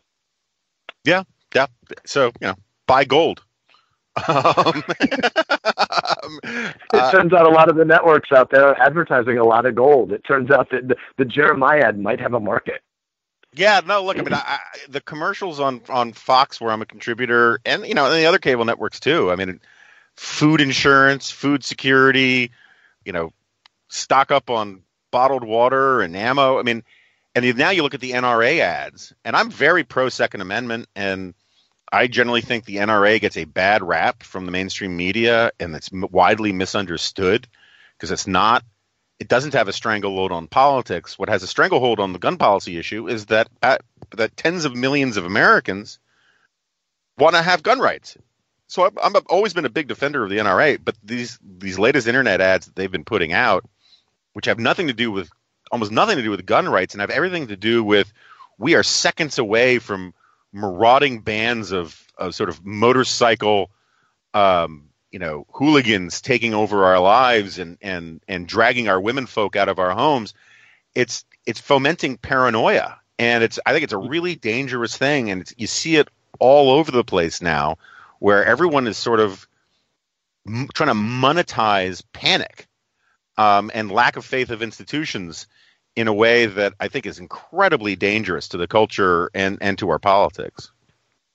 Yeah, 1.03 1.23
yeah. 1.53 1.67
So, 2.05 2.31
you 2.41 2.47
know, 2.47 2.55
buy 2.87 3.05
gold. 3.05 3.43
Um, 4.27 4.83
it 5.77 6.75
uh, 6.93 7.11
turns 7.11 7.33
out 7.33 7.45
a 7.45 7.49
lot 7.49 7.69
of 7.69 7.75
the 7.75 7.85
networks 7.85 8.31
out 8.31 8.51
there 8.51 8.67
are 8.67 8.79
advertising 8.81 9.37
a 9.37 9.43
lot 9.43 9.65
of 9.65 9.75
gold. 9.75 10.11
It 10.11 10.23
turns 10.23 10.51
out 10.51 10.69
that 10.71 10.87
the, 10.87 10.95
the 11.17 11.25
jeremiad 11.25 11.99
might 11.99 12.19
have 12.19 12.33
a 12.33 12.39
market. 12.39 12.81
Yeah, 13.53 13.81
no, 13.85 14.03
look, 14.03 14.17
I 14.17 14.21
mean, 14.21 14.33
I, 14.33 14.37
I, 14.37 14.59
the 14.87 15.01
commercials 15.01 15.59
on 15.59 15.81
on 15.89 16.13
Fox, 16.13 16.61
where 16.61 16.71
I'm 16.71 16.81
a 16.81 16.85
contributor, 16.85 17.59
and 17.65 17.85
you 17.85 17.93
know, 17.93 18.05
and 18.05 18.15
the 18.15 18.25
other 18.25 18.39
cable 18.39 18.63
networks 18.63 18.99
too. 18.99 19.29
I 19.29 19.35
mean, 19.35 19.59
food 20.15 20.61
insurance, 20.61 21.31
food 21.31 21.63
security, 21.63 22.51
you 23.03 23.11
know, 23.11 23.33
stock 23.89 24.31
up 24.31 24.49
on 24.49 24.83
bottled 25.11 25.43
water 25.43 26.01
and 26.01 26.15
ammo. 26.15 26.59
I 26.59 26.63
mean, 26.63 26.83
and 27.35 27.57
now 27.57 27.71
you 27.71 27.83
look 27.83 27.93
at 27.93 27.99
the 27.99 28.11
NRA 28.11 28.59
ads, 28.59 29.13
and 29.25 29.35
I'm 29.35 29.51
very 29.51 29.83
pro 29.83 30.07
Second 30.07 30.41
Amendment, 30.41 30.87
and 30.95 31.33
I 31.91 32.07
generally 32.07 32.41
think 32.41 32.65
the 32.65 32.77
NRA 32.77 33.19
gets 33.19 33.37
a 33.37 33.43
bad 33.43 33.83
rap 33.83 34.23
from 34.23 34.45
the 34.45 34.51
mainstream 34.51 34.95
media, 34.95 35.51
and 35.59 35.75
it's 35.75 35.91
widely 35.91 36.53
misunderstood 36.53 37.47
because 37.97 38.11
it's 38.11 38.27
not. 38.27 38.63
It 39.19 39.27
doesn't 39.27 39.53
have 39.53 39.67
a 39.67 39.73
stranglehold 39.73 40.31
on 40.31 40.47
politics. 40.47 41.19
What 41.19 41.29
has 41.29 41.43
a 41.43 41.47
stranglehold 41.47 41.99
on 41.99 42.13
the 42.13 42.19
gun 42.19 42.37
policy 42.37 42.77
issue 42.77 43.07
is 43.07 43.27
that 43.27 43.49
uh, 43.61 43.77
that 44.15 44.35
tens 44.37 44.65
of 44.65 44.75
millions 44.75 45.17
of 45.17 45.25
Americans 45.25 45.99
want 47.17 47.35
to 47.35 47.41
have 47.41 47.61
gun 47.61 47.79
rights. 47.79 48.17
So 48.67 48.85
I've, 48.85 48.97
I've 48.97 49.15
always 49.27 49.53
been 49.53 49.65
a 49.65 49.69
big 49.69 49.87
defender 49.87 50.23
of 50.23 50.29
the 50.29 50.37
NRA, 50.37 50.79
but 50.83 50.95
these 51.03 51.37
these 51.43 51.77
latest 51.77 52.07
internet 52.07 52.39
ads 52.41 52.67
that 52.67 52.75
they've 52.75 52.91
been 52.91 53.03
putting 53.03 53.33
out, 53.33 53.65
which 54.33 54.45
have 54.45 54.59
nothing 54.59 54.87
to 54.87 54.93
do 54.93 55.11
with 55.11 55.29
almost 55.71 55.91
nothing 55.91 56.15
to 56.15 56.23
do 56.23 56.31
with 56.31 56.45
gun 56.45 56.69
rights 56.69 56.93
and 56.93 57.01
have 57.01 57.09
everything 57.09 57.47
to 57.47 57.57
do 57.57 57.83
with 57.83 58.11
we 58.57 58.75
are 58.75 58.83
seconds 58.83 59.39
away 59.39 59.79
from 59.79 60.13
marauding 60.53 61.19
bands 61.19 61.71
of, 61.71 62.07
of 62.17 62.35
sort 62.35 62.49
of 62.49 62.65
motorcycle 62.65 63.71
um, 64.33 64.89
you 65.11 65.19
know 65.19 65.45
hooligans 65.51 66.21
taking 66.21 66.53
over 66.53 66.85
our 66.85 66.99
lives 66.99 67.59
and 67.59 67.77
and 67.81 68.21
and 68.27 68.47
dragging 68.47 68.87
our 68.87 68.99
women 68.99 69.25
folk 69.25 69.55
out 69.55 69.69
of 69.69 69.79
our 69.79 69.91
homes 69.91 70.33
it's 70.95 71.25
it's 71.45 71.59
fomenting 71.59 72.17
paranoia. 72.17 72.97
And 73.19 73.43
it's 73.43 73.59
i 73.65 73.71
think 73.71 73.83
it's 73.83 73.93
a 73.93 73.97
really 73.97 74.35
dangerous 74.35 74.97
thing. 74.97 75.29
And 75.29 75.51
you 75.57 75.67
see 75.67 75.97
it 75.97 76.09
all 76.39 76.71
over 76.71 76.91
the 76.91 77.03
place 77.03 77.41
now 77.41 77.77
where 78.19 78.45
everyone 78.45 78.87
is 78.87 78.97
sort 78.97 79.19
of 79.19 79.47
m- 80.47 80.69
trying 80.73 80.89
to 80.89 80.95
monetize 80.95 82.03
panic 82.13 82.67
um, 83.37 83.71
and 83.73 83.91
lack 83.91 84.17
of 84.17 84.25
faith 84.25 84.49
of 84.49 84.61
institutions 84.61 85.47
in 85.95 86.07
a 86.07 86.13
way 86.13 86.45
that 86.45 86.73
I 86.79 86.87
think 86.87 87.05
is 87.05 87.19
incredibly 87.19 87.95
dangerous 87.95 88.47
to 88.49 88.57
the 88.57 88.67
culture 88.67 89.29
and, 89.33 89.57
and 89.61 89.77
to 89.79 89.89
our 89.89 89.99
politics. 89.99 90.71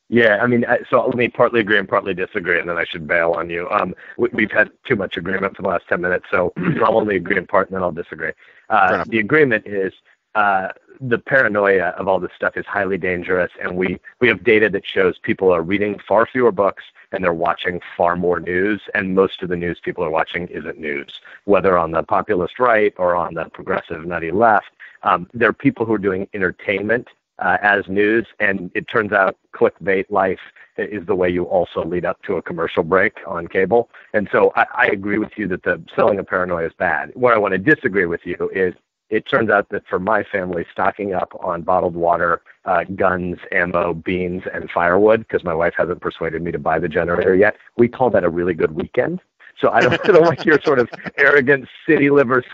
Yeah, 0.09 0.38
I 0.40 0.47
mean, 0.47 0.64
so 0.88 1.05
let 1.05 1.16
me 1.16 1.29
partly 1.29 1.61
agree 1.61 1.79
and 1.79 1.88
partly 1.88 2.14
disagree, 2.14 2.61
and 2.61 2.69
then 2.69 2.79
I 2.79 2.85
should 2.85 3.09
bail 3.09 3.33
on 3.33 3.51
you. 3.51 3.69
Um, 3.71 3.92
we, 4.16 4.45
have 4.45 4.53
had 4.53 4.71
too 4.87 4.95
much 4.95 5.16
agreement 5.16 5.57
for 5.57 5.62
the 5.62 5.69
last 5.69 5.88
10 5.88 6.01
minutes, 6.01 6.27
so 6.31 6.53
I'll 6.85 6.97
only 6.97 7.16
agree 7.16 7.37
in 7.37 7.47
part 7.47 7.69
and 7.69 7.77
then 7.77 7.83
I'll 7.83 7.90
disagree. 7.90 8.33
Uh, 8.71 9.05
the 9.09 9.19
agreement 9.19 9.66
is 9.66 9.92
uh, 10.37 10.69
the 11.01 11.19
paranoia 11.19 11.88
of 11.99 12.07
all 12.07 12.21
this 12.21 12.31
stuff 12.37 12.57
is 12.57 12.64
highly 12.66 12.99
dangerous, 12.99 13.51
and 13.61 13.77
we, 13.77 13.99
we 14.21 14.29
have 14.29 14.45
data 14.45 14.69
that 14.71 14.87
shows 14.87 15.19
people 15.19 15.53
are 15.53 15.62
reading 15.62 15.99
far 16.07 16.25
fewer 16.27 16.53
books 16.53 16.85
and 17.12 17.23
they're 17.23 17.33
watching 17.33 17.81
far 17.97 18.16
more 18.16 18.40
news, 18.40 18.81
and 18.95 19.14
most 19.14 19.42
of 19.42 19.49
the 19.49 19.57
news 19.57 19.79
people 19.83 20.05
are 20.05 20.11
watching 20.11 20.49
isn't 20.49 20.79
news, 20.79 21.21
whether 21.45 21.79
on 21.79 21.90
the 21.90 22.03
populist 22.03 22.59
right 22.59 22.95
or 22.97 23.14
on 23.16 23.35
the 23.35 23.45
progressive 23.53 24.05
nutty 24.05 24.31
left. 24.31 24.66
Um, 25.03 25.29
there 25.33 25.49
are 25.49 25.55
people 25.55 25.87
who 25.87 25.95
are 25.95 25.99
doing 25.99 26.29
entertainment 26.35 27.09
uh, 27.38 27.59
as 27.62 27.85
news, 27.88 28.27
and 28.40 28.71
it 28.75 28.88
turns 28.88 29.12
out 29.12 29.37
clickbait 29.55 30.07
life 30.11 30.40
is 30.79 31.07
the 31.07 31.14
way 31.14 31.29
you 31.29 31.45
also 31.45 31.85
lead 31.85 32.05
up 32.05 32.21
to 32.23 32.37
a 32.37 32.42
commercial 32.42 32.83
break 32.83 33.14
on 33.27 33.47
cable. 33.47 33.88
And 34.12 34.29
so 34.31 34.53
I, 34.57 34.66
I 34.75 34.87
agree 34.87 35.19
with 35.19 35.33
you 35.37 35.49
that 35.49 35.62
the 35.62 35.83
selling 35.95 36.19
of 36.19 36.27
paranoia 36.27 36.66
is 36.66 36.73
bad. 36.79 37.12
What 37.14 37.33
I 37.33 37.38
want 37.38 37.53
to 37.53 37.59
disagree 37.59 38.07
with 38.07 38.21
you 38.25 38.51
is 38.55 38.75
it 39.11 39.29
turns 39.29 39.51
out 39.51 39.69
that 39.71 39.87
for 39.88 39.99
my 39.99 40.25
family, 40.25 40.66
stocking 40.73 41.14
up 41.14 41.33
on 41.40 41.62
bottled 41.62 41.95
water, 41.95 42.42
uh, 42.64 42.85
guns, 42.95 43.38
ammo, 43.53 43.95
beans, 43.95 44.42
and 44.53 44.71
firewood, 44.71 45.21
because 45.21 45.45
my 45.45 45.55
wife 45.55 45.75
hasn't 45.77 46.01
persuaded 46.01 46.42
me 46.42 46.51
to 46.53 46.59
buy 46.59 46.79
the 46.79 46.88
generator 46.88 47.35
yet, 47.35 47.57
we 47.77 47.88
call 47.88 48.11
that 48.11 48.25
a 48.25 48.29
really 48.29 48.55
good 48.55 48.73
weekend. 48.73 49.21
So 49.59 49.71
I 49.71 49.81
don't, 49.81 49.92
I 50.05 50.12
don't 50.12 50.27
like 50.27 50.45
your 50.45 50.61
sort 50.62 50.79
of 50.79 50.88
arrogant 51.16 51.69
city 51.88 52.11
liver 52.11 52.45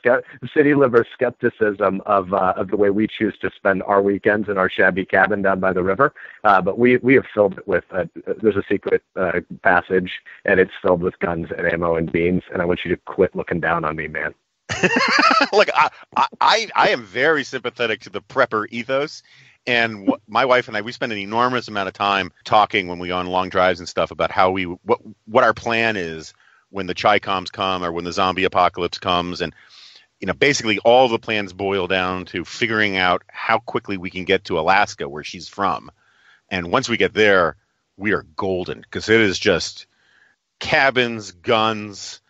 city 0.55 0.75
liver 0.75 1.07
skepticism 1.13 2.01
of 2.07 2.33
uh, 2.33 2.55
of 2.57 2.69
the 2.69 2.77
way 2.77 2.91
we 2.91 3.07
choose 3.07 3.37
to 3.39 3.51
spend 3.57 3.83
our 3.85 4.03
weekends 4.03 4.49
in 4.49 4.59
our 4.59 4.71
shabby 4.71 5.05
cabin 5.05 5.43
down 5.43 5.61
by 5.61 5.73
the 5.73 5.83
river. 5.83 6.15
Uh, 6.45 6.61
but 6.61 6.79
we 6.79 6.99
we 6.99 7.15
have 7.15 7.27
filled 7.35 7.59
it 7.59 7.67
with 7.67 7.85
uh, 7.91 8.05
there's 8.41 8.57
a 8.57 8.65
secret 8.69 9.03
uh, 9.17 9.41
passage 9.63 10.13
and 10.45 10.61
it's 10.61 10.73
filled 10.81 11.03
with 11.03 11.19
guns 11.19 11.49
and 11.57 11.67
ammo 11.67 11.97
and 11.97 12.13
beans. 12.13 12.43
And 12.53 12.63
I 12.63 12.65
want 12.65 12.81
you 12.85 12.95
to 12.95 13.01
quit 13.05 13.35
looking 13.35 13.61
down 13.61 13.85
on 13.85 13.97
me, 13.97 14.07
man. 14.09 14.35
Look, 15.53 15.69
I, 15.75 15.91
I 16.41 16.69
I 16.75 16.89
am 16.91 17.05
very 17.05 17.45
sympathetic 17.45 18.01
to 18.03 18.11
the 18.11 18.23
prepper 18.23 18.67
ethos. 18.71 19.23
And 19.67 20.11
my 20.27 20.45
wife 20.45 20.69
and 20.69 20.77
I, 20.77 20.81
we 20.81 20.93
spend 20.93 21.13
an 21.13 21.19
enormous 21.19 21.69
amount 21.69 21.89
of 21.89 21.95
time 21.95 22.33
talking 22.45 22.89
when 22.89 22.99
we 22.99 23.09
go 23.09 23.17
on 23.17 23.27
long 23.29 23.49
drives 23.49 23.79
and 23.81 23.89
stuff 23.89 24.11
about 24.11 24.31
how 24.31 24.51
we 24.51 24.65
what 24.65 25.01
what 25.27 25.45
our 25.45 25.55
plan 25.55 25.97
is 25.97 26.35
when 26.71 26.87
the 26.87 26.95
Chi-Coms 26.95 27.51
come 27.51 27.85
or 27.85 27.93
when 27.93 28.05
the 28.05 28.13
zombie 28.13 28.45
apocalypse 28.45 28.99
comes 28.99 29.41
and 29.41 29.55
you 30.21 30.27
know 30.27 30.33
basically 30.33 30.79
all 30.81 31.09
the 31.09 31.19
plans 31.19 31.53
boil 31.53 31.87
down 31.87 32.25
to 32.27 32.45
figuring 32.45 32.97
out 32.97 33.23
how 33.29 33.59
quickly 33.59 33.97
we 33.99 34.11
can 34.11 34.25
get 34.25 34.45
to 34.45 34.59
Alaska 34.59 35.09
where 35.09 35.25
she's 35.25 35.49
from 35.49 35.91
and 36.51 36.73
once 36.73 36.89
we 36.89 36.97
get 36.97 37.15
there 37.15 37.57
we 37.97 38.13
are 38.13 38.25
golden 38.37 38.81
because 38.81 39.09
it 39.09 39.21
is 39.21 39.39
just 39.39 39.87
cabins 40.61 41.33
guns 41.33 42.22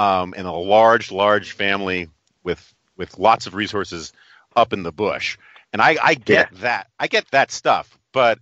um, 0.00 0.34
and 0.36 0.46
a 0.46 0.52
large 0.52 1.10
large 1.10 1.52
family 1.52 2.08
with 2.42 2.74
with 2.96 3.18
lots 3.18 3.46
of 3.46 3.54
resources 3.54 4.12
up 4.56 4.72
in 4.72 4.82
the 4.82 4.92
bush 4.92 5.38
and 5.72 5.80
I, 5.80 5.96
I 6.02 6.14
get 6.14 6.48
yeah. 6.52 6.58
that 6.60 6.86
I 6.98 7.06
get 7.06 7.30
that 7.30 7.50
stuff 7.50 7.98
but 8.12 8.38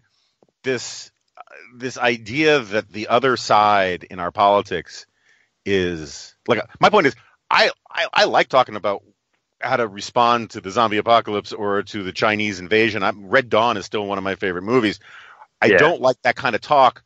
this 0.62 1.10
this 1.74 1.98
idea 1.98 2.60
that 2.60 2.88
the 2.90 3.08
other 3.08 3.36
side 3.36 4.04
in 4.04 4.20
our 4.20 4.30
politics 4.30 5.06
is 5.64 6.34
like 6.46 6.60
my 6.80 6.90
point 6.90 7.06
is 7.06 7.16
I, 7.50 7.70
I, 7.90 8.06
I 8.12 8.24
like 8.24 8.48
talking 8.48 8.76
about 8.76 9.02
how 9.60 9.76
to 9.76 9.88
respond 9.88 10.50
to 10.50 10.60
the 10.60 10.70
zombie 10.70 10.98
apocalypse 10.98 11.52
or 11.52 11.82
to 11.82 12.02
the 12.02 12.12
Chinese 12.12 12.60
invasion. 12.60 13.02
I'm, 13.02 13.28
Red 13.28 13.48
Dawn 13.48 13.76
is 13.76 13.86
still 13.86 14.06
one 14.06 14.18
of 14.18 14.24
my 14.24 14.34
favorite 14.34 14.62
movies. 14.62 15.00
I 15.60 15.66
yeah. 15.66 15.78
don't 15.78 16.00
like 16.00 16.20
that 16.22 16.36
kind 16.36 16.54
of 16.54 16.60
talk 16.60 17.02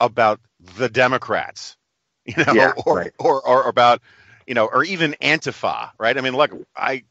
about 0.00 0.40
the 0.76 0.88
Democrats, 0.88 1.76
you 2.36 2.44
know, 2.44 2.52
yeah, 2.52 2.72
or, 2.86 2.96
right. 2.96 3.12
or, 3.18 3.46
or, 3.46 3.68
about 3.68 4.00
you 4.46 4.54
know, 4.54 4.66
or 4.66 4.84
even 4.84 5.14
Antifa, 5.20 5.90
right? 5.98 6.16
I 6.16 6.20
mean, 6.20 6.36
look, 6.36 6.52
I 6.76 7.04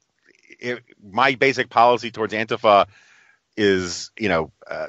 it, 0.59 0.83
my 1.03 1.35
basic 1.35 1.69
policy 1.69 2.11
towards 2.11 2.33
Antifa 2.33 2.87
is 3.57 4.11
you 4.17 4.29
know. 4.29 4.51
Uh, 4.65 4.87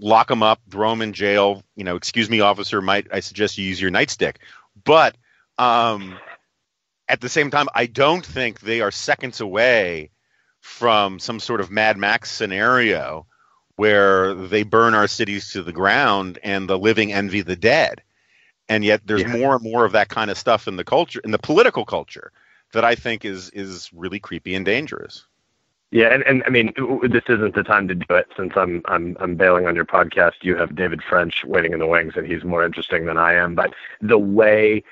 lock 0.00 0.26
them 0.26 0.42
up, 0.42 0.60
throw 0.70 0.90
them 0.90 1.02
in 1.02 1.12
jail. 1.12 1.62
You 1.76 1.84
know, 1.84 1.94
excuse 1.96 2.28
me, 2.28 2.40
officer. 2.40 2.82
Might 2.82 3.06
I 3.12 3.20
suggest 3.20 3.58
you 3.58 3.64
use 3.64 3.80
your 3.80 3.92
nightstick? 3.92 4.36
But 4.84 5.16
um, 5.58 6.18
at 7.08 7.20
the 7.20 7.28
same 7.28 7.50
time, 7.50 7.68
I 7.74 7.86
don't 7.86 8.24
think 8.24 8.60
they 8.60 8.80
are 8.80 8.90
seconds 8.90 9.40
away 9.40 10.10
from 10.60 11.18
some 11.18 11.40
sort 11.40 11.60
of 11.60 11.70
Mad 11.70 11.96
Max 11.96 12.30
scenario 12.30 13.26
where 13.76 14.34
they 14.34 14.62
burn 14.62 14.94
our 14.94 15.08
cities 15.08 15.50
to 15.50 15.62
the 15.62 15.72
ground 15.72 16.38
and 16.42 16.68
the 16.68 16.78
living 16.78 17.12
envy 17.12 17.42
the 17.42 17.56
dead. 17.56 18.02
And 18.68 18.84
yet 18.84 19.02
there's 19.04 19.22
yeah. 19.22 19.36
more 19.36 19.54
and 19.54 19.62
more 19.62 19.84
of 19.84 19.92
that 19.92 20.08
kind 20.08 20.30
of 20.30 20.38
stuff 20.38 20.66
in 20.66 20.76
the 20.76 20.84
culture, 20.84 21.20
in 21.24 21.30
the 21.30 21.38
political 21.38 21.84
culture, 21.84 22.32
that 22.72 22.84
I 22.84 22.94
think 22.94 23.24
is 23.24 23.50
is 23.50 23.90
really 23.92 24.18
creepy 24.18 24.54
and 24.54 24.64
dangerous. 24.64 25.26
Yeah, 25.90 26.12
and, 26.12 26.24
and 26.24 26.42
I 26.44 26.50
mean, 26.50 26.72
this 27.02 27.22
isn't 27.28 27.54
the 27.54 27.62
time 27.62 27.86
to 27.86 27.94
do 27.94 28.06
it 28.10 28.26
since 28.36 28.54
I'm 28.56 28.82
I'm 28.86 29.16
I'm 29.20 29.36
bailing 29.36 29.66
on 29.66 29.76
your 29.76 29.84
podcast. 29.84 30.42
You 30.42 30.56
have 30.56 30.74
David 30.74 31.02
French 31.02 31.44
waiting 31.44 31.72
in 31.72 31.78
the 31.78 31.86
wings, 31.86 32.14
and 32.16 32.26
he's 32.26 32.42
more 32.42 32.64
interesting 32.64 33.06
than 33.06 33.16
I 33.16 33.34
am. 33.34 33.54
But 33.54 33.74
the 34.00 34.18
way 34.18 34.82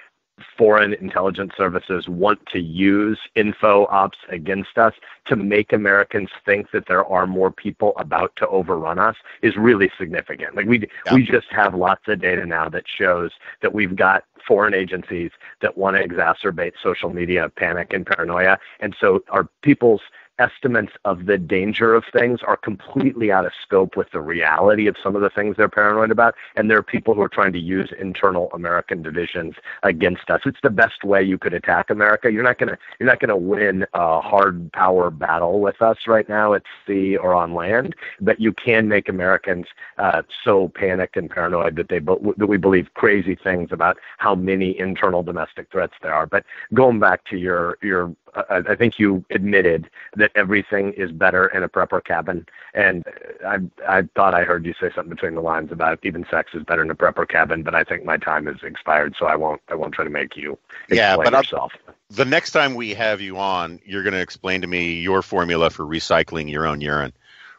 foreign 0.57 0.95
intelligence 0.95 1.53
services 1.57 2.09
want 2.09 2.45
to 2.47 2.59
use 2.59 3.19
info 3.35 3.87
ops 3.87 4.19
against 4.29 4.79
us 4.79 4.95
to 5.27 5.37
make 5.37 5.73
Americans 5.73 6.31
think 6.45 6.71
that 6.73 6.87
there 6.87 7.05
are 7.05 7.27
more 7.27 7.51
people 7.51 7.93
about 7.97 8.35
to 8.37 8.47
overrun 8.49 8.99
us 8.99 9.17
is 9.43 9.57
really 9.57 9.91
significant. 9.99 10.55
Like 10.55 10.67
we 10.67 10.89
yeah. 11.07 11.15
we 11.15 11.25
just 11.25 11.49
have 11.51 11.75
lots 11.75 12.03
of 12.09 12.21
data 12.21 12.47
now 12.47 12.69
that 12.69 12.85
shows 12.87 13.33
that 13.61 13.73
we've 13.73 13.97
got 13.97 14.25
foreign 14.47 14.75
agencies 14.75 15.31
that 15.61 15.77
want 15.79 15.97
to 15.97 16.07
exacerbate 16.07 16.73
social 16.83 17.11
media 17.11 17.49
panic 17.57 17.93
and 17.93 18.05
paranoia, 18.05 18.59
and 18.81 18.97
so 19.01 19.23
our 19.29 19.49
people's 19.63 20.03
estimates 20.43 20.93
of 21.05 21.27
the 21.27 21.39
danger 21.39 21.95
of 21.95 22.05
things 22.13 22.41
are 22.47 22.57
completely 22.57 23.31
out 23.31 23.47
of 23.47 23.53
scope 23.63 23.97
with 23.97 24.11
the 24.11 24.21
reality 24.21 24.87
of 24.89 24.97
some 25.03 25.15
of 25.15 25.23
the 25.23 25.31
things 25.31 25.57
they're 25.57 25.69
paranoid 25.69 26.11
about. 26.11 26.35
And 26.57 26.69
there 26.69 26.79
are 26.79 26.83
people 26.83 27.15
who 27.15 27.23
are 27.23 27.29
trying 27.29 27.53
to 27.53 27.59
use 27.59 27.91
internal 27.99 28.51
American 28.53 29.03
divisions 29.03 29.55
against 29.83 30.29
us. 30.31 30.41
It's 30.45 30.59
the 30.63 30.71
best 30.71 31.05
way 31.05 31.23
you 31.23 31.39
could 31.39 31.55
attack 31.55 31.91
America. 31.91 32.33
You're 32.33 32.43
not 32.43 32.59
gonna 32.59 32.79
you're 32.99 33.09
not 33.09 33.21
gonna 33.21 33.37
win 33.37 33.87
a 33.95 34.21
hard 34.21 34.73
power 34.73 35.11
battle 35.11 35.61
with 35.61 35.81
us 35.81 35.99
right 36.07 36.29
now 36.29 36.55
at 36.55 36.63
sea 36.87 37.17
or 37.17 37.35
on 37.35 37.55
land, 37.55 37.95
but 38.21 38.41
you 38.41 38.53
can 38.53 38.89
make 38.89 39.09
Americans 39.09 39.67
uh, 39.99 40.23
so 40.45 40.69
panicked 40.75 41.17
and 41.17 41.31
paranoid 41.31 41.77
that 41.77 41.89
they 41.89 42.01
that 42.01 42.47
we 42.49 42.57
believe 42.57 42.89
crazy 42.95 43.37
things 43.37 43.69
about 43.71 43.97
how 44.19 44.35
many 44.35 44.79
internal 44.79 45.23
domestic 45.23 45.71
threats 45.71 45.95
there 46.03 46.15
are. 46.15 46.27
But 46.27 46.45
going 46.75 46.99
back 46.99 47.25
to 47.27 47.37
your 47.37 47.79
your 47.83 48.15
I, 48.35 48.63
I 48.69 48.75
think 48.75 48.99
you 48.99 49.25
admitted 49.31 49.91
that 50.17 50.31
everything 50.35 50.93
is 50.95 51.13
better 51.13 51.47
in 51.49 51.63
a 51.63 51.69
prepper 51.69 52.03
cabin, 52.03 52.47
and 52.75 53.05
I 53.47 53.59
I 53.87 54.03
thought 54.15 54.35
I 54.35 54.45
heard 54.45 54.65
you 54.65 54.75
say 54.81 54.91
something 54.95 55.11
between 55.11 55.35
the 55.35 55.43
lines 55.43 55.71
about 55.71 55.99
even 56.03 56.27
sex 56.31 56.53
is 56.55 56.63
better 56.63 56.83
in 56.83 56.91
a 56.91 56.95
prepper 56.95 57.29
cabin, 57.29 57.63
but 57.63 57.75
I 57.75 57.85
think 57.85 58.05
my 58.05 58.17
time 58.17 58.47
has 58.47 58.63
expired, 58.63 59.15
so 59.19 59.27
I 59.27 59.37
won't 59.37 59.61
I 59.69 59.75
won't 59.75 59.95
try 59.95 60.05
to 60.05 60.11
make 60.11 60.37
you 60.37 60.59
yeah, 60.89 61.17
but 61.17 61.33
yourself. 61.33 61.73
I'll, 61.87 61.95
the 62.11 62.25
next 62.25 62.51
time 62.53 62.75
we 62.75 62.95
have 62.95 63.21
you 63.21 63.39
on, 63.39 63.81
you're 63.85 64.03
going 64.03 64.15
to 64.15 64.21
explain 64.21 64.61
to 64.61 64.67
me 64.67 64.95
your 64.95 65.23
formula 65.23 65.71
for 65.71 65.85
recycling 65.85 66.51
your 66.51 66.67
own 66.67 66.81
urine, 66.81 67.13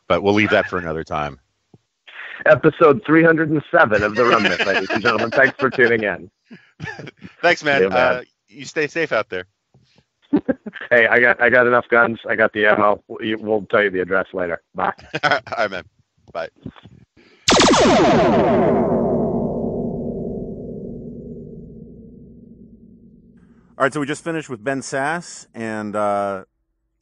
but 0.07 0.21
we'll 0.21 0.33
leave 0.33 0.51
that 0.51 0.67
for 0.69 0.77
another 0.77 1.03
time. 1.03 1.39
episode 2.45 3.03
307 3.05 4.03
of 4.03 4.15
The 4.15 4.25
Remnant, 4.25 4.65
ladies 4.65 4.89
and 4.89 5.01
gentlemen. 5.01 5.31
Thanks 5.31 5.55
for 5.57 5.69
tuning 5.69 6.03
in. 6.03 6.29
Thanks, 7.41 7.63
man. 7.63 7.83
Yeah, 7.83 7.87
man. 7.89 7.97
Uh, 7.97 8.23
you 8.47 8.65
stay 8.65 8.87
safe 8.87 9.11
out 9.11 9.29
there. 9.29 9.47
hey, 10.89 11.07
I 11.07 11.19
got 11.19 11.41
I 11.41 11.49
got 11.49 11.67
enough 11.67 11.85
guns. 11.89 12.19
I 12.29 12.35
got 12.35 12.53
the 12.53 12.65
ammo. 12.65 13.03
We'll 13.07 13.65
tell 13.71 13.83
you 13.83 13.89
the 13.89 14.01
address 14.01 14.27
later. 14.33 14.61
Bye. 14.75 14.93
All 15.23 15.39
right, 15.57 15.71
man. 15.71 15.83
Bye. 16.31 16.49
All 23.75 23.85
right, 23.85 23.93
so 23.93 23.99
we 23.99 24.05
just 24.05 24.23
finished 24.23 24.49
with 24.49 24.63
Ben 24.63 24.81
Sasse, 24.81 25.47
and 25.55 25.95
uh, 25.95 26.45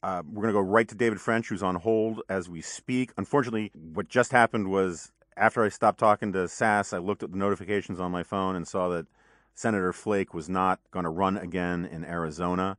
uh, 0.02 0.22
we're 0.26 0.42
going 0.42 0.54
to 0.54 0.58
go 0.58 0.60
right 0.60 0.88
to 0.88 0.94
David 0.94 1.20
French, 1.20 1.48
who's 1.48 1.62
on 1.62 1.76
hold 1.76 2.22
as 2.28 2.48
we 2.48 2.62
speak. 2.62 3.12
Unfortunately, 3.18 3.70
what 3.74 4.08
just 4.08 4.32
happened 4.32 4.70
was 4.70 5.12
after 5.36 5.62
I 5.62 5.68
stopped 5.68 6.00
talking 6.00 6.32
to 6.32 6.40
Sasse, 6.40 6.94
I 6.94 6.98
looked 6.98 7.22
at 7.22 7.30
the 7.30 7.38
notifications 7.38 8.00
on 8.00 8.10
my 8.10 8.22
phone 8.22 8.56
and 8.56 8.66
saw 8.66 8.88
that 8.88 9.06
Senator 9.54 9.92
Flake 9.92 10.34
was 10.34 10.48
not 10.48 10.80
going 10.90 11.04
to 11.04 11.10
run 11.10 11.36
again 11.36 11.84
in 11.84 12.04
Arizona, 12.04 12.78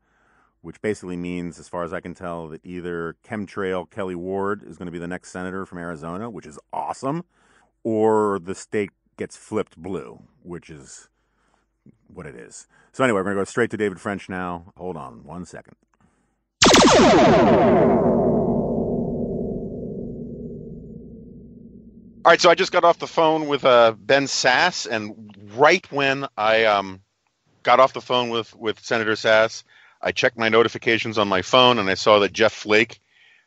which 0.64 0.82
basically 0.82 1.18
means, 1.18 1.60
as 1.60 1.68
far 1.68 1.84
as 1.84 1.92
I 1.92 2.00
can 2.00 2.16
tell, 2.16 2.48
that 2.48 2.66
either 2.66 3.18
chemtrail 3.24 3.88
Kelli 3.90 4.16
Ward 4.16 4.64
is 4.64 4.78
going 4.78 4.86
to 4.86 4.92
be 4.94 4.98
the 4.98 5.08
next 5.08 5.30
senator 5.30 5.66
from 5.66 5.78
Arizona, 5.78 6.30
which 6.30 6.48
is 6.48 6.58
awesome, 6.72 7.26
or 7.84 8.40
the 8.40 8.56
state 8.56 8.92
gets 9.18 9.36
flipped 9.36 9.78
blue, 9.78 10.24
which 10.42 10.70
is 10.70 11.10
what 12.08 12.26
it 12.26 12.36
is. 12.36 12.66
So 12.94 13.04
anyway, 13.04 13.18
we're 13.18 13.26
going 13.26 13.36
to 13.36 13.42
go 13.42 13.46
straight 13.46 13.72
to 13.72 13.78
David 13.78 14.00
French 14.00 14.30
now. 14.30 14.72
Hold 14.78 14.96
on 14.96 15.26
one 15.26 15.46
second. 15.46 15.76
All 22.26 22.32
right, 22.32 22.40
so 22.40 22.50
I 22.50 22.56
just 22.56 22.72
got 22.72 22.86
off 22.86 23.00
the 23.00 23.08
phone 23.08 23.50
with 23.50 23.66
uh, 23.66 23.96
Ben 24.00 24.28
Sasse, 24.28 24.88
and 24.90 25.36
right 25.58 25.86
when 25.92 26.26
I 26.38 26.64
um, 26.64 27.02
got 27.64 27.82
off 27.82 27.92
the 27.92 28.00
phone 28.00 28.30
with, 28.30 28.56
with 28.56 28.80
Senator 28.80 29.12
Sasse, 29.14 29.66
I 30.04 30.12
checked 30.12 30.38
my 30.38 30.50
notifications 30.50 31.18
on 31.18 31.28
my 31.28 31.42
phone, 31.42 31.80
and 31.80 31.90
I 31.90 31.94
saw 31.94 32.20
that 32.20 32.34
Jeff 32.34 32.52
Flake 32.52 33.00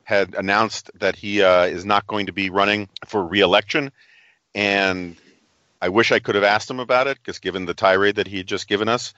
had 0.04 0.34
announced 0.34 0.90
that 0.94 1.14
he 1.14 1.42
uh, 1.42 1.64
is 1.64 1.84
not 1.84 2.06
going 2.06 2.26
to 2.26 2.32
be 2.32 2.48
running 2.48 2.88
for 3.06 3.24
reelection. 3.24 3.92
And 4.54 5.16
I 5.82 5.90
wish 5.90 6.12
I 6.12 6.18
could 6.18 6.34
have 6.34 6.44
asked 6.44 6.70
him 6.70 6.80
about 6.80 7.08
it, 7.08 7.18
because 7.18 7.40
given 7.40 7.66
the 7.66 7.74
tirade 7.74 8.16
that 8.16 8.26
he 8.26 8.38
had 8.38 8.46
just 8.46 8.68
given 8.68 8.88
us, 8.88 9.12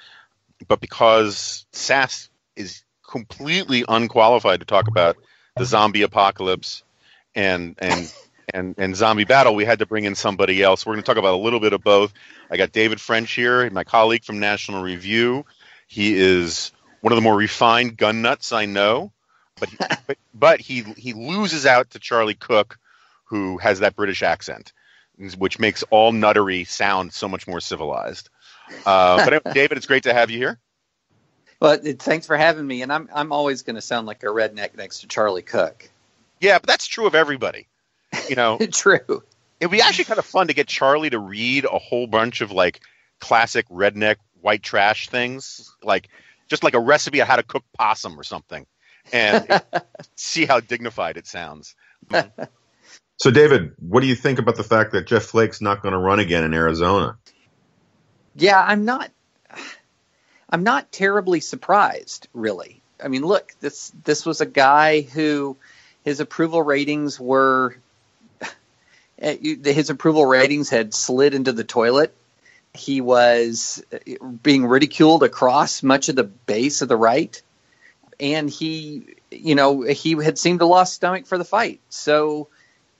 but 0.67 0.81
because 0.81 1.65
Sasse 1.73 2.29
is 2.57 2.83
completely 3.09 3.85
unqualified 3.89 4.61
to 4.61 4.67
talk 4.67 4.89
about 4.89 5.17
the 5.57 5.65
zombie 5.65 6.03
apocalypse 6.03 6.83
and 7.35 7.77
and 7.79 8.13
and 8.53 8.75
and 8.79 8.97
zombie 8.97 9.25
battle, 9.25 9.55
we 9.55 9.65
had 9.65 9.79
to 9.79 9.87
bring 9.87 10.05
in 10.05 10.15
somebody 10.15 10.63
else. 10.63 10.85
We're 10.85 10.95
going 10.95 11.05
to 11.05 11.07
talk 11.07 11.19
about 11.19 11.35
a 11.35 11.43
little 11.43 11.61
bit 11.61 11.73
of 11.73 11.83
both. 11.83 12.13
I 12.51 12.57
got 12.57 12.73
David 12.73 13.01
French 13.01 13.33
here, 13.33 13.71
my 13.71 13.85
colleague 13.85 14.25
from 14.25 14.41
National 14.41 14.83
Review. 14.83 15.45
He 15.87 16.15
is 16.17 16.73
one 17.01 17.13
of 17.13 17.17
the 17.17 17.23
more 17.23 17.37
refined 17.37 17.97
gun 17.97 18.23
nuts 18.23 18.53
I 18.53 18.67
know, 18.67 19.13
but 19.59 19.71
but, 20.07 20.19
but 20.35 20.61
he 20.61 20.83
he 20.97 21.13
loses 21.13 21.67
out 21.67 21.91
to 21.91 21.99
Charlie 21.99 22.35
Cook, 22.35 22.79
who 23.25 23.59
has 23.59 23.81
that 23.81 23.97
British 23.97 24.23
accent, 24.23 24.73
which 25.37 25.59
makes 25.59 25.83
all 25.91 26.13
nuttery 26.13 26.65
sound 26.67 27.13
so 27.13 27.29
much 27.29 27.47
more 27.47 27.61
civilized. 27.61 28.31
Uh, 28.85 29.29
but 29.29 29.45
David, 29.55 29.79
it's 29.79 29.87
great 29.87 30.05
to 30.05 30.15
have 30.15 30.31
you 30.31 30.39
here. 30.39 30.59
Well, 31.61 31.79
thanks 31.99 32.27
for 32.27 32.37
having 32.37 32.67
me. 32.67 32.83
And 32.83 32.93
I'm 32.93 33.09
I'm 33.13 33.33
always 33.33 33.63
going 33.63 33.77
to 33.77 33.83
sound 33.83 34.07
like 34.07 34.23
a 34.23 34.27
redneck 34.27 34.77
next 34.77 35.01
to 35.01 35.09
Charlie 35.09 35.43
Cook. 35.43 35.89
Yeah, 36.41 36.59
but 36.59 36.69
that's 36.69 36.87
true 36.87 37.07
of 37.07 37.15
everybody. 37.15 37.67
You 38.29 38.37
know, 38.37 38.59
true. 38.73 39.23
It'd 39.61 39.73
be 39.73 39.83
actually 39.83 40.05
kind 40.05 40.19
of 40.19 40.25
fun 40.25 40.49
to 40.49 40.55
get 40.55 40.69
Charlie 40.69 41.11
to 41.11 41.19
read 41.19 41.65
a 41.65 41.79
whole 41.79 42.07
bunch 42.07 42.41
of 42.43 42.53
like 42.53 42.81
classic 43.19 43.69
redneck 43.69 44.17
white 44.41 44.63
trash 44.63 45.09
things, 45.09 45.75
like 45.83 46.09
just 46.49 46.65
like 46.65 46.75
a 46.75 46.81
recipe 46.81 47.21
of 47.21 47.29
how 47.29 47.37
to 47.37 47.43
cook 47.43 47.65
possum 47.77 48.19
or 48.19 48.23
something, 48.25 48.67
and 49.13 49.63
see 50.17 50.47
how 50.47 50.61
dignified 50.61 51.17
it 51.17 51.27
sounds. 51.27 51.75
so, 53.17 53.31
David, 53.31 53.75
what 53.79 54.01
do 54.01 54.07
you 54.07 54.15
think 54.15 54.39
about 54.39 54.57
the 54.57 54.65
fact 54.65 54.93
that 54.93 55.07
Jeff 55.07 55.25
Flake's 55.25 55.61
not 55.61 55.83
going 55.83 55.93
to 55.93 55.99
run 55.99 56.19
again 56.19 56.45
in 56.45 56.55
Arizona? 56.55 57.19
Yeah, 58.35 58.61
I'm 58.61 58.85
not. 58.85 59.11
I'm 60.51 60.63
not 60.63 60.91
terribly 60.91 61.41
surprised, 61.41 62.29
really. 62.33 62.81
I 63.03 63.09
mean, 63.09 63.23
look, 63.23 63.53
this 63.61 63.93
this 64.05 64.25
was 64.25 64.41
a 64.41 64.47
guy 64.47 65.03
who 65.03 65.57
his 66.05 66.21
approval 66.21 66.63
ratings 66.63 67.21
were 67.21 67.77
eh, 69.19 69.37
his 69.65 69.91
approval 69.91 70.25
ratings 70.25 70.71
had 70.71 70.95
slid 70.95 71.35
into 71.35 71.53
the 71.53 71.65
toilet. 71.65 72.15
He 72.79 73.01
was 73.01 73.83
being 74.43 74.67
ridiculed 74.67 75.23
across 75.23 75.83
much 75.83 76.09
of 76.09 76.17
the 76.17 76.25
base 76.25 76.83
of 76.83 76.89
the 76.89 76.97
right, 76.97 77.41
and 78.21 78.49
he, 78.49 79.17
you 79.31 79.55
know, 79.55 79.83
he 79.83 80.13
had 80.13 80.39
seemed 80.39 80.61
to 80.61 80.67
lost 80.67 80.95
stomach 80.95 81.27
for 81.27 81.39
the 81.39 81.45
fight. 81.45 81.81
So 81.89 82.49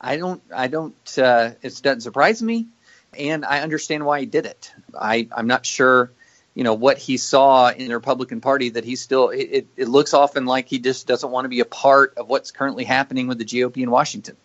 I 0.01 0.17
don't, 0.17 0.43
I 0.55 0.69
don't, 0.69 1.19
uh, 1.19 1.53
it 1.63 1.81
doesn't 1.83 2.03
surprise 2.03 2.43
me 2.43 2.69
and 3.17 3.45
I 3.45 3.61
understand 3.61 4.05
why 4.05 4.21
he 4.21 4.27
did 4.27 4.47
it. 4.47 4.73
I, 4.99 5.29
I'm 5.33 5.47
not 5.47 5.65
sure, 5.65 6.11
you 6.55 6.65
know, 6.65 6.75
what 6.75 6.99
he 6.99 7.17
saw 7.17 7.71
in 7.71 7.89
the 7.89 7.95
Republican 7.95 8.41
Party 8.41 8.71
that 8.71 8.85
he 8.85 8.97
still. 8.97 9.31
It, 9.31 9.67
it 9.77 9.89
looks 9.89 10.15
often 10.15 10.47
like 10.47 10.69
he 10.69 10.79
just 10.79 11.07
doesn't 11.07 11.31
want 11.31 11.45
to 11.45 11.49
be 11.49 11.61
a 11.61 11.65
part 11.65 12.15
of 12.17 12.29
what's 12.29 12.51
currently 12.51 12.85
happening 12.85 13.27
with 13.27 13.39
the 13.39 13.45
GOP 13.45 13.79
in 13.79 13.91
Washington. 13.91 14.37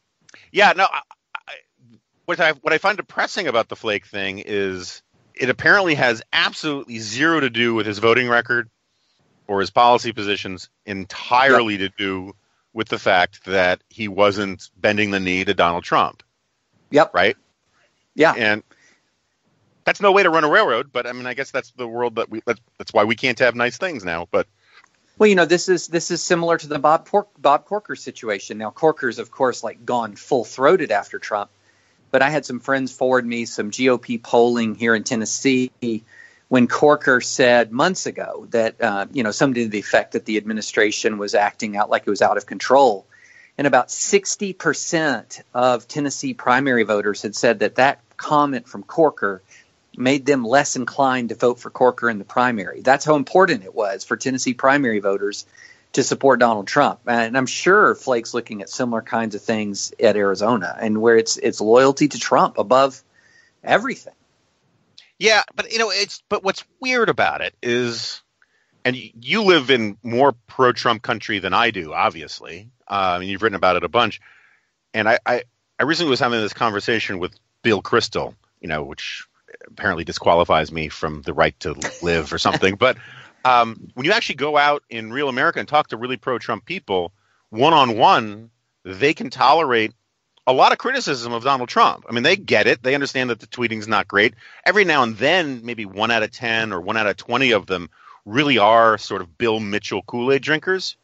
Yeah, 0.51 0.73
no. 0.75 0.86
I, 0.86 1.01
I, 1.36 1.53
what 2.25 2.39
I 2.39 2.51
what 2.53 2.73
I 2.73 2.77
find 2.77 2.97
depressing 2.97 3.47
about 3.47 3.69
the 3.69 3.75
Flake 3.75 4.05
thing 4.05 4.41
is 4.45 5.01
it 5.36 5.49
apparently 5.49 5.95
has 5.95 6.21
absolutely 6.31 6.99
zero 6.99 7.39
to 7.39 7.49
do 7.49 7.73
with 7.73 7.86
his 7.86 7.99
voting 7.99 8.29
record 8.29 8.69
or 9.47 9.59
his 9.59 9.69
policy 9.69 10.11
positions. 10.11 10.69
Entirely 10.86 11.75
yep. 11.75 11.91
to 11.91 11.97
do 11.97 12.36
with 12.73 12.88
the 12.89 12.99
fact 12.99 13.45
that 13.45 13.81
he 13.89 14.07
wasn't 14.07 14.69
bending 14.77 15.11
the 15.11 15.19
knee 15.19 15.45
to 15.45 15.53
Donald 15.53 15.84
Trump. 15.84 16.23
Yep. 16.91 17.13
Right. 17.13 17.38
Yeah. 18.15 18.34
And 18.36 18.63
that's 19.86 20.01
no 20.01 20.11
way 20.11 20.23
to 20.23 20.29
run 20.29 20.43
a 20.43 20.49
railroad, 20.49 20.91
but 20.91 21.07
I 21.07 21.11
mean, 21.11 21.25
I 21.25 21.34
guess 21.34 21.51
that's 21.51 21.71
the 21.71 21.88
world 21.88 22.15
that 22.15 22.29
we. 22.29 22.41
That's, 22.45 22.59
that's 22.77 22.93
why 22.93 23.03
we 23.03 23.15
can't 23.15 23.39
have 23.39 23.55
nice 23.55 23.77
things 23.77 24.03
now. 24.03 24.27
But 24.31 24.47
well, 25.17 25.27
you 25.27 25.36
know, 25.36 25.45
this 25.45 25.69
is 25.69 25.88
this 25.88 26.11
is 26.11 26.21
similar 26.21 26.57
to 26.57 26.67
the 26.67 26.79
Bob 26.79 27.05
Por- 27.05 27.27
Bob 27.38 27.65
Corker 27.65 27.95
situation. 27.95 28.57
Now, 28.57 28.71
Corker's 28.71 29.19
of 29.19 29.31
course 29.31 29.63
like 29.63 29.86
gone 29.86 30.15
full 30.15 30.45
throated 30.45 30.91
after 30.91 31.19
Trump, 31.19 31.49
but 32.14 32.22
I 32.22 32.30
had 32.30 32.45
some 32.45 32.59
friends 32.59 32.91
forward 32.91 33.26
me 33.26 33.45
some 33.45 33.72
GOP 33.72 34.22
polling 34.22 34.76
here 34.76 34.93
in 34.93 35.03
Tennessee 35.03 35.72
when 36.47 36.68
Corker 36.68 37.22
said 37.22 37.72
months 37.72 38.05
ago 38.05 38.45
that 38.51 38.80
uh, 38.80 39.07
you 39.11 39.24
know 39.24 39.32
something 39.32 39.64
to 39.64 39.70
the 39.70 39.80
effect 39.80 40.11
that 40.11 40.24
the 40.26 40.38
administration 40.38 41.18
was 41.18 41.34
acting 41.34 41.76
out 41.76 41.89
like 41.89 42.03
it 42.05 42.09
was 42.11 42.22
out 42.22 42.38
of 42.38 42.45
control 42.45 43.07
and 43.57 43.66
about 43.66 43.88
60% 43.88 45.41
of 45.55 45.88
Tennessee 45.88 46.36
primary 46.36 46.84
voters 46.84 47.24
had 47.24 47.36
said 47.36 47.59
that 47.59 47.76
that 47.76 47.99
comment 48.16 48.68
from 48.68 48.84
Corker 48.84 49.41
made 49.97 50.28
them 50.28 50.45
less 50.45 50.76
inclined 50.76 51.30
to 51.30 51.36
vote 51.36 51.59
for 51.59 51.72
Corker 51.72 52.09
in 52.11 52.20
the 52.20 52.26
primary. 52.26 52.82
That's 52.82 53.05
how 53.05 53.16
important 53.16 53.64
it 53.64 53.74
was 53.74 54.03
for 54.03 54.18
Tennessee 54.18 54.53
primary 54.53 54.99
voters 54.99 55.45
to 55.93 56.03
support 56.03 56.39
Donald 56.39 56.67
Trump. 56.67 57.01
And 57.07 57.37
I'm 57.37 57.45
sure 57.45 57.95
Flake's 57.95 58.33
looking 58.33 58.61
at 58.61 58.69
similar 58.69 59.01
kinds 59.01 59.35
of 59.35 59.41
things 59.41 59.93
at 59.99 60.15
Arizona 60.15 60.75
and 60.79 61.01
where 61.01 61.17
it's 61.17 61.37
it's 61.37 61.61
loyalty 61.61 62.07
to 62.07 62.19
Trump 62.19 62.57
above 62.57 63.01
everything. 63.63 64.13
Yeah, 65.19 65.43
but 65.55 65.71
you 65.71 65.79
know, 65.79 65.91
it's 65.91 66.21
but 66.29 66.43
what's 66.43 66.65
weird 66.79 67.09
about 67.09 67.41
it 67.41 67.55
is 67.61 68.21
and 68.85 68.95
you 68.95 69.43
live 69.43 69.69
in 69.69 69.97
more 70.03 70.33
pro-Trump 70.47 71.01
country 71.01 71.39
than 71.39 71.53
I 71.53 71.71
do, 71.71 71.93
obviously. 71.93 72.69
Uh, 72.87 73.19
and 73.21 73.29
you've 73.29 73.41
written 73.41 73.55
about 73.55 73.77
it 73.77 73.83
a 73.83 73.89
bunch. 73.89 74.19
And 74.93 75.07
I, 75.07 75.19
I, 75.25 75.43
I 75.79 75.83
recently 75.83 76.09
was 76.09 76.19
having 76.19 76.41
this 76.41 76.53
conversation 76.53 77.19
with 77.19 77.33
Bill 77.61 77.81
Kristol, 77.81 78.35
you 78.59 78.67
know, 78.67 78.83
which 78.83 79.25
apparently 79.67 80.03
disqualifies 80.03 80.71
me 80.71 80.89
from 80.89 81.21
the 81.21 81.33
right 81.33 81.57
to 81.61 81.75
live 82.01 82.33
or 82.33 82.37
something. 82.37 82.75
but 82.79 82.97
um, 83.43 83.89
when 83.93 84.05
you 84.05 84.11
actually 84.11 84.35
go 84.35 84.57
out 84.57 84.83
in 84.89 85.11
real 85.11 85.29
America 85.29 85.59
and 85.59 85.67
talk 85.67 85.87
to 85.89 85.97
really 85.97 86.17
pro-Trump 86.17 86.65
people, 86.65 87.11
one 87.49 87.73
on 87.73 87.97
one, 87.97 88.49
they 88.83 89.13
can 89.13 89.29
tolerate 89.29 89.93
a 90.45 90.53
lot 90.53 90.71
of 90.71 90.77
criticism 90.77 91.33
of 91.33 91.43
Donald 91.43 91.69
Trump. 91.69 92.05
I 92.09 92.13
mean, 92.13 92.23
they 92.23 92.35
get 92.35 92.67
it. 92.67 92.83
They 92.83 92.95
understand 92.95 93.29
that 93.29 93.39
the 93.39 93.47
tweeting's 93.47 93.87
not 93.87 94.07
great. 94.07 94.33
Every 94.65 94.83
now 94.83 95.03
and 95.03 95.17
then, 95.17 95.61
maybe 95.63 95.85
one 95.85 96.11
out 96.11 96.23
of 96.23 96.31
10 96.31 96.73
or 96.73 96.81
one 96.81 96.97
out 96.97 97.07
of 97.07 97.15
20 97.15 97.51
of 97.51 97.65
them 97.65 97.89
really 98.25 98.57
are 98.57 98.97
sort 98.97 99.21
of 99.21 99.37
Bill 99.37 99.59
Mitchell 99.59 100.01
Kool 100.03 100.31
Aid 100.31 100.41
drinkers. 100.41 100.97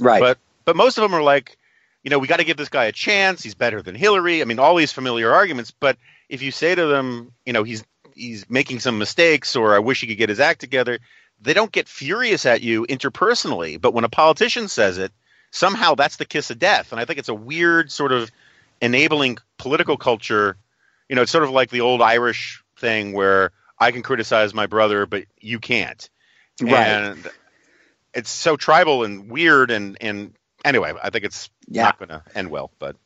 Right. 0.00 0.20
But 0.20 0.38
but 0.64 0.76
most 0.76 0.98
of 0.98 1.02
them 1.02 1.14
are 1.14 1.22
like, 1.22 1.58
you 2.02 2.10
know, 2.10 2.18
we 2.18 2.28
got 2.28 2.38
to 2.38 2.44
give 2.44 2.56
this 2.56 2.68
guy 2.68 2.84
a 2.84 2.92
chance. 2.92 3.42
He's 3.42 3.54
better 3.54 3.82
than 3.82 3.94
Hillary. 3.94 4.42
I 4.42 4.44
mean, 4.44 4.58
all 4.58 4.76
these 4.76 4.92
familiar 4.92 5.32
arguments. 5.32 5.70
But 5.70 5.96
if 6.28 6.42
you 6.42 6.50
say 6.50 6.74
to 6.74 6.86
them, 6.86 7.32
you 7.44 7.52
know, 7.52 7.62
he's 7.62 7.84
he's 8.14 8.48
making 8.48 8.80
some 8.80 8.98
mistakes, 8.98 9.56
or 9.56 9.74
I 9.74 9.78
wish 9.80 10.00
he 10.00 10.06
could 10.06 10.18
get 10.18 10.28
his 10.28 10.40
act 10.40 10.60
together, 10.60 10.98
they 11.42 11.54
don't 11.54 11.72
get 11.72 11.88
furious 11.88 12.46
at 12.46 12.62
you 12.62 12.86
interpersonally. 12.86 13.80
But 13.80 13.94
when 13.94 14.04
a 14.04 14.08
politician 14.08 14.68
says 14.68 14.98
it, 14.98 15.12
somehow 15.50 15.94
that's 15.94 16.16
the 16.16 16.24
kiss 16.24 16.50
of 16.50 16.58
death. 16.58 16.92
And 16.92 17.00
I 17.00 17.04
think 17.04 17.18
it's 17.18 17.28
a 17.28 17.34
weird 17.34 17.90
sort 17.90 18.12
of 18.12 18.30
enabling 18.80 19.38
political 19.58 19.96
culture 19.96 20.56
you 21.12 21.16
know, 21.16 21.22
it's 21.22 21.30
sort 21.30 21.44
of 21.44 21.50
like 21.50 21.68
the 21.68 21.82
old 21.82 22.00
Irish 22.00 22.64
thing 22.78 23.12
where 23.12 23.52
I 23.78 23.90
can 23.90 24.02
criticize 24.02 24.54
my 24.54 24.66
brother, 24.66 25.04
but 25.04 25.24
you 25.38 25.58
can't. 25.58 26.08
Right. 26.58 26.86
And 26.86 27.30
it's 28.14 28.30
so 28.30 28.56
tribal 28.56 29.04
and 29.04 29.30
weird 29.30 29.70
and 29.70 29.98
and 30.00 30.32
anyway, 30.64 30.94
I 31.02 31.10
think 31.10 31.26
it's 31.26 31.50
Yeah. 31.68 31.82
not 31.82 31.98
going 31.98 32.08
to 32.08 32.22
end 32.34 32.50
well. 32.50 32.70
But 32.78 32.96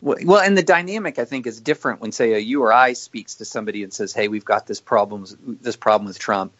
Well, 0.00 0.16
well, 0.24 0.40
and 0.40 0.56
the 0.56 0.62
dynamic 0.62 1.18
I 1.18 1.26
think 1.26 1.46
is 1.46 1.60
different 1.60 2.00
when, 2.00 2.12
say, 2.12 2.32
a 2.32 2.38
you 2.38 2.62
or 2.62 2.72
I 2.72 2.94
speaks 2.94 3.34
to 3.34 3.44
somebody 3.44 3.82
and 3.82 3.92
says, 3.92 4.14
"Hey, 4.14 4.28
we've 4.28 4.44
got 4.44 4.66
this 4.66 4.80
problem, 4.80 5.26
this 5.60 5.76
problem 5.76 6.06
with 6.08 6.18
Trump," 6.18 6.54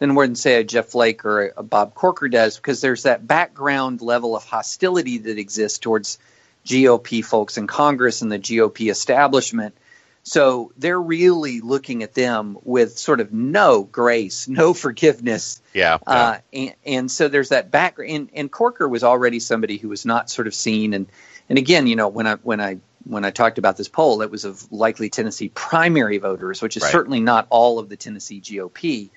than 0.00 0.14
when, 0.16 0.34
say, 0.34 0.56
a 0.56 0.64
Jeff 0.64 0.86
Flake 0.88 1.24
or 1.24 1.52
a, 1.56 1.62
Bob 1.62 1.94
Corker 1.94 2.28
does, 2.28 2.56
because 2.56 2.80
there's 2.80 3.04
that 3.04 3.26
background 3.26 4.00
level 4.00 4.34
of 4.34 4.44
hostility 4.44 5.18
that 5.18 5.38
exists 5.38 5.78
towards 5.78 6.18
GOP 6.66 7.24
folks 7.24 7.56
in 7.56 7.66
Congress 7.66 8.22
and 8.22 8.32
the 8.32 8.38
GOP 8.38 8.90
establishment. 8.90 9.76
So 10.22 10.72
they're 10.76 11.00
really 11.00 11.60
looking 11.60 12.02
at 12.02 12.14
them 12.14 12.58
with 12.62 12.98
sort 12.98 13.20
of 13.20 13.32
no 13.32 13.84
grace, 13.84 14.48
no 14.48 14.74
forgiveness, 14.84 15.62
yeah, 15.72 15.98
uh, 16.06 16.38
and, 16.52 16.74
and 16.84 17.10
so 17.10 17.28
there's 17.28 17.50
that 17.50 17.70
background. 17.70 18.10
And, 18.10 18.30
and 18.34 18.52
Corker 18.52 18.88
was 18.88 19.04
already 19.04 19.38
somebody 19.38 19.76
who 19.76 19.88
was 19.88 20.04
not 20.04 20.30
sort 20.30 20.46
of 20.46 20.54
seen. 20.54 20.94
And 20.94 21.06
and 21.48 21.58
again, 21.58 21.86
you 21.86 21.96
know, 21.96 22.08
when 22.08 22.26
I 22.26 22.34
when 22.36 22.60
I 22.60 22.78
when 23.04 23.24
I 23.24 23.30
talked 23.30 23.56
about 23.56 23.78
this 23.78 23.88
poll, 23.88 24.20
it 24.20 24.30
was 24.30 24.44
of 24.44 24.70
likely 24.70 25.08
Tennessee 25.08 25.48
primary 25.48 26.18
voters, 26.18 26.60
which 26.60 26.76
is 26.76 26.82
Right. 26.82 26.92
certainly 26.92 27.20
not 27.20 27.46
all 27.48 27.78
of 27.78 27.88
the 27.88 27.96
Tennessee 27.96 28.40
GOP. 28.42 29.08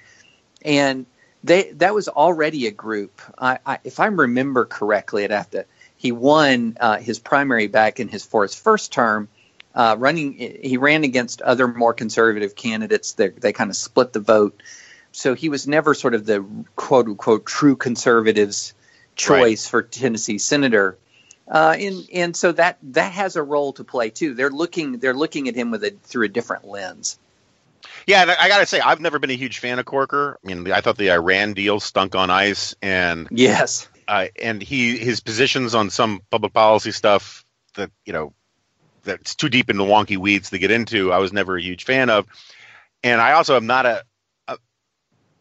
And 0.63 1.05
they 1.43 1.71
that 1.73 1.93
was 1.93 2.07
already 2.07 2.67
a 2.67 2.71
group. 2.71 3.21
I, 3.37 3.59
I, 3.65 3.79
if 3.83 3.99
I 3.99 4.07
remember 4.07 4.65
correctly, 4.65 5.23
I'd 5.23 5.31
have 5.31 5.49
to. 5.51 5.65
He 5.97 6.11
won 6.11 6.77
uh, 6.79 6.97
his 6.97 7.19
primary 7.19 7.67
back 7.67 7.99
in 7.99 8.07
his 8.07 8.25
for 8.25 8.43
his 8.43 8.55
first 8.55 8.91
term. 8.91 9.29
Uh, 9.75 9.95
running, 9.97 10.33
he 10.33 10.77
ran 10.77 11.03
against 11.03 11.41
other 11.41 11.67
more 11.67 11.93
conservative 11.93 12.55
candidates. 12.55 13.13
They, 13.13 13.29
they 13.29 13.53
kind 13.53 13.71
of 13.71 13.75
split 13.75 14.13
the 14.13 14.19
vote 14.19 14.61
so 15.13 15.35
he 15.35 15.47
was 15.47 15.67
never 15.67 15.93
sort 15.93 16.15
of 16.15 16.25
the 16.25 16.43
quote 16.75 17.05
unquote 17.05 17.45
true 17.45 17.75
conservatives 17.75 18.73
choice 19.15 19.67
for 19.67 19.83
Tennessee 19.83 20.39
senator. 20.39 20.97
Uh, 21.47 21.75
and 21.77 22.07
and 22.11 22.35
so 22.35 22.51
that 22.51 22.79
that 22.81 23.11
has 23.11 23.35
a 23.35 23.43
role 23.43 23.73
to 23.73 23.83
play 23.83 24.09
too. 24.09 24.33
They're 24.33 24.49
looking 24.49 24.97
they're 24.97 25.13
looking 25.13 25.47
at 25.47 25.55
him 25.55 25.71
with 25.71 25.83
a 25.83 25.91
through 26.03 26.25
a 26.25 26.29
different 26.29 26.65
lens. 26.65 27.19
Yeah. 28.07 28.21
And 28.23 28.31
I 28.31 28.47
got 28.47 28.59
to 28.59 28.65
say, 28.65 28.79
I've 28.79 28.99
never 28.99 29.19
been 29.19 29.29
a 29.29 29.35
huge 29.35 29.59
fan 29.59 29.79
of 29.79 29.85
Corker. 29.85 30.37
I 30.45 30.53
mean, 30.53 30.71
I 30.71 30.81
thought 30.81 30.97
the 30.97 31.11
Iran 31.11 31.53
deal 31.53 31.79
stunk 31.79 32.15
on 32.15 32.29
ice, 32.29 32.75
and 32.81 33.27
Yes. 33.31 33.87
uh, 34.07 34.27
and 34.41 34.61
he 34.61 34.97
his 34.97 35.19
positions 35.19 35.75
on 35.75 35.89
some 35.89 36.21
public 36.29 36.53
policy 36.53 36.91
stuff 36.91 37.45
that 37.75 37.91
you 38.05 38.13
know 38.13 38.33
that's 39.03 39.35
too 39.35 39.49
deep 39.49 39.69
into 39.69 39.83
wonky 39.83 40.17
weeds 40.17 40.49
to 40.51 40.59
get 40.59 40.71
into. 40.71 41.11
I 41.11 41.17
was 41.17 41.33
never 41.33 41.57
a 41.57 41.61
huge 41.61 41.83
fan 41.85 42.09
of, 42.09 42.25
and 43.03 43.19
I 43.19 43.33
also 43.33 43.55
am 43.55 43.67
not 43.67 43.85
a, 43.85 44.03
a 44.47 44.57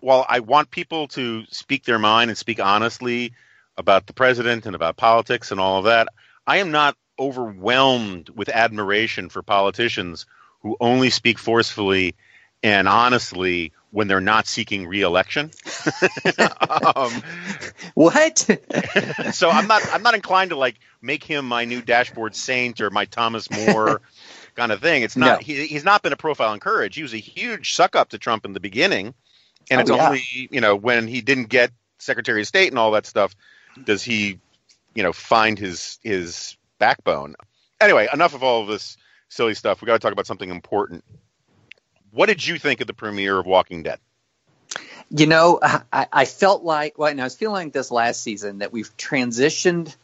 while 0.01 0.27
I 0.29 0.41
want 0.41 0.71
people 0.71 1.09
to 1.09 1.45
speak 1.51 1.85
their 1.85 1.99
mind 1.99 2.31
and 2.31 2.39
speak 2.39 2.61
honestly 2.61 3.33
about 3.77 4.07
the 4.07 4.13
president 4.13 4.67
and 4.67 4.75
about 4.75 4.97
politics 4.97 5.51
and 5.51 5.61
all 5.61 5.79
of 5.79 5.85
that. 5.85 6.09
I 6.47 6.59
am 6.59 6.71
not 6.73 6.97
overwhelmed 7.19 8.31
with 8.31 8.49
admiration 8.49 9.29
for 9.29 9.43
politicians 9.43 10.27
who 10.61 10.77
only 10.81 11.11
speak 11.11 11.39
forcefully 11.39 12.15
and 12.63 12.89
honestly 12.89 13.73
when 13.91 14.09
they're 14.09 14.21
not 14.21 14.47
seeking 14.47 14.87
reelection. 14.87 15.51
um, 16.97 17.23
What? 17.95 18.49
so 19.33 19.51
I'm 19.51 19.67
not 19.67 19.83
I'm 19.93 20.03
not 20.03 20.15
inclined 20.15 20.51
to 20.51 20.57
like 20.57 20.77
make 21.03 21.23
him 21.25 21.47
my 21.47 21.65
new 21.65 21.83
dashboard 21.83 22.35
saint 22.35 22.81
or 22.81 22.91
my 22.91 23.05
Thomas 23.05 23.51
More 23.51 24.01
kind 24.55 24.73
of 24.73 24.81
thing. 24.81 25.03
It's 25.03 25.17
not 25.17 25.41
No. 25.41 25.45
he, 25.45 25.67
he's 25.67 25.85
not 25.85 26.03
been 26.03 26.13
a 26.13 26.17
profile 26.17 26.53
in 26.55 26.61
courage. 26.61 26.97
He 26.97 27.03
was 27.03 27.13
a 27.15 27.19
huge 27.19 27.75
suck 27.75 27.95
up 27.97 28.11
to 28.11 28.19
Trump 28.19 28.45
in 28.45 28.53
the 28.55 28.61
beginning, 28.61 29.15
and 29.71 29.79
Oh, 29.79 29.83
it's 29.83 29.91
yeah. 29.91 30.07
only 30.07 30.23
you 30.51 30.61
know 30.61 30.75
when 30.77 31.07
he 31.07 31.21
didn't 31.21 31.49
get 31.49 31.71
Secretary 31.99 32.41
of 32.41 32.47
State 32.47 32.69
and 32.69 32.79
all 32.79 32.93
that 32.93 33.07
stuff 33.07 33.35
does 33.85 34.03
he 34.03 34.39
you 34.95 35.03
know 35.03 35.13
find 35.13 35.59
his 35.59 35.99
his 36.03 36.57
backbone. 36.79 37.35
Anyway, 37.81 38.09
enough 38.13 38.35
of 38.35 38.43
all 38.43 38.63
of 38.63 38.69
this 38.69 38.97
silly 39.29 39.55
stuff. 39.55 39.83
We 39.83 39.87
got 39.87 39.95
to 39.95 39.99
talk 39.99 40.13
about 40.13 40.27
something 40.27 40.51
important. 40.51 41.05
What 42.13 42.27
did 42.27 42.47
you 42.47 42.59
think 42.59 42.81
of 42.81 42.87
the 42.87 42.95
premiere 42.95 43.39
of 43.39 43.47
Walking 43.47 43.83
Dead? 43.83 43.99
You 45.11 45.27
know, 45.27 45.59
I, 45.63 46.07
I 46.13 46.25
felt 46.27 46.63
like, 46.63 46.99
well, 46.99 47.11
and 47.11 47.21
I 47.21 47.25
was 47.25 47.35
feeling 47.35 47.67
like 47.67 47.73
this 47.73 47.91
last 47.91 48.23
season 48.23 48.59
that 48.59 48.73
we've 48.73 48.95
transitioned 48.97 49.95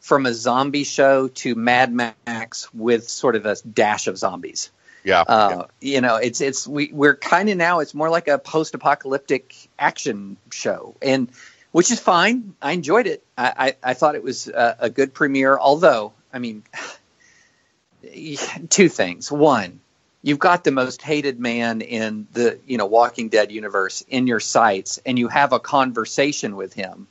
from 0.00 0.26
a 0.26 0.34
zombie 0.34 0.84
show 0.84 1.28
to 1.28 1.54
Mad 1.54 1.92
Max 1.92 2.72
with 2.74 3.08
sort 3.08 3.36
of 3.36 3.46
a 3.46 3.56
dash 3.56 4.06
of 4.06 4.18
zombies. 4.18 4.70
Yeah, 5.02 5.22
Uh, 5.26 5.66
You 5.80 6.00
know, 6.00 6.16
it's 6.16 6.40
it's 6.40 6.66
we 6.66 6.90
we're 6.92 7.16
kind 7.16 7.50
of 7.50 7.56
now. 7.58 7.80
It's 7.80 7.94
more 7.94 8.08
like 8.08 8.28
a 8.28 8.38
post-apocalyptic 8.38 9.54
action 9.78 10.38
show, 10.50 10.94
and 11.02 11.28
which 11.72 11.90
is 11.90 12.00
fine. 12.00 12.54
I 12.62 12.72
enjoyed 12.72 13.06
it. 13.06 13.22
I 13.36 13.74
I, 13.84 13.90
I 13.90 13.94
thought 13.94 14.14
it 14.14 14.22
was 14.22 14.48
a, 14.48 14.76
a 14.80 14.90
good 14.90 15.12
premiere. 15.12 15.58
Although, 15.58 16.12
I 16.32 16.38
mean, 16.38 16.62
two 18.70 18.88
things. 18.88 19.30
One, 19.30 19.80
you've 20.24 20.38
got 20.38 20.64
the 20.64 20.72
most 20.72 21.02
hated 21.02 21.38
man 21.38 21.82
in 21.82 22.26
the 22.32 22.58
you 22.66 22.78
know 22.78 22.86
Walking 22.86 23.28
Dead 23.28 23.52
universe 23.52 24.02
in 24.08 24.26
your 24.26 24.40
sights, 24.40 24.98
and 25.06 25.16
you 25.18 25.28
have 25.28 25.52
a 25.52 25.60
conversation 25.60 26.56
with 26.56 26.72
him. 26.72 27.06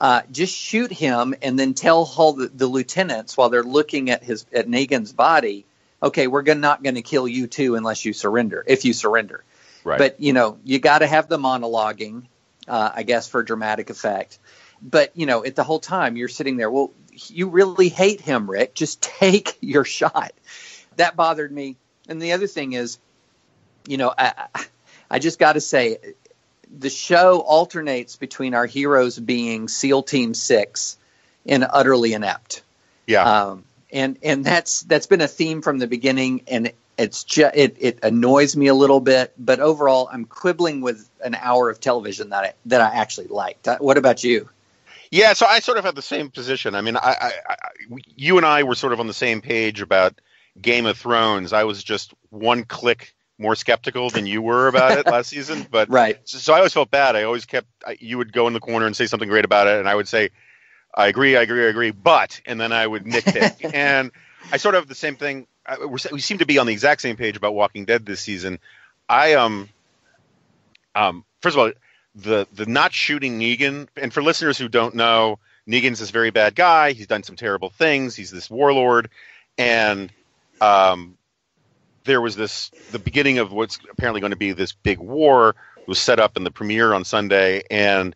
Uh, 0.00 0.22
just 0.30 0.56
shoot 0.56 0.90
him, 0.90 1.34
and 1.42 1.58
then 1.58 1.74
tell 1.74 2.10
all 2.16 2.32
the, 2.32 2.48
the 2.48 2.66
lieutenants 2.66 3.36
while 3.36 3.50
they're 3.50 3.62
looking 3.62 4.08
at 4.10 4.24
his 4.24 4.46
at 4.52 4.68
Negan's 4.68 5.12
body. 5.12 5.66
Okay, 6.02 6.26
we're 6.26 6.42
gonna, 6.42 6.60
not 6.60 6.82
going 6.82 6.94
to 6.94 7.02
kill 7.02 7.26
you 7.26 7.46
too 7.46 7.74
unless 7.74 8.04
you 8.04 8.12
surrender. 8.12 8.64
If 8.66 8.84
you 8.84 8.92
surrender, 8.92 9.42
right. 9.82 9.98
but 9.98 10.20
you 10.20 10.32
know 10.32 10.58
you 10.64 10.78
got 10.78 11.00
to 11.00 11.06
have 11.06 11.28
the 11.28 11.38
monologuing, 11.38 12.22
uh, 12.68 12.92
I 12.94 13.02
guess, 13.02 13.28
for 13.28 13.42
dramatic 13.42 13.90
effect. 13.90 14.38
But 14.80 15.16
you 15.16 15.26
know, 15.26 15.44
at 15.44 15.56
the 15.56 15.64
whole 15.64 15.80
time 15.80 16.16
you're 16.16 16.28
sitting 16.28 16.56
there. 16.56 16.70
Well, 16.70 16.92
you 17.28 17.48
really 17.48 17.88
hate 17.88 18.20
him, 18.20 18.48
Rick. 18.48 18.74
Just 18.74 19.02
take 19.20 19.58
your 19.60 19.84
shot. 19.84 20.32
That 20.96 21.16
bothered 21.16 21.50
me. 21.50 21.76
And 22.08 22.20
the 22.20 22.32
other 22.32 22.46
thing 22.46 22.72
is, 22.72 22.98
you 23.86 23.96
know, 23.96 24.12
I, 24.16 24.32
I- 25.10 25.18
just 25.18 25.38
got 25.38 25.52
to 25.52 25.60
say, 25.60 25.98
the 26.76 26.90
show 26.90 27.40
alternates 27.40 28.16
between 28.16 28.54
our 28.54 28.66
heroes 28.66 29.18
being 29.18 29.68
SEAL 29.68 30.02
Team 30.02 30.34
Six 30.34 30.96
and 31.46 31.64
utterly 31.68 32.14
inept. 32.14 32.62
yeah, 33.06 33.22
Um, 33.22 33.64
and 33.92 34.18
and 34.24 34.44
that's 34.44 34.80
that's 34.82 35.06
been 35.06 35.20
a 35.20 35.28
theme 35.28 35.62
from 35.62 35.78
the 35.78 35.86
beginning, 35.86 36.42
and 36.48 36.72
it's 36.98 37.22
just 37.22 37.54
it, 37.54 37.76
it 37.78 37.98
annoys 38.02 38.56
me 38.56 38.66
a 38.66 38.74
little 38.74 38.98
bit. 38.98 39.32
But 39.38 39.60
overall, 39.60 40.08
I'm 40.10 40.24
quibbling 40.24 40.80
with 40.80 41.08
an 41.24 41.36
hour 41.36 41.70
of 41.70 41.78
television 41.78 42.30
that 42.30 42.44
I 42.44 42.52
that 42.66 42.80
I 42.80 42.96
actually 42.96 43.28
liked. 43.28 43.68
Uh, 43.68 43.78
What 43.78 43.96
about 43.98 44.24
you? 44.24 44.48
Yeah, 45.12 45.34
so 45.34 45.46
I 45.46 45.60
sort 45.60 45.78
of 45.78 45.84
had 45.84 45.94
the 45.94 46.02
same 46.02 46.28
position. 46.30 46.74
I 46.74 46.80
mean, 46.80 46.96
I, 46.96 47.00
I, 47.20 47.32
I, 47.50 47.56
you 48.16 48.36
and 48.36 48.44
I 48.44 48.64
were 48.64 48.74
sort 48.74 48.92
of 48.92 48.98
on 48.98 49.06
the 49.06 49.14
same 49.14 49.42
page 49.42 49.80
about 49.80 50.14
Game 50.60 50.86
of 50.86 50.96
Thrones. 50.96 51.52
I 51.52 51.64
was 51.64 51.82
just 51.82 52.14
one 52.30 52.64
click 52.64 53.14
more 53.38 53.56
skeptical 53.56 54.10
than 54.10 54.26
you 54.26 54.40
were 54.40 54.68
about 54.68 54.98
it 54.98 55.06
last 55.06 55.28
season, 55.28 55.66
but 55.70 55.90
Right. 55.90 56.18
so, 56.24 56.38
so 56.38 56.52
I 56.54 56.58
always 56.58 56.72
felt 56.72 56.90
bad. 56.90 57.16
I 57.16 57.24
always 57.24 57.44
kept. 57.44 57.66
I, 57.86 57.96
you 58.00 58.18
would 58.18 58.32
go 58.32 58.46
in 58.46 58.52
the 58.52 58.60
corner 58.60 58.86
and 58.86 58.96
say 58.96 59.06
something 59.06 59.28
great 59.28 59.44
about 59.44 59.66
it, 59.66 59.78
and 59.78 59.88
I 59.88 59.94
would 59.94 60.08
say, 60.08 60.30
"I 60.94 61.08
agree, 61.08 61.36
I 61.36 61.42
agree, 61.42 61.66
I 61.66 61.68
agree," 61.68 61.90
but, 61.90 62.40
and 62.46 62.60
then 62.60 62.72
I 62.72 62.86
would 62.86 63.04
nitpick. 63.04 63.70
and 63.74 64.12
I 64.52 64.56
sort 64.58 64.74
of 64.74 64.82
have 64.82 64.88
the 64.88 64.94
same 64.94 65.16
thing. 65.16 65.46
I, 65.66 65.78
we're, 65.84 65.98
we 66.12 66.20
seem 66.20 66.38
to 66.38 66.46
be 66.46 66.58
on 66.58 66.66
the 66.66 66.72
exact 66.72 67.00
same 67.00 67.16
page 67.16 67.36
about 67.36 67.54
Walking 67.54 67.84
Dead 67.84 68.06
this 68.06 68.20
season. 68.20 68.58
I 69.08 69.34
um, 69.34 69.68
um, 70.94 71.24
first 71.42 71.56
of 71.56 71.60
all, 71.60 71.72
the 72.14 72.46
the 72.52 72.66
not 72.66 72.92
shooting 72.92 73.40
Negan, 73.40 73.88
and 73.96 74.12
for 74.12 74.22
listeners 74.22 74.56
who 74.56 74.68
don't 74.68 74.94
know, 74.94 75.38
Negan's 75.68 75.98
this 75.98 76.10
very 76.10 76.30
bad 76.30 76.54
guy. 76.54 76.92
He's 76.92 77.06
done 77.08 77.22
some 77.22 77.36
terrible 77.36 77.70
things. 77.70 78.14
He's 78.14 78.30
this 78.30 78.48
warlord, 78.48 79.10
and 79.58 80.12
um, 80.60 81.16
there 82.04 82.20
was 82.20 82.36
this 82.36 82.70
the 82.92 82.98
beginning 82.98 83.38
of 83.38 83.52
what's 83.52 83.78
apparently 83.90 84.20
going 84.20 84.32
to 84.32 84.36
be 84.36 84.52
this 84.52 84.72
big 84.72 84.98
war 84.98 85.54
was 85.86 85.98
set 85.98 86.20
up 86.20 86.36
in 86.36 86.44
the 86.44 86.50
premiere 86.50 86.92
on 86.92 87.04
Sunday, 87.04 87.62
and 87.70 88.14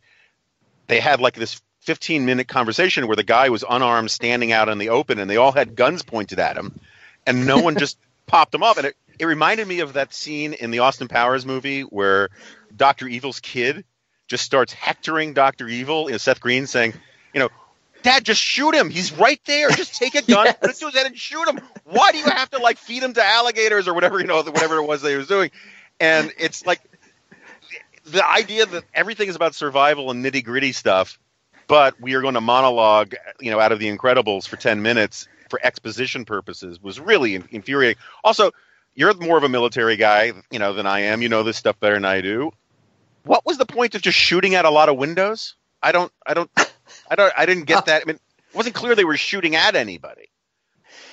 they 0.86 1.00
had 1.00 1.20
like 1.20 1.34
this 1.34 1.60
15 1.80 2.24
minute 2.24 2.48
conversation 2.48 3.06
where 3.06 3.16
the 3.16 3.22
guy 3.22 3.48
was 3.48 3.64
unarmed, 3.68 4.10
standing 4.10 4.52
out 4.52 4.68
in 4.68 4.78
the 4.78 4.90
open, 4.90 5.18
and 5.18 5.30
they 5.30 5.36
all 5.36 5.52
had 5.52 5.74
guns 5.74 6.02
pointed 6.02 6.38
at 6.38 6.56
him, 6.56 6.78
and 7.26 7.46
no 7.46 7.58
one 7.58 7.76
just 7.76 7.98
popped 8.26 8.54
him 8.54 8.62
up, 8.62 8.76
and 8.76 8.86
it. 8.86 8.96
It 9.20 9.26
reminded 9.26 9.66
me 9.66 9.80
of 9.80 9.94
that 9.94 10.14
scene 10.14 10.52
in 10.52 10.70
the 10.70 10.78
Austin 10.78 11.08
Powers 11.08 11.44
movie 11.44 11.80
where 11.80 12.28
Doctor 12.76 13.08
Evil's 13.08 13.40
kid 13.40 13.84
just 14.28 14.44
starts 14.44 14.72
hectoring 14.72 15.32
Doctor 15.32 15.66
Evil, 15.66 16.04
you 16.04 16.12
know, 16.12 16.18
Seth 16.18 16.38
Green 16.38 16.68
saying, 16.68 16.94
you 17.34 17.40
know, 17.40 17.48
Dad, 18.02 18.24
just 18.24 18.40
shoot 18.40 18.74
him. 18.74 18.90
He's 18.90 19.12
right 19.12 19.40
there. 19.44 19.70
Just 19.70 19.96
take 19.96 20.14
a 20.14 20.22
gun, 20.30 20.46
put 20.60 20.70
it 20.70 20.76
to 20.76 20.86
his 20.86 20.94
head, 20.94 21.06
and 21.06 21.16
shoot 21.16 21.46
him. 21.48 21.60
Why 21.84 22.12
do 22.12 22.18
you 22.18 22.24
have 22.24 22.50
to 22.50 22.58
like 22.58 22.78
feed 22.78 23.02
him 23.02 23.12
to 23.14 23.24
alligators 23.24 23.88
or 23.88 23.94
whatever 23.94 24.20
you 24.20 24.26
know, 24.26 24.42
whatever 24.42 24.76
it 24.76 24.86
was 24.86 25.02
that 25.02 25.10
he 25.10 25.16
was 25.16 25.28
doing? 25.28 25.50
And 26.00 26.32
it's 26.38 26.64
like 26.64 26.80
the 28.04 28.26
idea 28.26 28.66
that 28.66 28.84
everything 28.94 29.28
is 29.28 29.36
about 29.36 29.54
survival 29.54 30.10
and 30.10 30.24
nitty 30.24 30.44
gritty 30.44 30.72
stuff, 30.72 31.18
but 31.66 32.00
we 32.00 32.14
are 32.14 32.22
going 32.22 32.34
to 32.34 32.40
monologue, 32.40 33.14
you 33.40 33.50
know, 33.50 33.60
out 33.60 33.72
of 33.72 33.78
The 33.78 33.94
Incredibles 33.94 34.46
for 34.46 34.56
ten 34.56 34.82
minutes 34.82 35.28
for 35.48 35.58
exposition 35.62 36.24
purposes 36.24 36.80
was 36.80 37.00
really 37.00 37.34
infuriating. 37.50 38.00
Also, 38.22 38.52
you're 38.94 39.14
more 39.14 39.38
of 39.38 39.44
a 39.44 39.48
military 39.48 39.96
guy, 39.96 40.32
you 40.50 40.58
know, 40.58 40.72
than 40.72 40.86
I 40.86 41.00
am. 41.00 41.22
You 41.22 41.28
know 41.28 41.42
this 41.42 41.56
stuff 41.56 41.78
better 41.80 41.94
than 41.94 42.04
I 42.04 42.20
do. 42.20 42.52
What 43.24 43.44
was 43.44 43.58
the 43.58 43.66
point 43.66 43.94
of 43.94 44.02
just 44.02 44.18
shooting 44.18 44.54
at 44.54 44.64
a 44.64 44.70
lot 44.70 44.88
of 44.88 44.96
windows? 44.96 45.54
I 45.82 45.92
don't, 45.92 46.12
I 46.26 46.34
don't, 46.34 46.50
I 47.10 47.16
don't, 47.16 47.32
I 47.36 47.46
didn't 47.46 47.64
get 47.64 47.78
uh, 47.78 47.82
that. 47.86 48.02
I 48.02 48.04
mean, 48.04 48.16
it 48.16 48.56
wasn't 48.56 48.74
clear 48.74 48.94
they 48.94 49.04
were 49.04 49.16
shooting 49.16 49.56
at 49.56 49.76
anybody. 49.76 50.28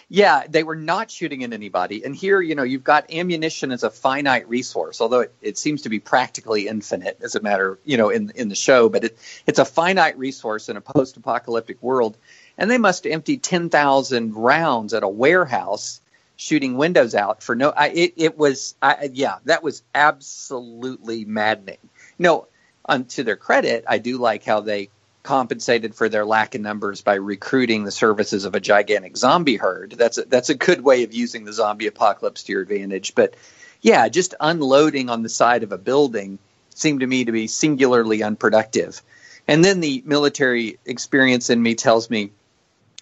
Yeah, 0.08 0.44
they 0.48 0.62
were 0.62 0.76
not 0.76 1.10
shooting 1.10 1.44
at 1.44 1.52
anybody. 1.52 2.06
And 2.06 2.16
here, 2.16 2.40
you 2.40 2.54
know, 2.54 2.62
you've 2.62 2.84
got 2.84 3.12
ammunition 3.12 3.72
as 3.72 3.82
a 3.82 3.90
finite 3.90 4.48
resource, 4.48 5.02
although 5.02 5.22
it, 5.22 5.34
it 5.42 5.58
seems 5.58 5.82
to 5.82 5.90
be 5.90 6.00
practically 6.00 6.68
infinite 6.68 7.20
as 7.24 7.34
a 7.34 7.42
matter, 7.42 7.80
you 7.84 7.98
know, 7.98 8.10
in 8.10 8.32
in 8.36 8.48
the 8.48 8.56
show. 8.56 8.88
But 8.88 9.06
it, 9.06 9.18
it's 9.48 9.58
a 9.58 9.66
finite 9.66 10.18
resource 10.20 10.70
in 10.70 10.78
a 10.78 10.82
post-apocalyptic 10.82 11.82
world, 11.82 12.18
and 12.56 12.70
they 12.70 12.78
must 12.78 13.08
empty 13.08 13.38
ten 13.38 13.70
thousand 13.70 14.36
rounds 14.36 14.94
at 14.94 15.02
a 15.02 15.10
warehouse 15.10 16.02
shooting 16.36 16.78
windows 16.78 17.16
out 17.16 17.42
for 17.42 17.56
no. 17.56 17.72
I, 17.72 17.88
it 17.90 18.14
it 18.16 18.38
was, 18.38 18.76
I, 18.84 19.10
yeah, 19.12 19.38
that 19.46 19.64
was 19.64 19.82
absolutely 19.96 21.26
maddening. 21.26 21.80
No, 22.20 22.48
on 22.86 23.06
to 23.06 23.24
their 23.24 23.38
credit, 23.38 23.86
I 23.88 23.98
do 23.98 24.20
like 24.20 24.44
how 24.44 24.60
they 24.60 24.90
compensated 25.26 25.96
for 25.96 26.08
their 26.08 26.24
lack 26.24 26.56
of 26.56 26.62
numbers 26.62 27.02
by 27.02 27.16
recruiting 27.16 27.84
the 27.84 27.92
services 27.92 28.46
of 28.46 28.56
a 28.56 28.60
gigantic 28.60 29.18
zombie 29.18 29.58
herd. 29.58 29.92
That's 29.92 30.18
a, 30.20 30.24
that's 30.24 30.50
a 30.50 30.56
good 30.56 30.82
way 30.82 31.04
of 31.04 31.14
using 31.14 31.44
the 31.44 31.52
zombie 31.52 31.88
apocalypse 31.88 32.44
to 32.44 32.54
your 32.54 32.62
advantage. 32.62 33.16
But 33.16 33.36
yeah, 33.82 34.08
just 34.08 34.36
unloading 34.40 35.10
on 35.10 35.24
the 35.24 35.30
side 35.30 35.64
of 35.64 35.72
a 35.72 35.78
building 35.78 36.40
seemed 36.74 37.02
to 37.02 37.08
me 37.08 37.26
to 37.26 37.32
be 37.32 37.48
singularly 37.48 38.24
unproductive. 38.24 39.02
And 39.48 39.66
then 39.66 39.80
the 39.80 40.04
military 40.06 40.78
experience 40.86 41.50
in 41.50 41.62
me 41.62 41.76
tells 41.76 42.10
me, 42.10 42.32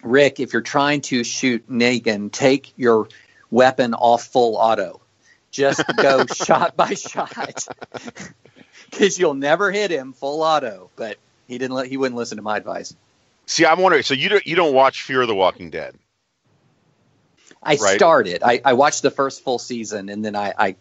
Rick, 0.02 0.40
if 0.40 0.52
you're 0.52 0.62
trying 0.62 1.02
to 1.02 1.24
shoot 1.24 1.68
Negan, 1.70 2.32
take 2.32 2.72
your 2.76 3.08
weapon 3.50 3.94
off 3.94 4.24
full 4.24 4.56
auto. 4.56 5.00
Just 5.50 5.82
go 5.96 6.26
shot 6.34 6.76
by 6.76 6.94
shot. 6.94 7.66
Because 8.90 9.18
you'll 9.18 9.34
never 9.34 9.72
hit 9.72 9.90
him 9.90 10.12
full 10.12 10.42
auto. 10.42 10.88
But 10.94 11.16
he 11.46 11.58
didn't. 11.58 11.74
Let, 11.74 11.86
he 11.86 11.96
wouldn't 11.96 12.16
listen 12.16 12.36
to 12.36 12.42
my 12.42 12.56
advice. 12.56 12.94
See, 13.46 13.66
I'm 13.66 13.80
wondering. 13.80 14.02
So 14.02 14.14
you 14.14 14.28
don't 14.28 14.46
you 14.46 14.56
don't 14.56 14.74
watch 14.74 15.02
Fear 15.02 15.22
of 15.22 15.28
the 15.28 15.34
Walking 15.34 15.70
Dead? 15.70 15.94
I 17.62 17.76
right? 17.76 17.96
started. 17.96 18.42
I, 18.42 18.60
I 18.64 18.72
watched 18.74 19.02
the 19.02 19.10
first 19.10 19.42
full 19.42 19.58
season, 19.58 20.08
and 20.10 20.24
then 20.24 20.36
I, 20.36 20.52
I, 20.56 20.76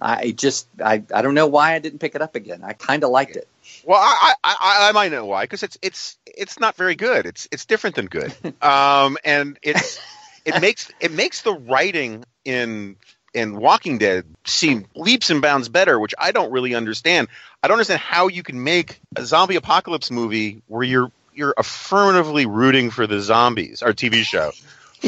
I 0.00 0.30
just 0.30 0.66
I, 0.82 1.02
I 1.14 1.22
don't 1.22 1.34
know 1.34 1.46
why 1.46 1.74
I 1.74 1.78
didn't 1.78 1.98
pick 1.98 2.14
it 2.14 2.22
up 2.22 2.34
again. 2.34 2.62
I 2.64 2.72
kind 2.72 3.04
of 3.04 3.10
liked 3.10 3.36
it. 3.36 3.48
Well, 3.84 4.00
I, 4.00 4.34
I 4.42 4.56
I 4.88 4.92
might 4.92 5.12
know 5.12 5.26
why 5.26 5.44
because 5.44 5.62
it's 5.62 5.78
it's 5.82 6.16
it's 6.26 6.58
not 6.58 6.76
very 6.76 6.94
good. 6.94 7.26
It's 7.26 7.48
it's 7.52 7.66
different 7.66 7.96
than 7.96 8.06
good. 8.06 8.34
Um, 8.62 9.18
and 9.24 9.58
it's 9.62 10.00
it 10.44 10.60
makes 10.60 10.90
it 11.00 11.12
makes 11.12 11.42
the 11.42 11.52
writing 11.52 12.24
in 12.44 12.96
in 13.34 13.56
Walking 13.56 13.98
Dead 13.98 14.24
seem 14.44 14.86
leaps 14.94 15.30
and 15.30 15.40
bounds 15.40 15.68
better, 15.68 15.98
which 15.98 16.14
I 16.18 16.32
don't 16.32 16.52
really 16.52 16.74
understand. 16.74 17.28
I 17.62 17.68
don't 17.68 17.76
understand 17.76 18.00
how 18.00 18.28
you 18.28 18.42
can 18.42 18.62
make 18.62 19.00
a 19.16 19.24
zombie 19.24 19.56
apocalypse 19.56 20.10
movie 20.10 20.62
where 20.68 20.82
you're 20.82 21.10
you're 21.34 21.54
affirmatively 21.56 22.46
rooting 22.46 22.90
for 22.90 23.06
the 23.06 23.20
zombies 23.20 23.82
or 23.82 23.92
TV 23.92 24.22
show 24.22 24.50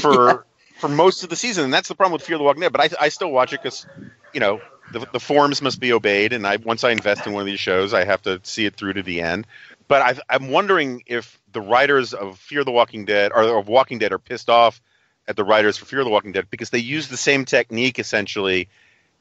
for 0.01 0.27
yeah. 0.29 0.37
for 0.79 0.89
most 0.89 1.23
of 1.23 1.31
the 1.31 1.37
season, 1.37 1.65
and 1.65 1.75
that's 1.75 1.89
the 1.89 1.95
problem 1.95 2.13
with 2.13 2.23
Fear 2.23 2.39
the 2.39 2.45
Walking 2.45 2.63
Dead. 2.63 2.73
But 2.73 2.81
I 2.81 3.05
I 3.07 3.09
still 3.11 3.31
watch 3.31 3.53
it 3.53 3.63
because 3.63 3.87
you 4.33 4.41
know 4.41 4.61
the 4.93 5.07
the 5.13 5.21
forms 5.21 5.61
must 5.61 5.81
be 5.81 5.93
obeyed, 5.93 6.33
and 6.33 6.47
I 6.47 6.57
once 6.57 6.85
I 6.85 6.91
invest 6.91 7.27
in 7.27 7.33
one 7.33 7.41
of 7.41 7.47
these 7.47 7.61
shows, 7.61 7.93
I 7.93 8.05
have 8.05 8.23
to 8.23 8.41
see 8.43 8.67
it 8.67 8.75
through 8.75 8.95
to 8.95 9.03
the 9.03 9.21
end. 9.21 9.47
But 9.87 10.03
i 10.03 10.35
I'm 10.35 10.51
wondering 10.51 11.03
if 11.07 11.39
the 11.53 11.61
writers 11.61 12.15
of 12.15 12.39
Fear 12.39 12.65
the 12.65 12.73
Walking 12.73 13.05
Dead 13.05 13.33
or 13.35 13.59
of 13.59 13.69
Walking 13.69 13.99
Dead 13.99 14.13
are 14.13 14.19
pissed 14.19 14.49
off 14.49 14.81
at 15.27 15.37
the 15.37 15.45
writers 15.45 15.77
for 15.77 15.85
Fear 15.85 16.01
of 16.01 16.05
the 16.05 16.11
Walking 16.11 16.33
Dead 16.33 16.47
because 16.51 16.71
they 16.71 16.79
use 16.79 17.09
the 17.09 17.17
same 17.17 17.45
technique 17.45 17.99
essentially 17.99 18.69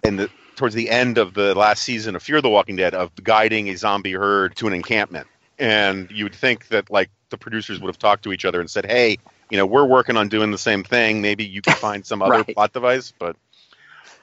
in 0.04 0.18
the 0.18 0.30
towards 0.56 0.76
the 0.76 0.90
end 0.90 1.18
of 1.18 1.34
the 1.34 1.56
last 1.56 1.84
season 1.84 2.16
of 2.16 2.24
Fear 2.24 2.38
of 2.38 2.44
the 2.44 2.50
Walking 2.50 2.76
Dead 2.76 2.94
of 2.94 3.12
guiding 3.16 3.70
a 3.70 3.78
zombie 3.78 4.14
herd 4.14 4.56
to 4.58 4.68
an 4.68 4.74
encampment. 4.74 5.28
And 5.58 6.10
you 6.12 6.26
would 6.26 6.36
think 6.36 6.68
that 6.70 6.90
like 6.90 7.10
the 7.30 7.38
producers 7.38 7.80
would 7.80 7.88
have 7.88 8.00
talked 8.00 8.24
to 8.24 8.34
each 8.34 8.46
other 8.46 8.60
and 8.60 8.70
said, 8.70 8.86
"Hey, 8.86 9.18
you 9.50 9.58
know, 9.58 9.66
we're 9.66 9.86
working 9.86 10.18
on 10.18 10.28
doing 10.30 10.52
the 10.52 10.58
same 10.58 10.84
thing. 10.84 11.22
Maybe 11.22 11.46
you 11.46 11.62
can 11.62 11.76
find 11.76 12.06
some 12.06 12.22
other 12.22 12.32
right. 12.32 12.56
plot 12.56 12.74
device." 12.74 13.14
But 13.18 13.36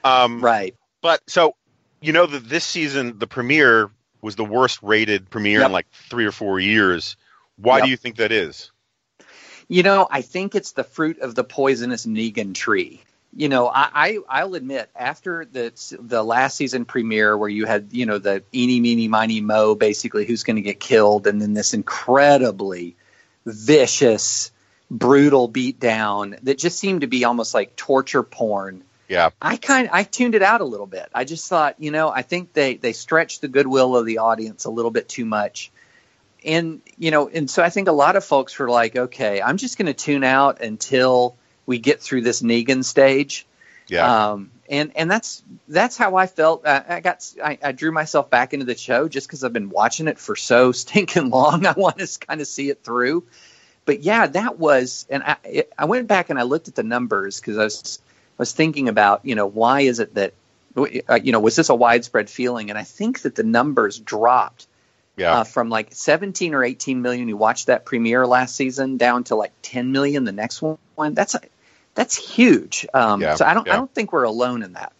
um, 0.03 0.41
right. 0.41 0.75
But 1.01 1.21
so 1.27 1.55
you 2.01 2.13
know 2.13 2.25
that 2.25 2.47
this 2.47 2.65
season 2.65 3.17
the 3.17 3.27
premiere 3.27 3.89
was 4.21 4.35
the 4.35 4.45
worst 4.45 4.79
rated 4.83 5.29
premiere 5.29 5.59
yep. 5.59 5.67
in 5.67 5.71
like 5.71 5.89
three 5.91 6.25
or 6.25 6.31
four 6.31 6.59
years. 6.59 7.15
Why 7.57 7.77
yep. 7.77 7.85
do 7.85 7.91
you 7.91 7.97
think 7.97 8.17
that 8.17 8.31
is? 8.31 8.70
You 9.71 9.83
know, 9.83 10.05
I 10.11 10.21
think 10.21 10.53
it's 10.53 10.73
the 10.73 10.83
fruit 10.83 11.19
of 11.19 11.33
the 11.33 11.45
poisonous 11.45 12.05
Negan 12.05 12.53
tree. 12.53 13.01
You 13.33 13.47
know, 13.47 13.71
I, 13.73 14.17
I 14.27 14.43
will 14.43 14.55
admit 14.55 14.89
after 14.93 15.45
the 15.45 15.71
the 15.97 16.21
last 16.21 16.57
season 16.57 16.83
premiere 16.83 17.37
where 17.37 17.47
you 17.47 17.65
had 17.65 17.87
you 17.91 18.05
know 18.05 18.17
the 18.17 18.43
eeny 18.53 18.81
meeny 18.81 19.07
miny 19.07 19.39
mo 19.39 19.73
basically 19.75 20.25
who's 20.25 20.43
going 20.43 20.57
to 20.57 20.61
get 20.61 20.81
killed 20.81 21.25
and 21.25 21.41
then 21.41 21.53
this 21.53 21.73
incredibly 21.73 22.97
vicious 23.45 24.51
brutal 24.89 25.47
beatdown 25.47 26.37
that 26.41 26.57
just 26.57 26.77
seemed 26.77 26.99
to 26.99 27.07
be 27.07 27.23
almost 27.23 27.53
like 27.53 27.77
torture 27.77 28.23
porn. 28.23 28.83
Yeah. 29.07 29.29
I 29.41 29.55
kind 29.55 29.87
I 29.89 30.03
tuned 30.03 30.35
it 30.35 30.41
out 30.41 30.59
a 30.59 30.65
little 30.65 30.85
bit. 30.85 31.07
I 31.13 31.23
just 31.23 31.47
thought, 31.47 31.75
you 31.79 31.91
know, 31.91 32.09
I 32.09 32.23
think 32.23 32.51
they 32.51 32.75
they 32.75 32.91
stretched 32.91 33.39
the 33.39 33.47
goodwill 33.47 33.95
of 33.95 34.05
the 34.05 34.17
audience 34.17 34.65
a 34.65 34.69
little 34.69 34.91
bit 34.91 35.07
too 35.07 35.23
much 35.23 35.71
and 36.43 36.81
you 36.97 37.11
know, 37.11 37.29
and 37.29 37.49
so 37.49 37.63
I 37.63 37.69
think 37.69 37.87
a 37.87 37.93
lot 37.93 38.15
of 38.15 38.23
folks 38.23 38.57
were 38.57 38.69
like, 38.69 38.95
okay, 38.95 39.41
I'm 39.41 39.57
just 39.57 39.77
going 39.77 39.87
to 39.87 39.93
tune 39.93 40.23
out 40.23 40.61
until 40.61 41.35
we 41.65 41.79
get 41.79 42.01
through 42.01 42.21
this 42.21 42.41
Negan 42.41 42.83
stage. 42.83 43.45
Yeah. 43.87 44.31
Um, 44.31 44.51
and 44.69 44.93
and 44.95 45.11
that's 45.11 45.43
that's 45.67 45.97
how 45.97 46.15
I 46.15 46.27
felt. 46.27 46.65
I, 46.65 46.83
I 46.87 46.99
got 47.01 47.29
I, 47.43 47.57
I, 47.61 47.71
drew 47.73 47.91
myself 47.91 48.29
back 48.29 48.53
into 48.53 48.65
the 48.65 48.77
show 48.77 49.09
just 49.09 49.27
because 49.27 49.43
I've 49.43 49.51
been 49.51 49.69
watching 49.69 50.07
it 50.07 50.17
for 50.17 50.35
so 50.35 50.71
stinking 50.71 51.29
long. 51.29 51.65
I 51.65 51.73
want 51.73 51.99
to 51.99 52.19
kind 52.25 52.39
of 52.39 52.47
see 52.47 52.69
it 52.69 52.83
through. 52.83 53.25
But 53.83 54.01
yeah, 54.01 54.27
that 54.27 54.59
was, 54.59 55.05
and 55.09 55.23
I 55.23 55.35
it, 55.43 55.73
I 55.77 55.85
went 55.85 56.07
back 56.07 56.29
and 56.29 56.39
I 56.39 56.43
looked 56.43 56.69
at 56.69 56.75
the 56.75 56.83
numbers 56.83 57.39
because 57.39 57.57
I 57.57 57.63
was 57.65 57.99
I 58.07 58.41
was 58.41 58.53
thinking 58.53 58.87
about 58.87 59.25
you 59.25 59.35
know 59.35 59.45
why 59.45 59.81
is 59.81 59.99
it 59.99 60.15
that 60.15 60.33
uh, 60.77 61.15
you 61.21 61.33
know 61.33 61.41
was 61.41 61.57
this 61.57 61.69
a 61.69 61.75
widespread 61.75 62.29
feeling? 62.29 62.69
And 62.69 62.79
I 62.79 62.83
think 62.83 63.23
that 63.23 63.35
the 63.35 63.43
numbers 63.43 63.99
dropped 63.99 64.67
yeah. 65.17 65.39
Uh, 65.39 65.43
from 65.43 65.69
like 65.69 65.93
17 65.93 66.53
or 66.53 66.63
18 66.63 67.01
million 67.01 67.27
you 67.27 67.37
watched 67.37 67.67
that 67.67 67.85
premiere 67.85 68.25
last 68.25 68.55
season 68.55 68.97
down 68.97 69.25
to 69.25 69.35
like 69.35 69.51
10 69.61 69.91
million 69.91 70.23
the 70.23 70.31
next 70.31 70.61
one. 70.61 70.77
That's 71.13 71.35
that's 71.93 72.15
huge. 72.15 72.87
Um, 72.93 73.21
yeah, 73.21 73.35
so 73.35 73.45
I 73.45 73.53
don't 73.53 73.67
yeah. 73.67 73.73
I 73.73 73.75
don't 73.75 73.93
think 73.93 74.13
we're 74.13 74.23
alone 74.23 74.63
in 74.63 74.73
that. 74.73 74.93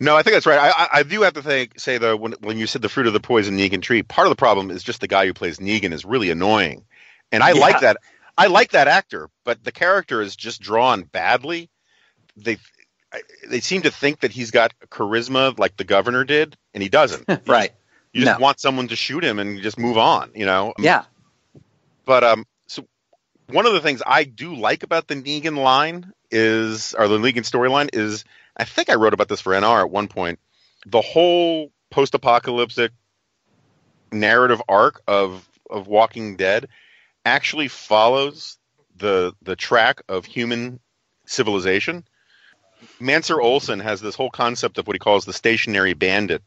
No, 0.00 0.16
I 0.16 0.22
think 0.22 0.34
that's 0.34 0.46
right. 0.46 0.58
I, 0.58 1.00
I 1.00 1.02
do 1.02 1.22
have 1.22 1.34
to 1.34 1.42
think, 1.42 1.78
say 1.80 1.98
though, 1.98 2.16
when 2.16 2.32
when 2.40 2.56
you 2.56 2.66
said 2.66 2.82
the 2.82 2.88
fruit 2.88 3.06
of 3.06 3.12
the 3.12 3.20
poison 3.20 3.58
Negan 3.58 3.82
tree, 3.82 4.02
part 4.02 4.26
of 4.26 4.30
the 4.30 4.36
problem 4.36 4.70
is 4.70 4.82
just 4.82 5.00
the 5.00 5.08
guy 5.08 5.26
who 5.26 5.34
plays 5.34 5.58
Negan 5.58 5.92
is 5.92 6.04
really 6.04 6.30
annoying, 6.30 6.84
and 7.32 7.42
I 7.42 7.52
yeah. 7.52 7.60
like 7.60 7.80
that. 7.80 7.96
I 8.36 8.46
like 8.46 8.70
that 8.70 8.86
actor, 8.86 9.28
but 9.44 9.64
the 9.64 9.72
character 9.72 10.22
is 10.22 10.36
just 10.36 10.60
drawn 10.60 11.02
badly. 11.02 11.68
They 12.36 12.58
they 13.48 13.58
seem 13.60 13.82
to 13.82 13.90
think 13.90 14.20
that 14.20 14.30
he's 14.30 14.52
got 14.52 14.72
charisma 14.90 15.58
like 15.58 15.76
the 15.76 15.84
governor 15.84 16.22
did, 16.22 16.56
and 16.72 16.82
he 16.82 16.88
doesn't. 16.88 17.28
right. 17.46 17.72
You 18.12 18.24
just 18.24 18.38
no. 18.38 18.42
want 18.42 18.60
someone 18.60 18.88
to 18.88 18.96
shoot 18.96 19.22
him 19.22 19.38
and 19.38 19.60
just 19.60 19.78
move 19.78 19.98
on, 19.98 20.30
you 20.34 20.46
know? 20.46 20.72
Yeah. 20.78 21.04
But 22.04 22.24
um, 22.24 22.46
so 22.66 22.86
one 23.48 23.66
of 23.66 23.72
the 23.72 23.80
things 23.80 24.02
I 24.06 24.24
do 24.24 24.54
like 24.54 24.82
about 24.82 25.06
the 25.08 25.14
Negan 25.14 25.56
line 25.56 26.12
is, 26.30 26.94
or 26.94 27.08
the 27.08 27.18
Negan 27.18 27.48
storyline 27.48 27.90
is, 27.92 28.24
I 28.56 28.64
think 28.64 28.90
I 28.90 28.94
wrote 28.94 29.14
about 29.14 29.28
this 29.28 29.40
for 29.40 29.52
NR 29.52 29.80
at 29.80 29.90
one 29.90 30.08
point. 30.08 30.38
The 30.86 31.00
whole 31.00 31.70
post-apocalyptic 31.90 32.92
narrative 34.12 34.62
arc 34.68 35.02
of 35.06 35.46
of 35.70 35.86
Walking 35.86 36.36
Dead 36.36 36.68
actually 37.24 37.68
follows 37.68 38.58
the 38.96 39.34
the 39.42 39.56
track 39.56 40.02
of 40.08 40.24
human 40.24 40.80
civilization. 41.26 42.04
Mancur 43.00 43.42
Olson 43.42 43.80
has 43.80 44.00
this 44.00 44.14
whole 44.14 44.30
concept 44.30 44.78
of 44.78 44.86
what 44.86 44.94
he 44.94 45.00
calls 45.00 45.24
the 45.24 45.32
stationary 45.32 45.94
bandit, 45.94 46.42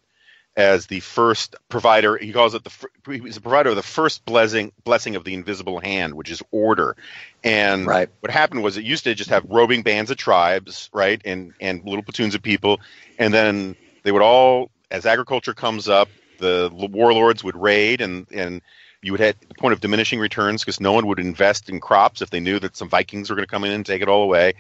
as 0.58 0.88
the 0.88 1.00
first 1.00 1.56
provider. 1.70 2.18
He 2.18 2.34
calls 2.34 2.54
it 2.54 2.64
the 2.64 2.88
he's 3.12 3.38
a 3.38 3.42
provider 3.42 3.70
of 3.70 3.76
the 3.76 3.82
first 3.82 4.26
blessing 4.26 4.72
blessing 4.84 5.16
of 5.16 5.24
the 5.24 5.34
invisible 5.34 5.80
hand, 5.80 6.14
which 6.16 6.30
is 6.30 6.42
order. 6.52 6.96
And 7.44 7.86
right. 7.88 8.10
what 8.20 8.32
happened 8.32 8.64
was 8.64 8.78
it 8.78 8.84
used 8.84 9.06
to 9.06 9.16
just 9.16 9.30
have 9.30 9.46
roving 9.46 9.82
bands 9.82 10.12
of 10.12 10.18
tribes, 10.18 10.90
right, 10.94 11.22
and 11.26 11.54
and 11.62 11.84
little 11.86 12.04
platoons 12.04 12.36
of 12.36 12.42
people, 12.42 12.80
and 13.18 13.34
then 13.34 13.76
they 14.04 14.12
would 14.12 14.22
all, 14.22 14.72
as 14.90 15.06
agriculture 15.06 15.54
comes 15.54 15.88
up, 15.88 16.10
the 16.40 16.70
warlords 16.74 17.44
would 17.44 17.56
raid, 17.56 18.02
and 18.02 18.28
and 18.32 18.62
you 19.02 19.12
would 19.12 19.22
hit 19.22 19.38
the 19.48 19.56
point 19.56 19.74
of 19.74 19.80
diminishing 19.80 20.20
returns 20.20 20.62
because 20.62 20.80
no 20.80 20.92
one 20.92 21.08
would 21.08 21.20
invest 21.20 21.70
in 21.70 21.80
crops 21.80 22.22
if 22.22 22.30
they 22.30 22.40
knew 22.40 22.60
that 22.60 22.78
some 22.78 22.90
Vikings 22.90 23.30
were 23.30 23.36
going 23.36 23.48
to 23.48 23.52
come 23.52 23.64
in 23.64 23.72
and 23.72 23.86
take 23.86 24.02
it 24.02 24.10
all 24.10 24.24
away. 24.24 24.54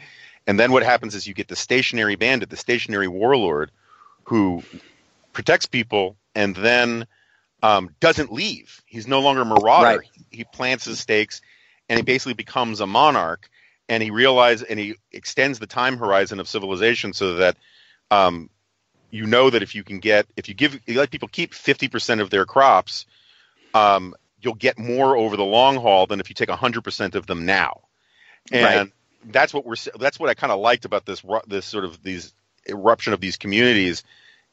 And 0.47 0.59
then 0.59 0.71
what 0.71 0.81
happens 0.81 1.13
is 1.13 1.27
you 1.27 1.35
get 1.35 1.47
the 1.47 1.55
stationary 1.55 2.15
bandit, 2.15 2.49
the 2.49 2.57
stationary 2.57 3.07
warlord, 3.07 3.69
who 4.23 4.63
protects 5.33 5.65
people, 5.65 6.17
and 6.35 6.55
then 6.55 7.07
um, 7.63 7.95
doesn't 7.99 8.31
leave. 8.31 8.81
He's 8.85 9.07
no 9.07 9.21
longer 9.21 9.41
a 9.41 9.45
marauder. 9.45 9.99
Right. 9.99 10.09
He 10.29 10.43
plants 10.43 10.85
his 10.85 10.99
stakes, 10.99 11.41
and 11.89 11.97
he 11.97 12.03
basically 12.03 12.33
becomes 12.33 12.79
a 12.81 12.87
monarch. 12.87 13.49
And 13.89 14.01
he 14.01 14.09
realizes, 14.09 14.63
and 14.63 14.79
he 14.79 14.95
extends 15.11 15.59
the 15.59 15.67
time 15.67 15.97
horizon 15.97 16.39
of 16.39 16.47
civilization 16.47 17.11
so 17.11 17.35
that 17.35 17.57
um, 18.09 18.49
you 19.11 19.27
know 19.27 19.49
that 19.49 19.61
if 19.61 19.75
you 19.75 19.83
can 19.83 19.99
get 19.99 20.25
if 20.35 20.47
you 20.49 20.55
give 20.55 20.79
you 20.87 20.97
let 20.97 21.11
people 21.11 21.27
keep 21.27 21.53
50% 21.53 22.21
of 22.21 22.29
their 22.29 22.45
crops 22.45 23.05
um, 23.73 24.15
you'll 24.41 24.55
get 24.55 24.79
more 24.79 25.15
over 25.15 25.37
the 25.37 25.43
long 25.43 25.75
haul 25.75 26.07
than 26.07 26.19
if 26.19 26.29
you 26.29 26.35
take 26.35 26.49
100% 26.49 27.15
of 27.15 27.27
them 27.27 27.45
now 27.45 27.81
and 28.51 28.63
right. 28.63 28.91
that's 29.25 29.53
what 29.53 29.65
we're 29.65 29.75
that's 29.99 30.19
what 30.19 30.29
i 30.29 30.33
kind 30.33 30.51
of 30.51 30.59
liked 30.59 30.85
about 30.85 31.05
this 31.05 31.23
this 31.45 31.65
sort 31.65 31.85
of 31.85 32.01
these 32.01 32.33
eruption 32.67 33.13
of 33.13 33.19
these 33.19 33.37
communities 33.37 34.03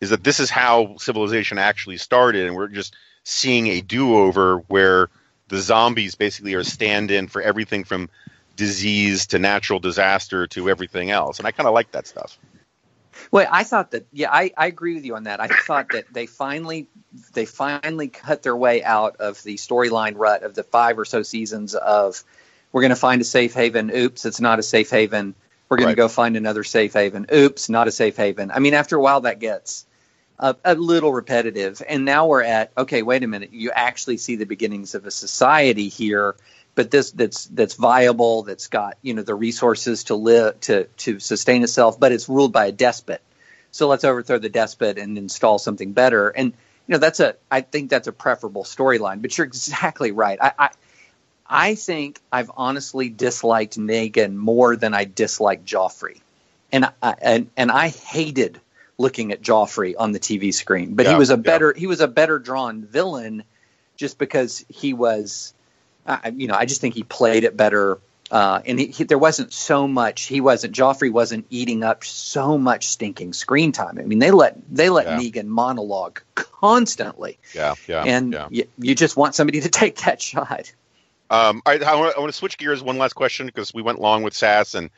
is 0.01 0.11
that 0.11 0.25
this 0.25 0.41
is 0.41 0.51
how 0.51 0.97
civilization 0.99 1.59
actually 1.59 1.97
started 1.97 2.47
and 2.47 2.55
we're 2.55 2.69
just 2.69 2.95
seeing 3.25 3.67
a 3.67 3.81
do-over 3.81 4.59
where 4.69 5.09
the 5.49 5.59
zombies 5.59 6.15
basically 6.15 6.55
are 6.55 6.65
stand-in 6.65 7.29
for 7.29 7.43
everything 7.43 7.85
from 7.85 8.09
disease 8.57 9.27
to 9.27 9.39
natural 9.39 9.79
disaster 9.79 10.47
to 10.47 10.69
everything 10.69 11.11
else 11.11 11.39
and 11.39 11.47
i 11.47 11.51
kind 11.51 11.67
of 11.67 11.75
like 11.75 11.91
that 11.93 12.07
stuff 12.07 12.39
well, 13.31 13.47
I 13.51 13.65
thought 13.65 13.91
that 13.93 14.07
yeah, 14.13 14.31
I, 14.31 14.53
I 14.57 14.67
agree 14.67 14.95
with 14.95 15.05
you 15.05 15.17
on 15.17 15.25
that. 15.25 15.41
I 15.41 15.49
thought 15.49 15.89
that 15.91 16.13
they 16.13 16.27
finally 16.27 16.89
they 17.33 17.47
finally 17.47 18.09
cut 18.09 18.43
their 18.43 18.57
way 18.57 18.83
out 18.83 19.17
of 19.17 19.43
the 19.43 19.57
storyline 19.57 20.15
rut 20.17 20.43
of 20.43 20.55
the 20.55 20.63
five 20.63 20.99
or 20.99 21.05
so 21.05 21.23
seasons 21.23 21.75
of 21.75 22.23
we're 22.73 22.83
going 22.83 22.91
to 22.91 22.97
find 22.97 23.21
a 23.21 23.25
safe 23.25 23.55
haven. 23.55 23.91
Oops, 23.95 24.25
it's 24.25 24.41
not 24.41 24.59
a 24.59 24.63
safe 24.63 24.91
haven. 24.91 25.35
We're 25.69 25.77
going 25.77 25.87
right. 25.87 25.93
to 25.93 25.97
go 25.97 26.09
find 26.09 26.37
another 26.37 26.65
safe 26.65 26.95
haven. 26.95 27.27
Oops, 27.33 27.69
not 27.69 27.89
a 27.89 27.93
safe 27.93 28.17
haven. 28.17 28.51
I 28.51 28.59
mean, 28.59 28.75
after 28.75 28.97
a 28.97 29.01
while, 29.01 29.23
that 29.23 29.39
gets 29.39 29.87
a, 30.39 30.57
a 30.65 30.75
little 30.75 31.13
repetitive. 31.13 31.83
And 31.87 32.05
now 32.05 32.27
we're 32.27 32.43
at 32.43 32.73
okay, 32.77 33.03
wait 33.03 33.23
a 33.23 33.27
minute. 33.27 33.53
You 33.53 33.71
actually 33.73 34.17
see 34.17 34.37
the 34.37 34.47
beginnings 34.47 34.95
of 34.95 35.05
a 35.07 35.11
society 35.11 35.89
here 35.89 36.37
but 36.79 36.93
this 36.93 37.11
that's 37.11 37.47
that's 37.47 37.75
viable, 37.75 38.45
that's 38.45 38.69
got 38.69 38.99
you 39.03 39.13
know 39.13 39.23
the 39.23 39.35
resources 39.35 40.05
to 40.05 40.15
live 40.15 40.61
to 40.61 40.85
to 40.99 41.19
sustain 41.19 41.65
itself, 41.65 41.99
but 41.99 42.13
it's 42.13 42.29
ruled 42.29 42.53
by 42.53 42.67
a 42.67 42.73
despot. 42.73 43.21
So 43.73 43.89
let's 43.89 44.05
overthrow 44.05 44.39
the 44.39 44.49
despot 44.49 44.97
and 44.97 45.19
install 45.19 45.59
something 45.59 45.93
better. 45.93 46.29
And 46.29 46.53
you 46.87 46.93
know 46.93 46.99
that's 46.99 47.19
a 47.19 47.35
I 47.51 47.63
think 47.63 47.91
that's 47.91 48.07
a 48.07 48.13
preferable 48.13 48.63
storyline. 48.63 49.23
But 49.23 49.37
you're 49.37 49.45
exactly 49.49 50.13
right. 50.13 50.39
I, 50.41 50.53
I 50.57 50.71
I 51.49 51.75
think 51.75 52.21
I've 52.31 52.51
honestly 52.57 53.09
disliked 53.09 53.79
Negan 53.79 54.35
more 54.35 54.77
than 54.77 54.95
I 54.95 55.05
disliked 55.05 55.65
Joffrey, 55.65 56.21
and 56.71 56.91
I, 57.03 57.15
and 57.21 57.51
and 57.57 57.71
I 57.71 57.89
hated 57.89 58.61
looking 58.99 59.33
at 59.33 59.41
Joffrey 59.41 59.95
on 59.99 60.13
the 60.13 60.21
TV 60.21 60.53
screen. 60.53 60.95
But 60.95 61.07
yeah, 61.07 61.13
he 61.13 61.19
was 61.19 61.31
a 61.31 61.37
better 61.37 61.73
yeah. 61.75 61.81
he 61.81 61.87
was 61.87 62.01
a 62.01 62.09
better 62.09 62.39
drawn 62.39 62.83
villain, 62.83 63.45
just 63.97 64.19
because 64.19 64.65
he 64.69 64.93
was 64.93 65.55
I, 66.09 66.33
you 66.35 66.49
know, 66.49 66.55
I 66.55 66.65
just 66.65 66.81
think 66.81 66.95
he 66.95 67.03
played 67.03 67.45
it 67.45 67.57
better. 67.57 67.99
Uh, 68.31 68.61
and 68.67 68.79
he, 68.79 68.87
he, 68.89 69.05
there 69.05 69.19
wasn't 69.19 69.53
so 69.55 69.89
much. 69.89 70.23
He 70.23 70.43
wasn't. 70.43 70.75
Joffrey 70.75 71.11
wasn't 71.11 71.47
eating 71.49 71.83
up 71.83 72.05
so 72.05 72.59
much 72.59 72.89
stinking 72.89 73.33
screen 73.33 73.73
time. 73.73 73.99
I 73.99 74.03
mean, 74.03 74.19
they 74.19 74.31
let 74.31 74.57
they 74.71 74.91
let 74.91 75.07
yeah. 75.07 75.19
Negan 75.19 75.47
monologue 75.47 76.21
constantly. 76.35 77.39
Yeah, 77.55 77.75
yeah. 77.87 78.05
And 78.05 78.37
you 78.79 78.95
just 78.95 79.17
want 79.17 79.35
somebody 79.35 79.63
to 79.63 79.71
take 79.71 79.97
that 79.99 80.21
shot. 80.23 80.73
Um, 81.31 81.63
I, 81.67 81.79
I, 81.79 81.95
want, 81.95 82.17
I 82.17 82.21
want 82.21 82.33
to 82.33 82.39
switch 82.39 82.59
gears. 82.59 82.83
One 82.83 82.99
last 82.99 83.15
question 83.15 83.47
because 83.47 83.75
we 83.75 83.83
went 83.83 84.01
long 84.01 84.23
with 84.23 84.35
Sasse 84.35 84.75
and 84.75 84.91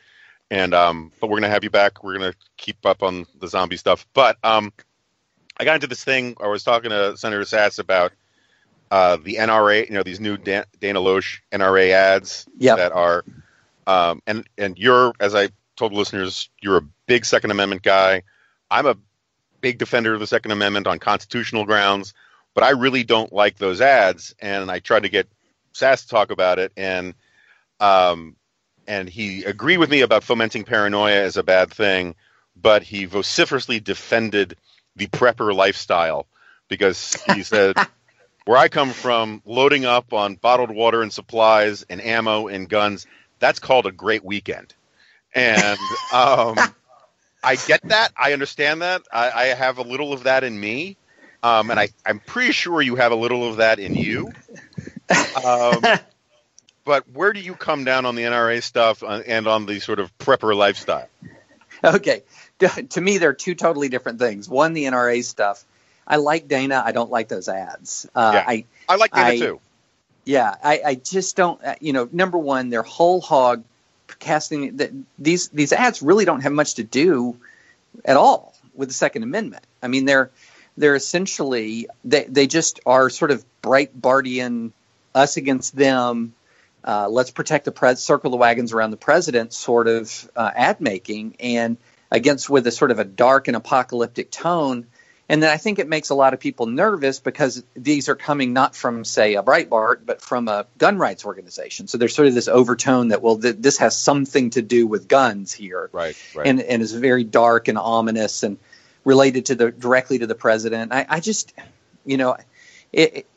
and 0.49 0.73
um, 0.73 1.11
but 1.19 1.29
we're 1.29 1.37
gonna 1.37 1.49
have 1.49 1.63
you 1.63 1.69
back. 1.69 2.03
We're 2.03 2.17
gonna 2.17 2.33
keep 2.57 2.85
up 2.85 3.03
on 3.03 3.25
the 3.39 3.47
zombie 3.47 3.77
stuff. 3.77 4.05
But 4.13 4.37
um, 4.43 4.73
I 5.57 5.65
got 5.65 5.75
into 5.75 5.87
this 5.87 6.03
thing. 6.03 6.35
I 6.41 6.47
was 6.47 6.63
talking 6.63 6.89
to 6.89 7.15
Senator 7.17 7.43
Sasse 7.43 7.79
about 7.79 8.11
uh, 8.91 9.17
the 9.23 9.35
NRA, 9.35 9.87
you 9.87 9.93
know, 9.93 10.03
these 10.03 10.19
new 10.19 10.37
Dan- 10.37 10.65
Dana 10.79 10.99
Loesch 10.99 11.39
NRA 11.51 11.91
ads 11.91 12.45
yep. 12.57 12.77
that 12.77 12.91
are, 12.91 13.23
um, 13.87 14.21
and 14.27 14.47
and 14.57 14.77
you're, 14.77 15.13
as 15.19 15.33
I 15.33 15.49
told 15.77 15.93
listeners, 15.93 16.49
you're 16.61 16.77
a 16.77 16.87
big 17.07 17.25
Second 17.25 17.51
Amendment 17.51 17.83
guy. 17.83 18.23
I'm 18.69 18.85
a 18.85 18.97
big 19.61 19.77
defender 19.77 20.13
of 20.13 20.19
the 20.19 20.27
Second 20.27 20.51
Amendment 20.51 20.87
on 20.87 20.99
constitutional 20.99 21.65
grounds, 21.65 22.13
but 22.53 22.65
I 22.65 22.71
really 22.71 23.03
don't 23.05 23.31
like 23.31 23.57
those 23.57 23.79
ads. 23.79 24.35
And 24.39 24.69
I 24.69 24.79
tried 24.79 25.03
to 25.03 25.09
get 25.09 25.29
Sasse 25.73 26.03
to 26.03 26.07
talk 26.07 26.31
about 26.31 26.59
it, 26.59 26.71
and 26.77 27.13
um, 27.79 28.35
and 28.87 29.09
he 29.09 29.43
agreed 29.43 29.77
with 29.77 29.89
me 29.89 30.01
about 30.01 30.23
fomenting 30.23 30.63
paranoia 30.63 31.21
as 31.21 31.37
a 31.37 31.43
bad 31.43 31.71
thing, 31.71 32.15
but 32.55 32.83
he 32.83 33.05
vociferously 33.05 33.79
defended 33.79 34.57
the 34.95 35.07
prepper 35.07 35.55
lifestyle 35.55 36.27
because 36.67 37.13
he 37.25 37.43
said 37.43 37.77
where 38.45 38.57
I 38.57 38.67
come 38.67 38.91
from, 38.91 39.41
loading 39.45 39.85
up 39.85 40.13
on 40.13 40.35
bottled 40.35 40.71
water 40.71 41.01
and 41.01 41.13
supplies 41.13 41.83
and 41.89 42.01
ammo 42.01 42.47
and 42.47 42.67
guns, 42.67 43.05
that's 43.39 43.59
called 43.59 43.85
a 43.85 43.91
great 43.91 44.23
weekend. 44.23 44.73
And 45.33 45.79
um, 46.13 46.57
I 47.43 47.55
get 47.55 47.81
that. 47.83 48.11
I 48.17 48.33
understand 48.33 48.81
that. 48.81 49.03
I, 49.11 49.31
I, 49.31 49.45
have 49.45 49.77
a 49.77 49.83
little 49.83 50.13
of 50.13 50.23
that 50.23 50.43
in 50.43 50.59
me. 50.59 50.97
Um, 51.43 51.71
and 51.71 51.79
I, 51.79 51.89
I'm 52.05 52.19
pretty 52.19 52.51
sure 52.51 52.81
you 52.81 52.95
have 52.95 53.11
a 53.11 53.15
little 53.15 53.47
of 53.47 53.57
that 53.57 53.79
in 53.79 53.95
you. 53.95 54.31
Um, 55.43 55.83
but 56.85 57.09
where 57.11 57.33
do 57.33 57.39
you 57.39 57.53
come 57.55 57.83
down 57.83 58.05
on 58.05 58.15
the 58.15 58.23
NRA 58.23 58.61
stuff 58.63 59.03
uh, 59.03 59.21
and 59.25 59.47
on 59.47 59.65
the 59.65 59.79
sort 59.79 59.99
of 59.99 60.15
prepper 60.17 60.55
lifestyle? 60.55 61.09
Okay. 61.83 62.23
To 62.89 63.01
me, 63.01 63.17
they're 63.17 63.33
two 63.33 63.55
totally 63.55 63.89
different 63.89 64.19
things. 64.19 64.47
One, 64.47 64.73
the 64.73 64.83
NRA 64.83 65.23
stuff 65.23 65.65
I 66.11 66.17
like 66.17 66.47
Dana. 66.47 66.81
I 66.85 66.91
don't 66.91 67.09
like 67.09 67.29
those 67.29 67.47
ads. 67.47 68.07
Uh, 68.13 68.31
yeah. 68.33 68.43
I 68.45 68.65
I 68.89 68.95
like 68.97 69.13
Dana 69.13 69.27
I, 69.27 69.39
too. 69.39 69.61
Yeah, 70.25 70.55
I, 70.63 70.81
I 70.85 70.95
just 70.95 71.35
don't. 71.35 71.63
Uh, 71.63 71.75
you 71.79 71.93
know, 71.93 72.09
number 72.11 72.37
one, 72.37 72.69
they're 72.69 72.83
whole 72.83 73.21
hog 73.21 73.63
casting. 74.19 74.75
The, 74.75 74.93
these 75.17 75.47
these 75.49 75.71
ads 75.73 76.01
really 76.01 76.25
don't 76.25 76.41
have 76.41 76.51
much 76.51 76.75
to 76.75 76.83
do 76.83 77.37
at 78.03 78.17
all 78.17 78.53
with 78.75 78.89
the 78.89 78.93
Second 78.93 79.23
Amendment. 79.23 79.63
I 79.81 79.87
mean, 79.87 80.05
they're 80.05 80.31
they're 80.75 80.95
essentially 80.95 81.87
they 82.03 82.25
they 82.25 82.45
just 82.45 82.81
are 82.85 83.09
sort 83.09 83.31
of 83.31 83.45
Breitbartian 83.63 84.71
us 85.13 85.37
against 85.37 85.75
them. 85.75 86.33
Uh, 86.83 87.07
let's 87.09 87.31
protect 87.31 87.65
the 87.65 87.71
pres 87.71 87.99
circle 87.99 88.31
the 88.31 88.37
wagons 88.37 88.73
around 88.73 88.91
the 88.91 88.97
president 88.97 89.53
sort 89.53 89.87
of 89.87 90.29
uh, 90.35 90.49
ad 90.55 90.81
making 90.81 91.35
and 91.39 91.77
against 92.09 92.49
with 92.49 92.65
a 92.65 92.71
sort 92.71 92.91
of 92.91 92.97
a 92.97 93.05
dark 93.05 93.47
and 93.47 93.55
apocalyptic 93.55 94.31
tone 94.31 94.87
and 95.31 95.41
then 95.41 95.49
I 95.49 95.55
think 95.55 95.79
it 95.79 95.87
makes 95.87 96.09
a 96.09 96.13
lot 96.13 96.33
of 96.33 96.41
people 96.41 96.65
nervous 96.65 97.21
because 97.21 97.63
these 97.73 98.09
are 98.09 98.15
coming 98.15 98.51
not 98.51 98.75
from, 98.75 99.05
say, 99.05 99.35
a 99.35 99.41
Breitbart, 99.41 99.99
but 100.05 100.21
from 100.21 100.49
a 100.49 100.65
gun 100.77 100.97
rights 100.97 101.23
organization. 101.23 101.87
So 101.87 101.97
there's 101.97 102.13
sort 102.13 102.27
of 102.27 102.35
this 102.35 102.49
overtone 102.49 103.07
that, 103.07 103.21
well, 103.21 103.37
th- 103.37 103.55
this 103.57 103.77
has 103.77 103.95
something 103.95 104.49
to 104.49 104.61
do 104.61 104.85
with 104.85 105.07
guns 105.07 105.53
here. 105.53 105.89
Right, 105.93 106.17
right. 106.35 106.47
And, 106.47 106.59
and 106.59 106.81
is 106.81 106.91
very 106.91 107.23
dark 107.23 107.69
and 107.69 107.77
ominous 107.77 108.43
and 108.43 108.57
related 109.05 109.45
to 109.45 109.55
the 109.55 109.71
directly 109.71 110.19
to 110.19 110.27
the 110.27 110.35
president. 110.35 110.91
I, 110.91 111.05
I 111.07 111.19
just, 111.21 111.53
you 112.03 112.17
know, 112.17 112.35
it, 112.91 113.15
it, 113.15 113.27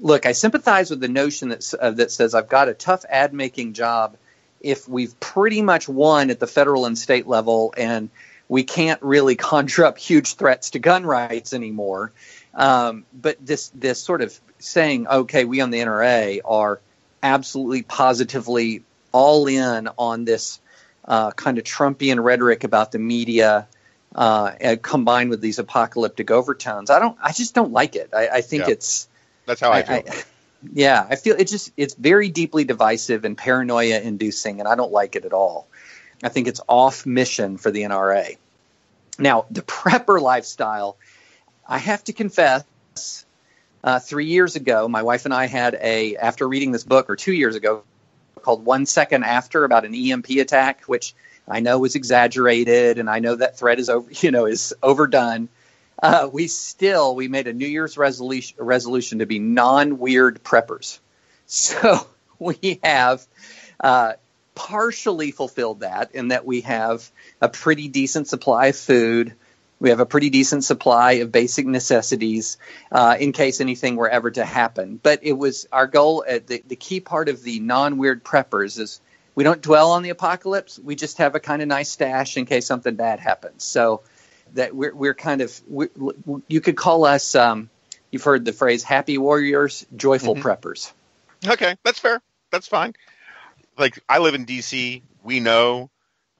look, 0.00 0.26
I 0.26 0.32
sympathize 0.32 0.90
with 0.90 1.00
the 1.00 1.08
notion 1.08 1.50
that, 1.50 1.74
uh, 1.74 1.90
that 1.92 2.10
says 2.10 2.34
I've 2.34 2.48
got 2.48 2.68
a 2.68 2.74
tough 2.74 3.04
ad 3.08 3.32
making 3.32 3.74
job 3.74 4.16
if 4.60 4.88
we've 4.88 5.18
pretty 5.20 5.62
much 5.62 5.88
won 5.88 6.30
at 6.30 6.40
the 6.40 6.46
federal 6.46 6.86
and 6.86 6.98
state 6.98 7.26
level 7.26 7.74
and– 7.76 8.10
we 8.48 8.62
can't 8.62 9.02
really 9.02 9.36
conjure 9.50 9.84
up 9.84 9.98
huge 9.98 10.34
threats 10.34 10.70
to 10.70 10.78
gun 10.78 11.04
rights 11.04 11.52
anymore. 11.52 12.12
Um, 12.54 13.04
but 13.12 13.44
this 13.44 13.70
this 13.74 14.00
sort 14.00 14.22
of 14.22 14.38
saying, 14.58 15.08
okay, 15.08 15.44
we 15.44 15.60
on 15.60 15.70
the 15.70 15.80
NRA 15.80 16.40
are 16.44 16.80
absolutely 17.22 17.82
positively 17.82 18.84
all 19.12 19.46
in 19.48 19.88
on 19.98 20.24
this 20.24 20.60
uh, 21.04 21.32
kind 21.32 21.58
of 21.58 21.64
Trumpian 21.64 22.22
rhetoric 22.22 22.64
about 22.64 22.92
the 22.92 22.98
media, 22.98 23.66
uh, 24.14 24.76
combined 24.82 25.30
with 25.30 25.40
these 25.40 25.58
apocalyptic 25.58 26.30
overtones. 26.30 26.90
I 26.90 27.00
don't. 27.00 27.18
I 27.20 27.32
just 27.32 27.54
don't 27.54 27.72
like 27.72 27.96
it. 27.96 28.10
I, 28.12 28.28
I 28.28 28.40
think 28.40 28.66
yeah. 28.66 28.72
it's. 28.72 29.08
That's 29.46 29.60
how 29.60 29.70
I, 29.70 29.78
I 29.78 29.82
feel. 29.82 30.12
I, 30.12 30.22
yeah, 30.72 31.06
I 31.08 31.16
feel 31.16 31.36
it 31.38 31.48
just 31.48 31.72
it's 31.76 31.94
very 31.94 32.28
deeply 32.30 32.64
divisive 32.64 33.24
and 33.24 33.36
paranoia 33.36 34.00
inducing, 34.00 34.60
and 34.60 34.68
I 34.68 34.74
don't 34.74 34.92
like 34.92 35.16
it 35.16 35.24
at 35.24 35.32
all. 35.32 35.68
I 36.22 36.28
think 36.28 36.48
it's 36.48 36.60
off 36.68 37.04
mission 37.04 37.58
for 37.58 37.70
the 37.70 37.82
NRA. 37.82 38.36
Now, 39.18 39.46
the 39.50 39.62
prepper 39.62 40.20
lifestyle, 40.20 40.96
I 41.68 41.78
have 41.78 42.02
to 42.04 42.12
confess, 42.12 42.64
uh, 43.82 43.98
three 44.00 44.26
years 44.26 44.56
ago, 44.56 44.88
my 44.88 45.02
wife 45.02 45.24
and 45.24 45.34
I 45.34 45.46
had 45.46 45.74
a, 45.80 46.16
after 46.16 46.48
reading 46.48 46.72
this 46.72 46.84
book, 46.84 47.10
or 47.10 47.16
two 47.16 47.32
years 47.32 47.54
ago, 47.54 47.84
called 48.42 48.64
One 48.64 48.86
Second 48.86 49.24
After 49.24 49.64
about 49.64 49.84
an 49.84 49.94
EMP 49.94 50.30
attack, 50.30 50.82
which 50.84 51.14
I 51.46 51.60
know 51.60 51.78
was 51.78 51.94
exaggerated, 51.94 52.98
and 52.98 53.10
I 53.10 53.18
know 53.18 53.36
that 53.36 53.58
threat 53.58 53.78
is 53.78 53.90
over, 53.90 54.10
you 54.20 54.30
know, 54.30 54.46
is 54.46 54.74
overdone. 54.82 55.48
Uh, 56.04 56.28
we 56.30 56.48
still 56.48 57.16
we 57.16 57.28
made 57.28 57.46
a 57.46 57.52
New 57.54 57.66
Year's 57.66 57.96
resolution 57.96 58.58
resolution 58.60 59.20
to 59.20 59.26
be 59.26 59.38
non 59.38 59.98
weird 59.98 60.44
preppers. 60.44 60.98
So 61.46 62.06
we 62.38 62.78
have 62.82 63.26
uh, 63.80 64.12
partially 64.54 65.30
fulfilled 65.30 65.80
that 65.80 66.14
in 66.14 66.28
that 66.28 66.44
we 66.44 66.60
have 66.60 67.10
a 67.40 67.48
pretty 67.48 67.88
decent 67.88 68.28
supply 68.28 68.66
of 68.66 68.76
food. 68.76 69.32
We 69.80 69.88
have 69.88 70.00
a 70.00 70.04
pretty 70.04 70.28
decent 70.28 70.64
supply 70.64 71.12
of 71.12 71.32
basic 71.32 71.64
necessities 71.64 72.58
uh, 72.92 73.16
in 73.18 73.32
case 73.32 73.62
anything 73.62 73.96
were 73.96 74.10
ever 74.10 74.30
to 74.32 74.44
happen. 74.44 75.00
But 75.02 75.20
it 75.22 75.32
was 75.32 75.66
our 75.72 75.86
goal. 75.86 76.22
Uh, 76.28 76.40
the, 76.46 76.62
the 76.68 76.76
key 76.76 77.00
part 77.00 77.30
of 77.30 77.42
the 77.42 77.60
non 77.60 77.96
weird 77.96 78.22
preppers 78.22 78.78
is 78.78 79.00
we 79.34 79.42
don't 79.42 79.62
dwell 79.62 79.92
on 79.92 80.02
the 80.02 80.10
apocalypse. 80.10 80.78
We 80.78 80.96
just 80.96 81.16
have 81.16 81.34
a 81.34 81.40
kind 81.40 81.62
of 81.62 81.68
nice 81.68 81.88
stash 81.88 82.36
in 82.36 82.44
case 82.44 82.66
something 82.66 82.94
bad 82.94 83.20
happens. 83.20 83.64
So 83.64 84.02
that 84.54 84.74
we're 84.74 84.94
we're 84.94 85.14
kind 85.14 85.40
of 85.40 85.60
we, 85.68 85.88
you 86.48 86.60
could 86.60 86.76
call 86.76 87.04
us. 87.04 87.34
Um, 87.34 87.70
you've 88.10 88.24
heard 88.24 88.44
the 88.44 88.52
phrase 88.52 88.82
"happy 88.82 89.18
warriors, 89.18 89.86
joyful 89.96 90.34
mm-hmm. 90.34 90.46
preppers." 90.46 90.92
Okay, 91.46 91.76
that's 91.84 91.98
fair. 91.98 92.20
That's 92.50 92.66
fine. 92.66 92.94
Like 93.76 93.98
I 94.08 94.18
live 94.18 94.34
in 94.34 94.44
D.C. 94.44 95.02
We 95.22 95.40
know 95.40 95.90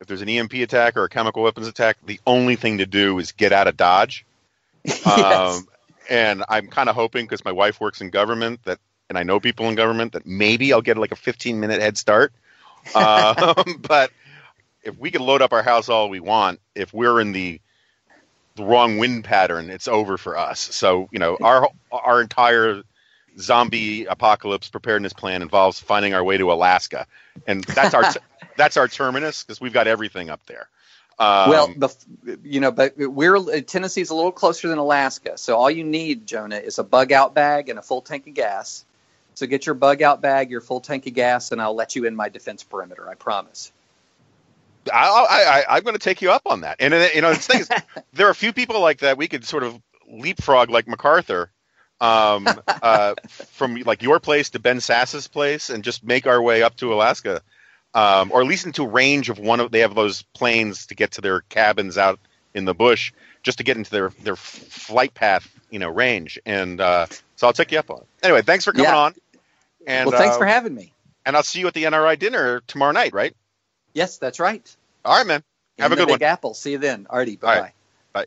if 0.00 0.06
there's 0.06 0.22
an 0.22 0.28
EMP 0.28 0.54
attack 0.54 0.96
or 0.96 1.04
a 1.04 1.08
chemical 1.08 1.42
weapons 1.42 1.66
attack, 1.66 1.96
the 2.04 2.20
only 2.26 2.56
thing 2.56 2.78
to 2.78 2.86
do 2.86 3.18
is 3.18 3.32
get 3.32 3.52
out 3.52 3.66
of 3.66 3.76
Dodge. 3.76 4.24
yes. 4.84 5.06
Um, 5.06 5.68
and 6.10 6.44
I'm 6.48 6.68
kind 6.68 6.88
of 6.88 6.94
hoping 6.94 7.24
because 7.24 7.44
my 7.44 7.52
wife 7.52 7.80
works 7.80 8.00
in 8.00 8.10
government 8.10 8.60
that, 8.64 8.78
and 9.08 9.16
I 9.16 9.22
know 9.22 9.40
people 9.40 9.68
in 9.68 9.74
government 9.74 10.12
that 10.12 10.26
maybe 10.26 10.72
I'll 10.72 10.82
get 10.82 10.98
like 10.98 11.12
a 11.12 11.16
15 11.16 11.58
minute 11.58 11.80
head 11.80 11.96
start. 11.96 12.32
um, 12.94 13.80
but 13.88 14.10
if 14.82 14.98
we 14.98 15.10
can 15.10 15.22
load 15.22 15.40
up 15.40 15.52
our 15.52 15.62
house 15.62 15.88
all 15.88 16.10
we 16.10 16.20
want, 16.20 16.60
if 16.74 16.92
we're 16.92 17.20
in 17.20 17.32
the 17.32 17.60
the 18.56 18.64
wrong 18.64 18.98
wind 18.98 19.24
pattern, 19.24 19.70
it's 19.70 19.88
over 19.88 20.16
for 20.16 20.36
us. 20.36 20.60
So 20.60 21.08
you 21.10 21.18
know, 21.18 21.36
our 21.42 21.68
our 21.90 22.20
entire 22.20 22.82
zombie 23.38 24.04
apocalypse 24.04 24.68
preparedness 24.68 25.12
plan 25.12 25.42
involves 25.42 25.80
finding 25.80 26.14
our 26.14 26.22
way 26.22 26.38
to 26.38 26.52
Alaska, 26.52 27.06
and 27.46 27.64
that's 27.64 27.94
our 27.94 28.04
that's 28.56 28.76
our 28.76 28.88
terminus 28.88 29.42
because 29.42 29.60
we've 29.60 29.72
got 29.72 29.86
everything 29.86 30.30
up 30.30 30.44
there. 30.46 30.68
Um, 31.16 31.50
well, 31.50 31.68
the, 31.76 32.38
you 32.42 32.60
know, 32.60 32.72
but 32.72 32.94
we're 32.96 33.60
Tennessee's 33.62 34.10
a 34.10 34.14
little 34.14 34.32
closer 34.32 34.68
than 34.68 34.78
Alaska, 34.78 35.38
so 35.38 35.56
all 35.56 35.70
you 35.70 35.84
need, 35.84 36.26
Jonah, 36.26 36.56
is 36.56 36.78
a 36.78 36.84
bug 36.84 37.12
out 37.12 37.34
bag 37.34 37.68
and 37.68 37.78
a 37.78 37.82
full 37.82 38.02
tank 38.02 38.26
of 38.26 38.34
gas. 38.34 38.84
So 39.34 39.46
get 39.46 39.66
your 39.66 39.74
bug 39.74 40.00
out 40.00 40.20
bag, 40.20 40.50
your 40.50 40.60
full 40.60 40.80
tank 40.80 41.06
of 41.06 41.14
gas, 41.14 41.50
and 41.50 41.60
I'll 41.60 41.74
let 41.74 41.96
you 41.96 42.04
in 42.04 42.14
my 42.14 42.28
defense 42.28 42.62
perimeter. 42.62 43.08
I 43.08 43.14
promise. 43.14 43.72
I, 44.92 45.64
I, 45.68 45.76
am 45.76 45.82
going 45.82 45.94
to 45.94 46.00
take 46.00 46.22
you 46.22 46.30
up 46.30 46.42
on 46.46 46.62
that. 46.62 46.76
And 46.80 46.94
you 47.14 47.20
know, 47.20 47.32
the 47.32 47.38
thing 47.38 47.60
is, 47.60 47.68
there 48.12 48.26
are 48.26 48.30
a 48.30 48.34
few 48.34 48.52
people 48.52 48.80
like 48.80 48.98
that. 48.98 49.16
We 49.16 49.28
could 49.28 49.44
sort 49.44 49.62
of 49.62 49.80
leapfrog 50.08 50.70
like 50.70 50.86
MacArthur 50.86 51.50
um, 52.00 52.48
uh, 52.68 53.14
from 53.28 53.76
like 53.76 54.02
your 54.02 54.20
place 54.20 54.50
to 54.50 54.58
Ben 54.58 54.80
Sasse's 54.80 55.28
place, 55.28 55.70
and 55.70 55.84
just 55.84 56.04
make 56.04 56.26
our 56.26 56.40
way 56.40 56.62
up 56.62 56.76
to 56.76 56.92
Alaska, 56.92 57.40
um, 57.94 58.30
or 58.32 58.42
at 58.42 58.46
least 58.46 58.66
into 58.66 58.86
range 58.86 59.30
of 59.30 59.38
one 59.38 59.60
of. 59.60 59.70
They 59.70 59.80
have 59.80 59.94
those 59.94 60.22
planes 60.34 60.86
to 60.86 60.94
get 60.94 61.12
to 61.12 61.20
their 61.20 61.40
cabins 61.42 61.96
out 61.96 62.18
in 62.52 62.64
the 62.64 62.74
bush, 62.74 63.12
just 63.42 63.58
to 63.58 63.64
get 63.64 63.76
into 63.76 63.90
their 63.90 64.10
their 64.22 64.36
flight 64.36 65.14
path, 65.14 65.48
you 65.70 65.78
know, 65.78 65.88
range. 65.88 66.38
And 66.44 66.80
uh, 66.80 67.06
so 67.36 67.46
I'll 67.46 67.52
take 67.52 67.72
you 67.72 67.78
up 67.78 67.90
on 67.90 67.98
it. 67.98 68.06
Anyway, 68.22 68.42
thanks 68.42 68.64
for 68.64 68.72
coming 68.72 68.86
yeah. 68.86 68.96
on. 68.96 69.14
And 69.86 70.10
well, 70.10 70.18
thanks 70.18 70.36
uh, 70.36 70.38
for 70.38 70.46
having 70.46 70.74
me. 70.74 70.92
And 71.26 71.36
I'll 71.36 71.42
see 71.42 71.60
you 71.60 71.66
at 71.68 71.74
the 71.74 71.84
NRI 71.84 72.18
dinner 72.18 72.60
tomorrow 72.66 72.92
night, 72.92 73.14
right? 73.14 73.34
Yes, 73.94 74.18
that's 74.18 74.40
right. 74.40 74.76
All 75.04 75.16
right, 75.16 75.26
man. 75.26 75.42
Have 75.78 75.92
In 75.92 75.98
a 75.98 76.00
good 76.02 76.08
Big 76.08 76.20
one. 76.20 76.28
Apple. 76.30 76.54
See 76.54 76.72
you 76.72 76.78
then. 76.78 77.06
Artie. 77.08 77.36
Bye 77.36 77.72
bye. 78.12 78.26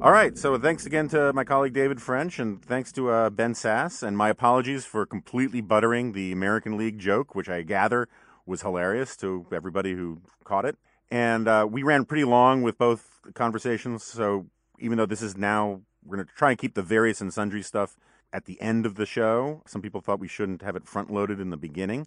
All 0.00 0.12
right. 0.12 0.36
So 0.38 0.58
thanks 0.58 0.86
again 0.86 1.08
to 1.08 1.32
my 1.32 1.44
colleague 1.44 1.72
David 1.72 2.00
French, 2.02 2.38
and 2.38 2.62
thanks 2.64 2.92
to 2.92 3.10
uh, 3.10 3.30
Ben 3.30 3.54
Sasse. 3.54 4.02
And 4.02 4.16
my 4.16 4.28
apologies 4.28 4.84
for 4.84 5.06
completely 5.06 5.60
buttering 5.60 6.12
the 6.12 6.32
American 6.32 6.76
League 6.76 6.98
joke, 6.98 7.34
which 7.34 7.48
I 7.48 7.62
gather 7.62 8.08
was 8.46 8.62
hilarious 8.62 9.16
to 9.18 9.46
everybody 9.52 9.94
who 9.94 10.20
caught 10.44 10.64
it. 10.64 10.76
And 11.10 11.48
uh, 11.48 11.66
we 11.70 11.82
ran 11.82 12.04
pretty 12.04 12.24
long 12.24 12.62
with 12.62 12.78
both 12.78 13.20
conversations. 13.34 14.04
So 14.04 14.46
even 14.78 14.98
though 14.98 15.06
this 15.06 15.22
is 15.22 15.36
now, 15.36 15.80
we're 16.04 16.16
going 16.16 16.26
to 16.26 16.34
try 16.34 16.50
and 16.50 16.58
keep 16.58 16.74
the 16.74 16.82
various 16.82 17.20
and 17.20 17.32
sundry 17.32 17.62
stuff 17.62 17.96
at 18.32 18.44
the 18.44 18.60
end 18.60 18.86
of 18.86 18.96
the 18.96 19.06
show. 19.06 19.62
Some 19.66 19.82
people 19.82 20.00
thought 20.00 20.20
we 20.20 20.28
shouldn't 20.28 20.62
have 20.62 20.76
it 20.76 20.86
front 20.86 21.10
loaded 21.12 21.40
in 21.40 21.50
the 21.50 21.56
beginning. 21.56 22.06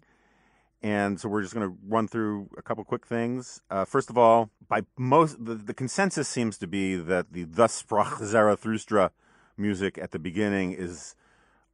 And 0.82 1.20
so 1.20 1.28
we're 1.28 1.42
just 1.42 1.54
going 1.54 1.68
to 1.68 1.76
run 1.86 2.08
through 2.08 2.50
a 2.58 2.62
couple 2.62 2.82
quick 2.84 3.06
things. 3.06 3.60
Uh, 3.70 3.84
first 3.84 4.10
of 4.10 4.18
all, 4.18 4.50
by 4.68 4.82
most 4.98 5.44
the, 5.44 5.54
the, 5.54 5.74
consensus 5.74 6.28
seems 6.28 6.58
to 6.58 6.66
be 6.66 6.96
that 6.96 7.32
the 7.32 7.44
Thus 7.44 7.82
sprach 7.82 8.22
Zarathustra 8.24 9.12
music 9.56 9.96
at 9.96 10.10
the 10.10 10.18
beginning 10.18 10.72
is 10.72 11.14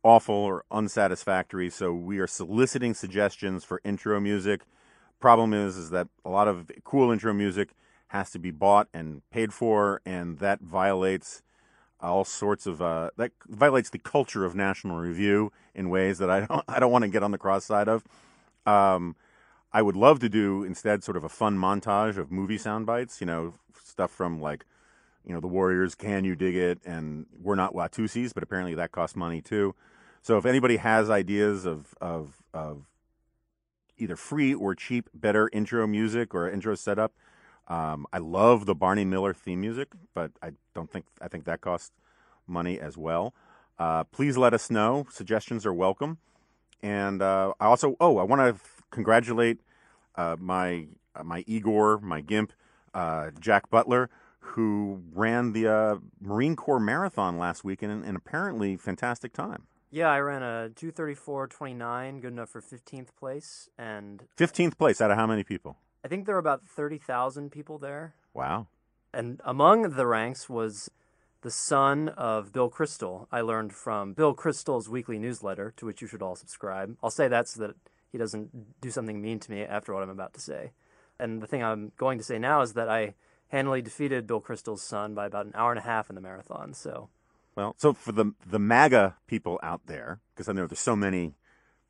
awful 0.03 0.35
or 0.35 0.65
unsatisfactory. 0.71 1.71
So 1.71 1.93
we 1.93 2.19
are 2.19 2.27
soliciting 2.27 2.93
suggestions 2.93 3.65
for 3.65 3.81
intro 3.83 4.21
music. 4.21 4.63
Problem 5.21 5.55
is, 5.55 5.79
is 5.79 5.91
that 5.91 6.09
a 6.25 6.31
lot 6.31 6.47
of 6.47 6.71
cool 6.85 7.11
intro 7.11 7.33
music 7.33 7.71
has 8.09 8.31
to 8.31 8.39
be 8.39 8.51
bought 8.51 8.89
and 8.93 9.23
paid 9.31 9.53
for, 9.53 10.01
and 10.05 10.39
that 10.39 10.61
violates 10.61 11.43
all 12.01 12.25
sorts 12.25 12.67
of 12.67 12.81
uh, 12.81 13.11
that 13.17 13.33
violates 13.49 13.91
the 13.91 13.99
culture 13.99 14.45
of 14.45 14.55
National 14.55 14.97
Review 14.99 15.53
in 15.75 15.91
ways 15.91 16.19
that 16.19 16.31
I 16.31 16.41
don't 16.47 16.65
I 16.69 16.79
don't 16.79 16.93
want 16.93 17.03
to 17.03 17.09
get 17.09 17.23
on 17.23 17.31
the 17.31 17.39
cross 17.39 17.65
side 17.65 17.89
of. 17.89 18.05
Um, 18.67 19.17
I 19.73 19.83
would 19.83 19.97
love 19.97 20.19
to 20.21 20.29
do 20.29 20.65
instead 20.65 21.05
sort 21.05 21.17
of 21.17 21.25
a 21.25 21.29
fun 21.29 21.59
montage 21.59 22.17
of 22.17 22.33
movie 22.33 22.59
sound 22.59 22.87
bites, 22.87 23.21
you 23.21 23.27
know, 23.27 23.55
stuff 23.83 24.11
from 24.11 24.41
like, 24.41 24.65
you 25.27 25.35
know, 25.35 25.41
the 25.41 25.47
Warriors, 25.47 25.95
Can 25.95 26.25
You 26.25 26.35
Dig 26.35 26.57
It, 26.57 26.81
and 26.87 27.27
We're 27.39 27.55
Not 27.55 27.75
Watusis, 27.75 28.33
but 28.33 28.43
apparently 28.43 28.75
that 28.77 28.93
costs 28.93 29.17
money 29.17 29.43
too. 29.43 29.75
So 30.23 30.39
if 30.39 30.47
anybody 30.47 30.79
has 30.79 31.11
ideas 31.11 31.65
of 31.65 31.95
of 32.01 32.43
of 32.55 32.85
either 33.99 34.17
free 34.17 34.55
or 34.55 34.75
cheap, 34.75 35.09
better 35.13 35.51
intro 35.53 35.87
music 35.87 36.35
or 36.35 36.51
intro 36.51 36.75
setup, 36.75 37.13
um, 37.69 38.07
I 38.13 38.19
love 38.19 38.67
the 38.67 38.75
Barney 38.75 39.05
Miller 39.05 39.35
theme 39.35 39.61
music, 39.61 39.89
but 40.15 40.33
I 40.43 40.53
don't 40.75 40.91
think 40.91 41.05
I 41.21 41.29
think 41.29 41.45
that 41.45 41.61
costs 41.61 41.93
money 42.47 42.81
as 42.81 42.97
well. 42.97 43.35
Uh, 43.79 44.05
please 44.05 44.37
let 44.37 44.55
us 44.55 44.71
know. 44.71 45.07
Suggestions 45.11 45.65
are 45.65 45.75
welcome. 45.75 46.19
And 46.83 47.23
uh, 47.23 47.53
I 47.61 47.67
also 47.67 47.97
oh 48.01 48.19
I 48.19 48.23
want 48.23 48.41
to 48.41 48.49
f- 48.49 48.83
congratulate 48.91 49.61
uh, 50.17 50.37
my 50.39 50.87
uh, 51.15 51.25
my 51.25 51.45
Igor 51.47 51.99
my 52.01 52.21
Gimp 52.21 52.53
uh, 52.95 53.31
Jack 53.39 53.69
Butler 53.71 54.09
who 54.41 55.03
ran 55.13 55.53
the 55.53 55.69
uh, 55.69 55.97
Marine 56.21 56.57
Corps 56.57 56.81
Marathon 56.81 57.39
last 57.39 57.65
week 57.65 57.83
in 57.83 57.91
an 57.91 58.17
apparently 58.17 58.77
fantastic 58.77 59.33
time. 59.33 59.65
Yeah, 59.91 60.09
I 60.09 60.21
ran 60.21 60.43
a 60.43 60.71
234.29, 60.75 62.21
good 62.21 62.33
enough 62.33 62.51
for 62.51 62.61
15th 62.61 63.09
place 63.19 63.69
and 63.79 64.25
15th 64.39 64.77
place 64.77 65.01
out 65.01 65.11
of 65.11 65.17
how 65.17 65.27
many 65.27 65.45
people? 65.45 65.79
I 66.09 66.11
think 66.11 66.25
there 66.25 66.37
were 66.37 66.41
about 66.41 66.67
30,000 66.67 67.53
people 67.53 67.77
there. 67.77 68.15
Wow. 68.33 68.69
And 69.13 69.43
among 69.45 69.83
the 69.83 70.07
ranks 70.07 70.49
was 70.49 70.91
the 71.43 71.51
son 71.51 72.09
of 72.09 72.51
Bill 72.51 72.71
Kristol. 72.71 73.27
I 73.31 73.43
learned 73.43 73.75
from 73.75 74.15
Bill 74.15 74.35
Kristol's 74.35 74.89
weekly 74.89 75.19
newsletter, 75.19 75.75
to 75.77 75.85
which 75.85 76.01
you 76.01 76.09
should 76.09 76.23
all 76.23 76.35
subscribe. 76.35 76.97
I'll 77.03 77.11
say 77.11 77.29
that 77.29 77.47
so 77.47 77.61
that 77.61 77.77
he 78.11 78.17
doesn't 78.17 78.81
do 78.81 78.91
something 78.91 79.21
mean 79.21 79.39
to 79.39 79.51
me 79.51 79.61
after 79.65 79.93
what 79.93 80.03
I'm 80.03 80.09
about 80.09 80.33
to 80.33 80.41
say. 80.41 80.71
And 81.21 81.43
the 81.43 81.47
thing 81.47 81.63
I'm 81.63 81.93
going 81.99 82.17
to 82.17 82.25
say 82.25 82.39
now 82.39 82.63
is 82.63 82.73
that 82.73 82.89
I 82.89 83.13
handily 83.49 83.83
defeated 83.83 84.27
Bill 84.27 84.41
Kristol's 84.41 84.81
son 84.81 85.15
by 85.15 85.27
about 85.27 85.45
an 85.45 85.53
hour 85.55 85.73
and 85.73 85.79
a 85.79 85.83
half 85.83 86.09
in 86.09 86.15
the 86.15 86.23
marathon. 86.23 86.73
So, 86.73 87.11
well, 87.55 87.75
so 87.77 87.93
for 87.93 88.13
the 88.13 88.33
the 88.47 88.59
MAGA 88.59 89.17
people 89.27 89.61
out 89.63 89.83
there, 89.85 90.21
because 90.35 90.49
I 90.49 90.55
know 90.55 90.67
there's 90.67 90.81
so 90.81 90.97
many 90.97 91.35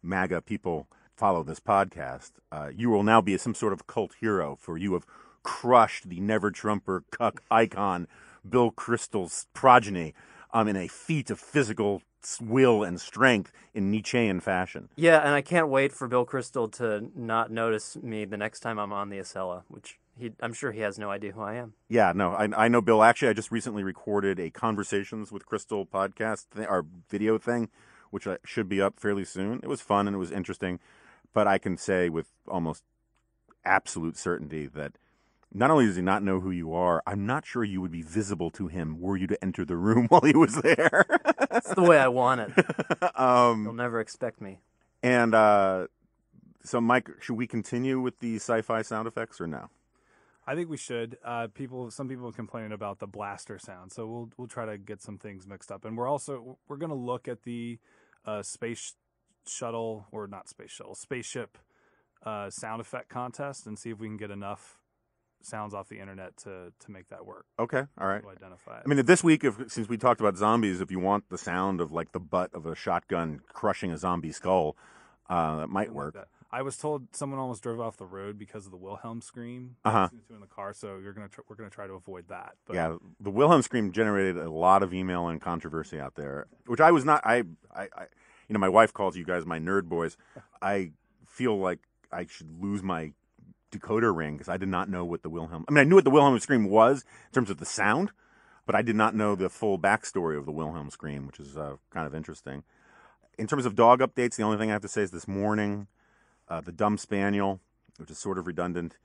MAGA 0.02 0.42
people 0.42 0.88
follow 1.18 1.42
this 1.42 1.58
podcast, 1.58 2.30
uh, 2.52 2.70
you 2.74 2.88
will 2.90 3.02
now 3.02 3.20
be 3.20 3.36
some 3.36 3.54
sort 3.54 3.72
of 3.72 3.88
cult 3.88 4.14
hero, 4.20 4.56
for 4.60 4.78
you 4.78 4.92
have 4.92 5.04
crushed 5.42 6.08
the 6.08 6.20
never 6.20 6.52
Trumper 6.52 7.02
cuck 7.10 7.42
icon, 7.50 8.06
Bill 8.48 8.70
Kristol's 8.70 9.48
progeny, 9.52 10.14
um, 10.52 10.68
in 10.68 10.76
a 10.76 10.86
feat 10.86 11.28
of 11.28 11.40
physical 11.40 12.02
will 12.40 12.84
and 12.84 13.00
strength 13.00 13.50
in 13.74 13.90
Nietzschean 13.90 14.40
fashion. 14.40 14.90
Yeah, 14.94 15.18
and 15.18 15.30
I 15.30 15.42
can't 15.42 15.68
wait 15.68 15.92
for 15.92 16.06
Bill 16.06 16.24
Kristol 16.24 16.70
to 16.74 17.10
not 17.16 17.50
notice 17.50 17.96
me 17.96 18.24
the 18.24 18.36
next 18.36 18.60
time 18.60 18.78
I'm 18.78 18.92
on 18.92 19.08
the 19.08 19.18
Acela, 19.18 19.62
which 19.66 19.98
he, 20.16 20.32
I'm 20.40 20.52
sure 20.52 20.70
he 20.70 20.80
has 20.80 20.98
no 20.98 21.10
idea 21.10 21.32
who 21.32 21.42
I 21.42 21.54
am. 21.54 21.74
Yeah, 21.88 22.12
no, 22.14 22.30
I, 22.32 22.48
I 22.56 22.68
know 22.68 22.80
Bill. 22.80 23.02
Actually, 23.02 23.28
I 23.28 23.32
just 23.32 23.50
recently 23.50 23.82
recorded 23.82 24.38
a 24.38 24.50
Conversations 24.50 25.32
with 25.32 25.46
Kristol 25.46 25.88
podcast, 25.88 26.46
th- 26.54 26.68
our 26.68 26.84
video 27.08 27.38
thing, 27.38 27.70
which 28.10 28.26
should 28.44 28.68
be 28.68 28.80
up 28.80 29.00
fairly 29.00 29.24
soon. 29.24 29.58
It 29.64 29.68
was 29.68 29.80
fun 29.80 30.06
and 30.06 30.14
it 30.14 30.18
was 30.18 30.30
interesting. 30.30 30.78
But 31.34 31.46
I 31.46 31.58
can 31.58 31.76
say 31.76 32.08
with 32.08 32.26
almost 32.46 32.82
absolute 33.64 34.16
certainty 34.16 34.66
that 34.66 34.92
not 35.52 35.70
only 35.70 35.86
does 35.86 35.96
he 35.96 36.02
not 36.02 36.22
know 36.22 36.40
who 36.40 36.50
you 36.50 36.74
are, 36.74 37.02
I'm 37.06 37.26
not 37.26 37.46
sure 37.46 37.64
you 37.64 37.80
would 37.80 37.90
be 37.90 38.02
visible 38.02 38.50
to 38.52 38.66
him 38.66 39.00
were 39.00 39.16
you 39.16 39.26
to 39.28 39.42
enter 39.42 39.64
the 39.64 39.76
room 39.76 40.06
while 40.08 40.22
he 40.22 40.36
was 40.36 40.54
there. 40.56 41.04
That's 41.50 41.74
the 41.74 41.82
way 41.82 41.98
I 41.98 42.08
want 42.08 42.40
it. 42.40 42.66
um, 43.18 43.64
He'll 43.64 43.72
never 43.72 44.00
expect 44.00 44.40
me. 44.40 44.60
And 45.02 45.34
uh, 45.34 45.86
so, 46.64 46.80
Mike, 46.80 47.08
should 47.20 47.36
we 47.36 47.46
continue 47.46 48.00
with 48.00 48.18
the 48.20 48.36
sci-fi 48.36 48.82
sound 48.82 49.08
effects 49.08 49.40
or 49.40 49.46
no? 49.46 49.70
I 50.46 50.54
think 50.54 50.70
we 50.70 50.78
should. 50.78 51.18
Uh, 51.22 51.48
people, 51.48 51.90
some 51.90 52.08
people 52.08 52.32
complaining 52.32 52.72
about 52.72 53.00
the 53.00 53.06
blaster 53.06 53.58
sound, 53.58 53.92
so 53.92 54.06
we'll 54.06 54.30
we'll 54.38 54.48
try 54.48 54.64
to 54.64 54.78
get 54.78 55.02
some 55.02 55.18
things 55.18 55.46
mixed 55.46 55.70
up, 55.70 55.84
and 55.84 55.94
we're 55.94 56.08
also 56.08 56.56
we're 56.68 56.78
going 56.78 56.88
to 56.88 56.96
look 56.96 57.28
at 57.28 57.42
the 57.42 57.78
uh, 58.24 58.42
space 58.42 58.94
shuttle 59.48 60.06
or 60.12 60.26
not 60.26 60.48
space 60.48 60.70
shuttle, 60.70 60.94
spaceship 60.94 61.58
uh, 62.24 62.50
sound 62.50 62.80
effect 62.80 63.08
contest 63.08 63.66
and 63.66 63.78
see 63.78 63.90
if 63.90 63.98
we 63.98 64.06
can 64.08 64.16
get 64.16 64.30
enough 64.30 64.78
sounds 65.40 65.72
off 65.72 65.88
the 65.88 66.00
internet 66.00 66.36
to 66.36 66.72
to 66.80 66.90
make 66.90 67.08
that 67.08 67.24
work. 67.24 67.46
Okay, 67.58 67.84
all 68.00 68.06
right. 68.08 68.22
To 68.22 68.28
identify. 68.28 68.78
It. 68.78 68.82
I 68.84 68.88
mean, 68.88 69.04
this 69.06 69.22
week, 69.22 69.44
if 69.44 69.56
since 69.68 69.88
we 69.88 69.96
talked 69.96 70.20
about 70.20 70.36
zombies, 70.36 70.80
if 70.80 70.90
you 70.90 70.98
want 70.98 71.28
the 71.30 71.38
sound 71.38 71.80
of 71.80 71.92
like 71.92 72.12
the 72.12 72.20
butt 72.20 72.52
of 72.54 72.66
a 72.66 72.74
shotgun 72.74 73.40
crushing 73.52 73.92
a 73.92 73.98
zombie 73.98 74.32
skull, 74.32 74.76
uh, 75.30 75.56
that 75.60 75.68
might 75.68 75.92
work. 75.92 76.14
That. 76.14 76.26
I 76.50 76.62
was 76.62 76.78
told 76.78 77.14
someone 77.14 77.38
almost 77.38 77.62
drove 77.62 77.78
off 77.78 77.98
the 77.98 78.06
road 78.06 78.38
because 78.38 78.64
of 78.64 78.70
the 78.72 78.78
Wilhelm 78.78 79.20
scream 79.20 79.76
Uh-huh. 79.84 80.08
in 80.30 80.40
the 80.40 80.46
car. 80.46 80.72
So 80.72 80.96
you're 80.96 81.12
gonna 81.12 81.28
tr- 81.28 81.42
we're 81.48 81.56
gonna 81.56 81.68
try 81.70 81.86
to 81.86 81.92
avoid 81.92 82.28
that. 82.28 82.54
But 82.66 82.74
yeah, 82.74 82.96
the 83.20 83.30
Wilhelm 83.30 83.60
scream 83.62 83.92
generated 83.92 84.38
a 84.38 84.50
lot 84.50 84.82
of 84.82 84.92
email 84.94 85.28
and 85.28 85.40
controversy 85.40 86.00
out 86.00 86.14
there, 86.16 86.46
which 86.66 86.80
I 86.80 86.90
was 86.90 87.04
not. 87.04 87.20
I, 87.24 87.44
I, 87.72 87.82
I 87.94 88.06
you 88.48 88.54
know, 88.54 88.58
my 88.58 88.68
wife 88.68 88.92
calls 88.92 89.16
you 89.16 89.24
guys 89.24 89.44
my 89.44 89.58
nerd 89.58 89.84
boys. 89.84 90.16
I 90.62 90.92
feel 91.26 91.58
like 91.58 91.80
I 92.10 92.26
should 92.26 92.62
lose 92.62 92.82
my 92.82 93.12
decoder 93.70 94.16
ring 94.16 94.34
because 94.34 94.48
I 94.48 94.56
did 94.56 94.68
not 94.68 94.88
know 94.88 95.04
what 95.04 95.22
the 95.22 95.28
Wilhelm. 95.28 95.64
I 95.68 95.72
mean, 95.72 95.80
I 95.80 95.84
knew 95.84 95.96
what 95.96 96.04
the 96.04 96.10
Wilhelm 96.10 96.38
scream 96.38 96.68
was 96.68 97.04
in 97.26 97.32
terms 97.32 97.50
of 97.50 97.58
the 97.58 97.66
sound, 97.66 98.10
but 98.66 98.74
I 98.74 98.82
did 98.82 98.96
not 98.96 99.14
know 99.14 99.34
the 99.34 99.50
full 99.50 99.78
backstory 99.78 100.38
of 100.38 100.46
the 100.46 100.52
Wilhelm 100.52 100.90
scream, 100.90 101.26
which 101.26 101.38
is 101.38 101.56
uh, 101.56 101.76
kind 101.90 102.06
of 102.06 102.14
interesting. 102.14 102.64
In 103.38 103.46
terms 103.46 103.66
of 103.66 103.76
dog 103.76 104.00
updates, 104.00 104.36
the 104.36 104.42
only 104.42 104.56
thing 104.56 104.70
I 104.70 104.72
have 104.72 104.82
to 104.82 104.88
say 104.88 105.02
is 105.02 105.10
this 105.10 105.28
morning, 105.28 105.86
uh, 106.48 106.60
the 106.60 106.72
dumb 106.72 106.98
spaniel, 106.98 107.60
which 107.98 108.10
is 108.10 108.18
sort 108.18 108.38
of 108.38 108.46
redundant, 108.46 108.96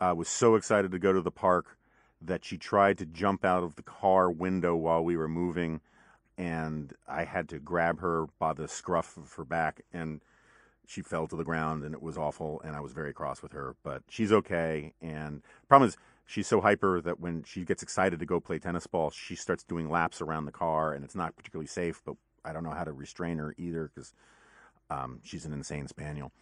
uh, 0.00 0.14
was 0.16 0.28
so 0.28 0.54
excited 0.54 0.90
to 0.92 0.98
go 0.98 1.12
to 1.12 1.20
the 1.20 1.30
park 1.30 1.76
that 2.20 2.44
she 2.44 2.56
tried 2.56 2.96
to 2.98 3.06
jump 3.06 3.44
out 3.44 3.62
of 3.62 3.74
the 3.74 3.82
car 3.82 4.30
window 4.30 4.74
while 4.74 5.04
we 5.04 5.16
were 5.16 5.28
moving, 5.28 5.80
and 6.36 6.92
I 7.08 7.24
had 7.24 7.48
to 7.50 7.58
grab 7.58 8.00
her 8.00 8.26
by 8.38 8.52
the 8.52 8.68
scruff 8.68 9.16
of 9.16 9.32
her 9.34 9.44
back, 9.44 9.82
and 9.92 10.20
she 10.86 11.02
fell 11.02 11.26
to 11.28 11.36
the 11.36 11.44
ground, 11.44 11.84
and 11.84 11.94
it 11.94 12.02
was 12.02 12.18
awful, 12.18 12.60
and 12.64 12.76
I 12.76 12.80
was 12.80 12.92
very 12.92 13.12
cross 13.12 13.42
with 13.42 13.52
her, 13.52 13.76
but 13.82 14.02
she's 14.08 14.32
okay. 14.32 14.92
And 15.00 15.38
the 15.38 15.66
problem 15.66 15.88
is, 15.88 15.96
she's 16.26 16.46
so 16.46 16.60
hyper 16.60 17.00
that 17.00 17.20
when 17.20 17.44
she 17.44 17.64
gets 17.64 17.82
excited 17.82 18.18
to 18.18 18.26
go 18.26 18.40
play 18.40 18.58
tennis 18.58 18.86
ball, 18.86 19.10
she 19.10 19.34
starts 19.34 19.64
doing 19.64 19.88
laps 19.88 20.20
around 20.20 20.44
the 20.44 20.52
car, 20.52 20.92
and 20.92 21.04
it's 21.04 21.14
not 21.14 21.36
particularly 21.36 21.66
safe. 21.66 22.02
But 22.04 22.16
I 22.44 22.52
don't 22.52 22.64
know 22.64 22.70
how 22.70 22.84
to 22.84 22.92
restrain 22.92 23.38
her 23.38 23.54
either 23.56 23.90
because 23.94 24.12
um, 24.90 25.20
she's 25.22 25.44
an 25.44 25.52
insane 25.52 25.88
spaniel. 25.88 26.32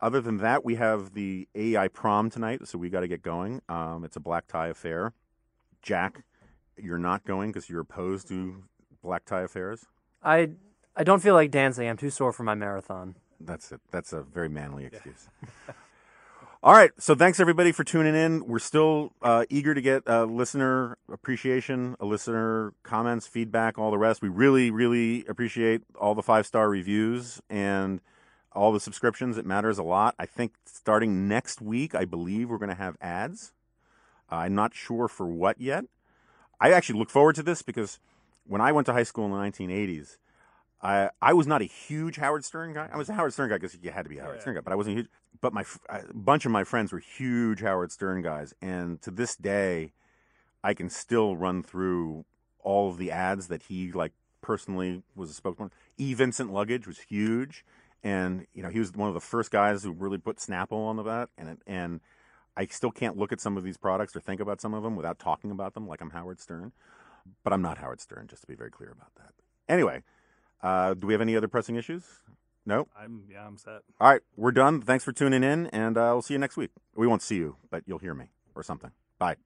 Other 0.00 0.20
than 0.20 0.38
that, 0.38 0.64
we 0.64 0.74
have 0.76 1.14
the 1.14 1.48
AEI 1.54 1.88
prom 1.88 2.28
tonight, 2.28 2.66
so 2.66 2.76
we 2.76 2.90
got 2.90 3.00
to 3.00 3.08
get 3.08 3.22
going. 3.22 3.62
Um, 3.68 4.04
it's 4.04 4.16
a 4.16 4.20
black 4.20 4.48
tie 4.48 4.68
affair. 4.68 5.12
Jack, 5.80 6.24
you're 6.76 6.98
not 6.98 7.24
going 7.24 7.50
because 7.50 7.70
you're 7.70 7.80
opposed 7.80 8.26
to 8.28 8.64
black 9.02 9.24
tie 9.24 9.42
affairs. 9.42 9.86
I 10.22 10.50
I 10.96 11.04
don't 11.04 11.20
feel 11.20 11.34
like 11.34 11.50
dancing. 11.50 11.88
I'm 11.88 11.96
too 11.96 12.10
sore 12.10 12.32
for 12.32 12.42
my 12.42 12.54
marathon. 12.54 13.16
That's 13.40 13.72
it. 13.72 13.80
That's 13.90 14.12
a 14.12 14.22
very 14.22 14.48
manly 14.48 14.86
excuse. 14.86 15.28
All 16.64 16.74
right. 16.74 16.92
So 16.96 17.16
thanks 17.16 17.40
everybody 17.40 17.72
for 17.72 17.82
tuning 17.82 18.14
in. 18.14 18.46
We're 18.46 18.60
still 18.60 19.14
uh, 19.20 19.46
eager 19.50 19.74
to 19.74 19.80
get 19.80 20.06
uh, 20.06 20.26
listener 20.26 20.96
appreciation, 21.10 21.96
a 21.98 22.04
listener 22.04 22.72
comments, 22.84 23.26
feedback, 23.26 23.78
all 23.78 23.90
the 23.90 23.98
rest. 23.98 24.22
We 24.22 24.28
really, 24.28 24.70
really 24.70 25.24
appreciate 25.26 25.82
all 25.98 26.14
the 26.14 26.22
five 26.22 26.46
star 26.46 26.68
reviews 26.70 27.40
and 27.50 28.00
all 28.52 28.70
the 28.70 28.78
subscriptions. 28.78 29.38
It 29.38 29.44
matters 29.44 29.78
a 29.78 29.82
lot. 29.82 30.14
I 30.20 30.26
think 30.26 30.52
starting 30.64 31.26
next 31.26 31.60
week, 31.60 31.96
I 31.96 32.04
believe 32.04 32.48
we're 32.48 32.58
going 32.58 32.68
to 32.68 32.76
have 32.76 32.96
ads. 33.00 33.52
Uh, 34.30 34.36
I'm 34.36 34.54
not 34.54 34.72
sure 34.72 35.08
for 35.08 35.26
what 35.26 35.60
yet. 35.60 35.86
I 36.60 36.70
actually 36.70 37.00
look 37.00 37.10
forward 37.10 37.34
to 37.34 37.42
this 37.42 37.62
because 37.62 37.98
when 38.46 38.60
I 38.60 38.72
went 38.72 38.86
to 38.86 38.92
high 38.92 39.02
school 39.02 39.24
in 39.26 39.30
the 39.30 39.36
1980s, 39.36 40.16
I 40.82 41.10
I 41.20 41.32
was 41.32 41.46
not 41.46 41.62
a 41.62 41.66
huge 41.66 42.16
Howard 42.16 42.44
Stern 42.44 42.72
guy. 42.74 42.88
I 42.92 42.96
was 42.96 43.08
a 43.08 43.14
Howard 43.14 43.32
Stern 43.32 43.48
guy 43.50 43.56
because 43.56 43.76
you 43.80 43.90
had 43.90 44.04
to 44.04 44.08
be 44.08 44.18
a 44.18 44.22
Howard 44.22 44.36
Yeah. 44.36 44.40
Stern 44.40 44.54
guy, 44.56 44.60
but 44.60 44.72
I 44.72 44.76
wasn't 44.76 44.96
huge. 44.96 45.08
But 45.40 45.52
my 45.52 45.64
a 45.88 46.02
bunch 46.12 46.44
of 46.44 46.52
my 46.52 46.64
friends 46.64 46.92
were 46.92 46.98
huge 46.98 47.60
Howard 47.60 47.92
Stern 47.92 48.22
guys, 48.22 48.54
and 48.60 49.00
to 49.02 49.10
this 49.10 49.36
day, 49.36 49.92
I 50.64 50.74
can 50.74 50.88
still 50.90 51.36
run 51.36 51.62
through 51.62 52.24
all 52.60 52.90
of 52.90 52.98
the 52.98 53.10
ads 53.10 53.48
that 53.48 53.62
he 53.62 53.92
like 53.92 54.12
personally 54.40 55.02
was 55.14 55.30
a 55.30 55.34
spokesman. 55.34 55.70
E. 55.98 56.14
Vincent 56.14 56.52
Luggage 56.52 56.86
was 56.86 56.98
huge, 57.00 57.64
and 58.02 58.46
you 58.52 58.62
know 58.62 58.68
he 58.68 58.78
was 58.78 58.92
one 58.92 59.08
of 59.08 59.14
the 59.14 59.20
first 59.20 59.50
guys 59.50 59.84
who 59.84 59.92
really 59.92 60.18
put 60.18 60.38
Snapple 60.38 60.86
on 60.86 60.96
the 60.96 61.02
bat, 61.04 61.28
and 61.38 61.58
and 61.66 62.00
I 62.56 62.66
still 62.66 62.90
can't 62.90 63.16
look 63.16 63.32
at 63.32 63.40
some 63.40 63.56
of 63.56 63.64
these 63.64 63.76
products 63.76 64.14
or 64.14 64.20
think 64.20 64.40
about 64.40 64.60
some 64.60 64.74
of 64.74 64.82
them 64.82 64.96
without 64.96 65.18
talking 65.18 65.50
about 65.50 65.74
them 65.74 65.86
like 65.88 66.00
I'm 66.00 66.10
Howard 66.10 66.40
Stern. 66.40 66.72
But 67.44 67.52
I'm 67.52 67.62
not 67.62 67.78
Howard 67.78 68.00
Stern, 68.00 68.26
just 68.28 68.42
to 68.42 68.48
be 68.48 68.54
very 68.54 68.70
clear 68.70 68.90
about 68.90 69.14
that. 69.16 69.32
Anyway, 69.68 70.02
uh, 70.62 70.94
do 70.94 71.06
we 71.06 71.14
have 71.14 71.20
any 71.20 71.36
other 71.36 71.48
pressing 71.48 71.76
issues? 71.76 72.04
No. 72.64 72.86
I'm 72.96 73.24
yeah 73.30 73.46
I'm 73.46 73.58
set. 73.58 73.82
All 74.00 74.08
right, 74.08 74.20
we're 74.36 74.52
done. 74.52 74.80
Thanks 74.80 75.04
for 75.04 75.12
tuning 75.12 75.42
in, 75.42 75.66
and 75.68 75.96
uh, 75.96 76.10
we'll 76.12 76.22
see 76.22 76.34
you 76.34 76.38
next 76.38 76.56
week. 76.56 76.70
We 76.94 77.06
won't 77.06 77.22
see 77.22 77.36
you, 77.36 77.56
but 77.70 77.82
you'll 77.86 77.98
hear 77.98 78.14
me 78.14 78.26
or 78.54 78.62
something. 78.62 78.92
Bye. 79.18 79.36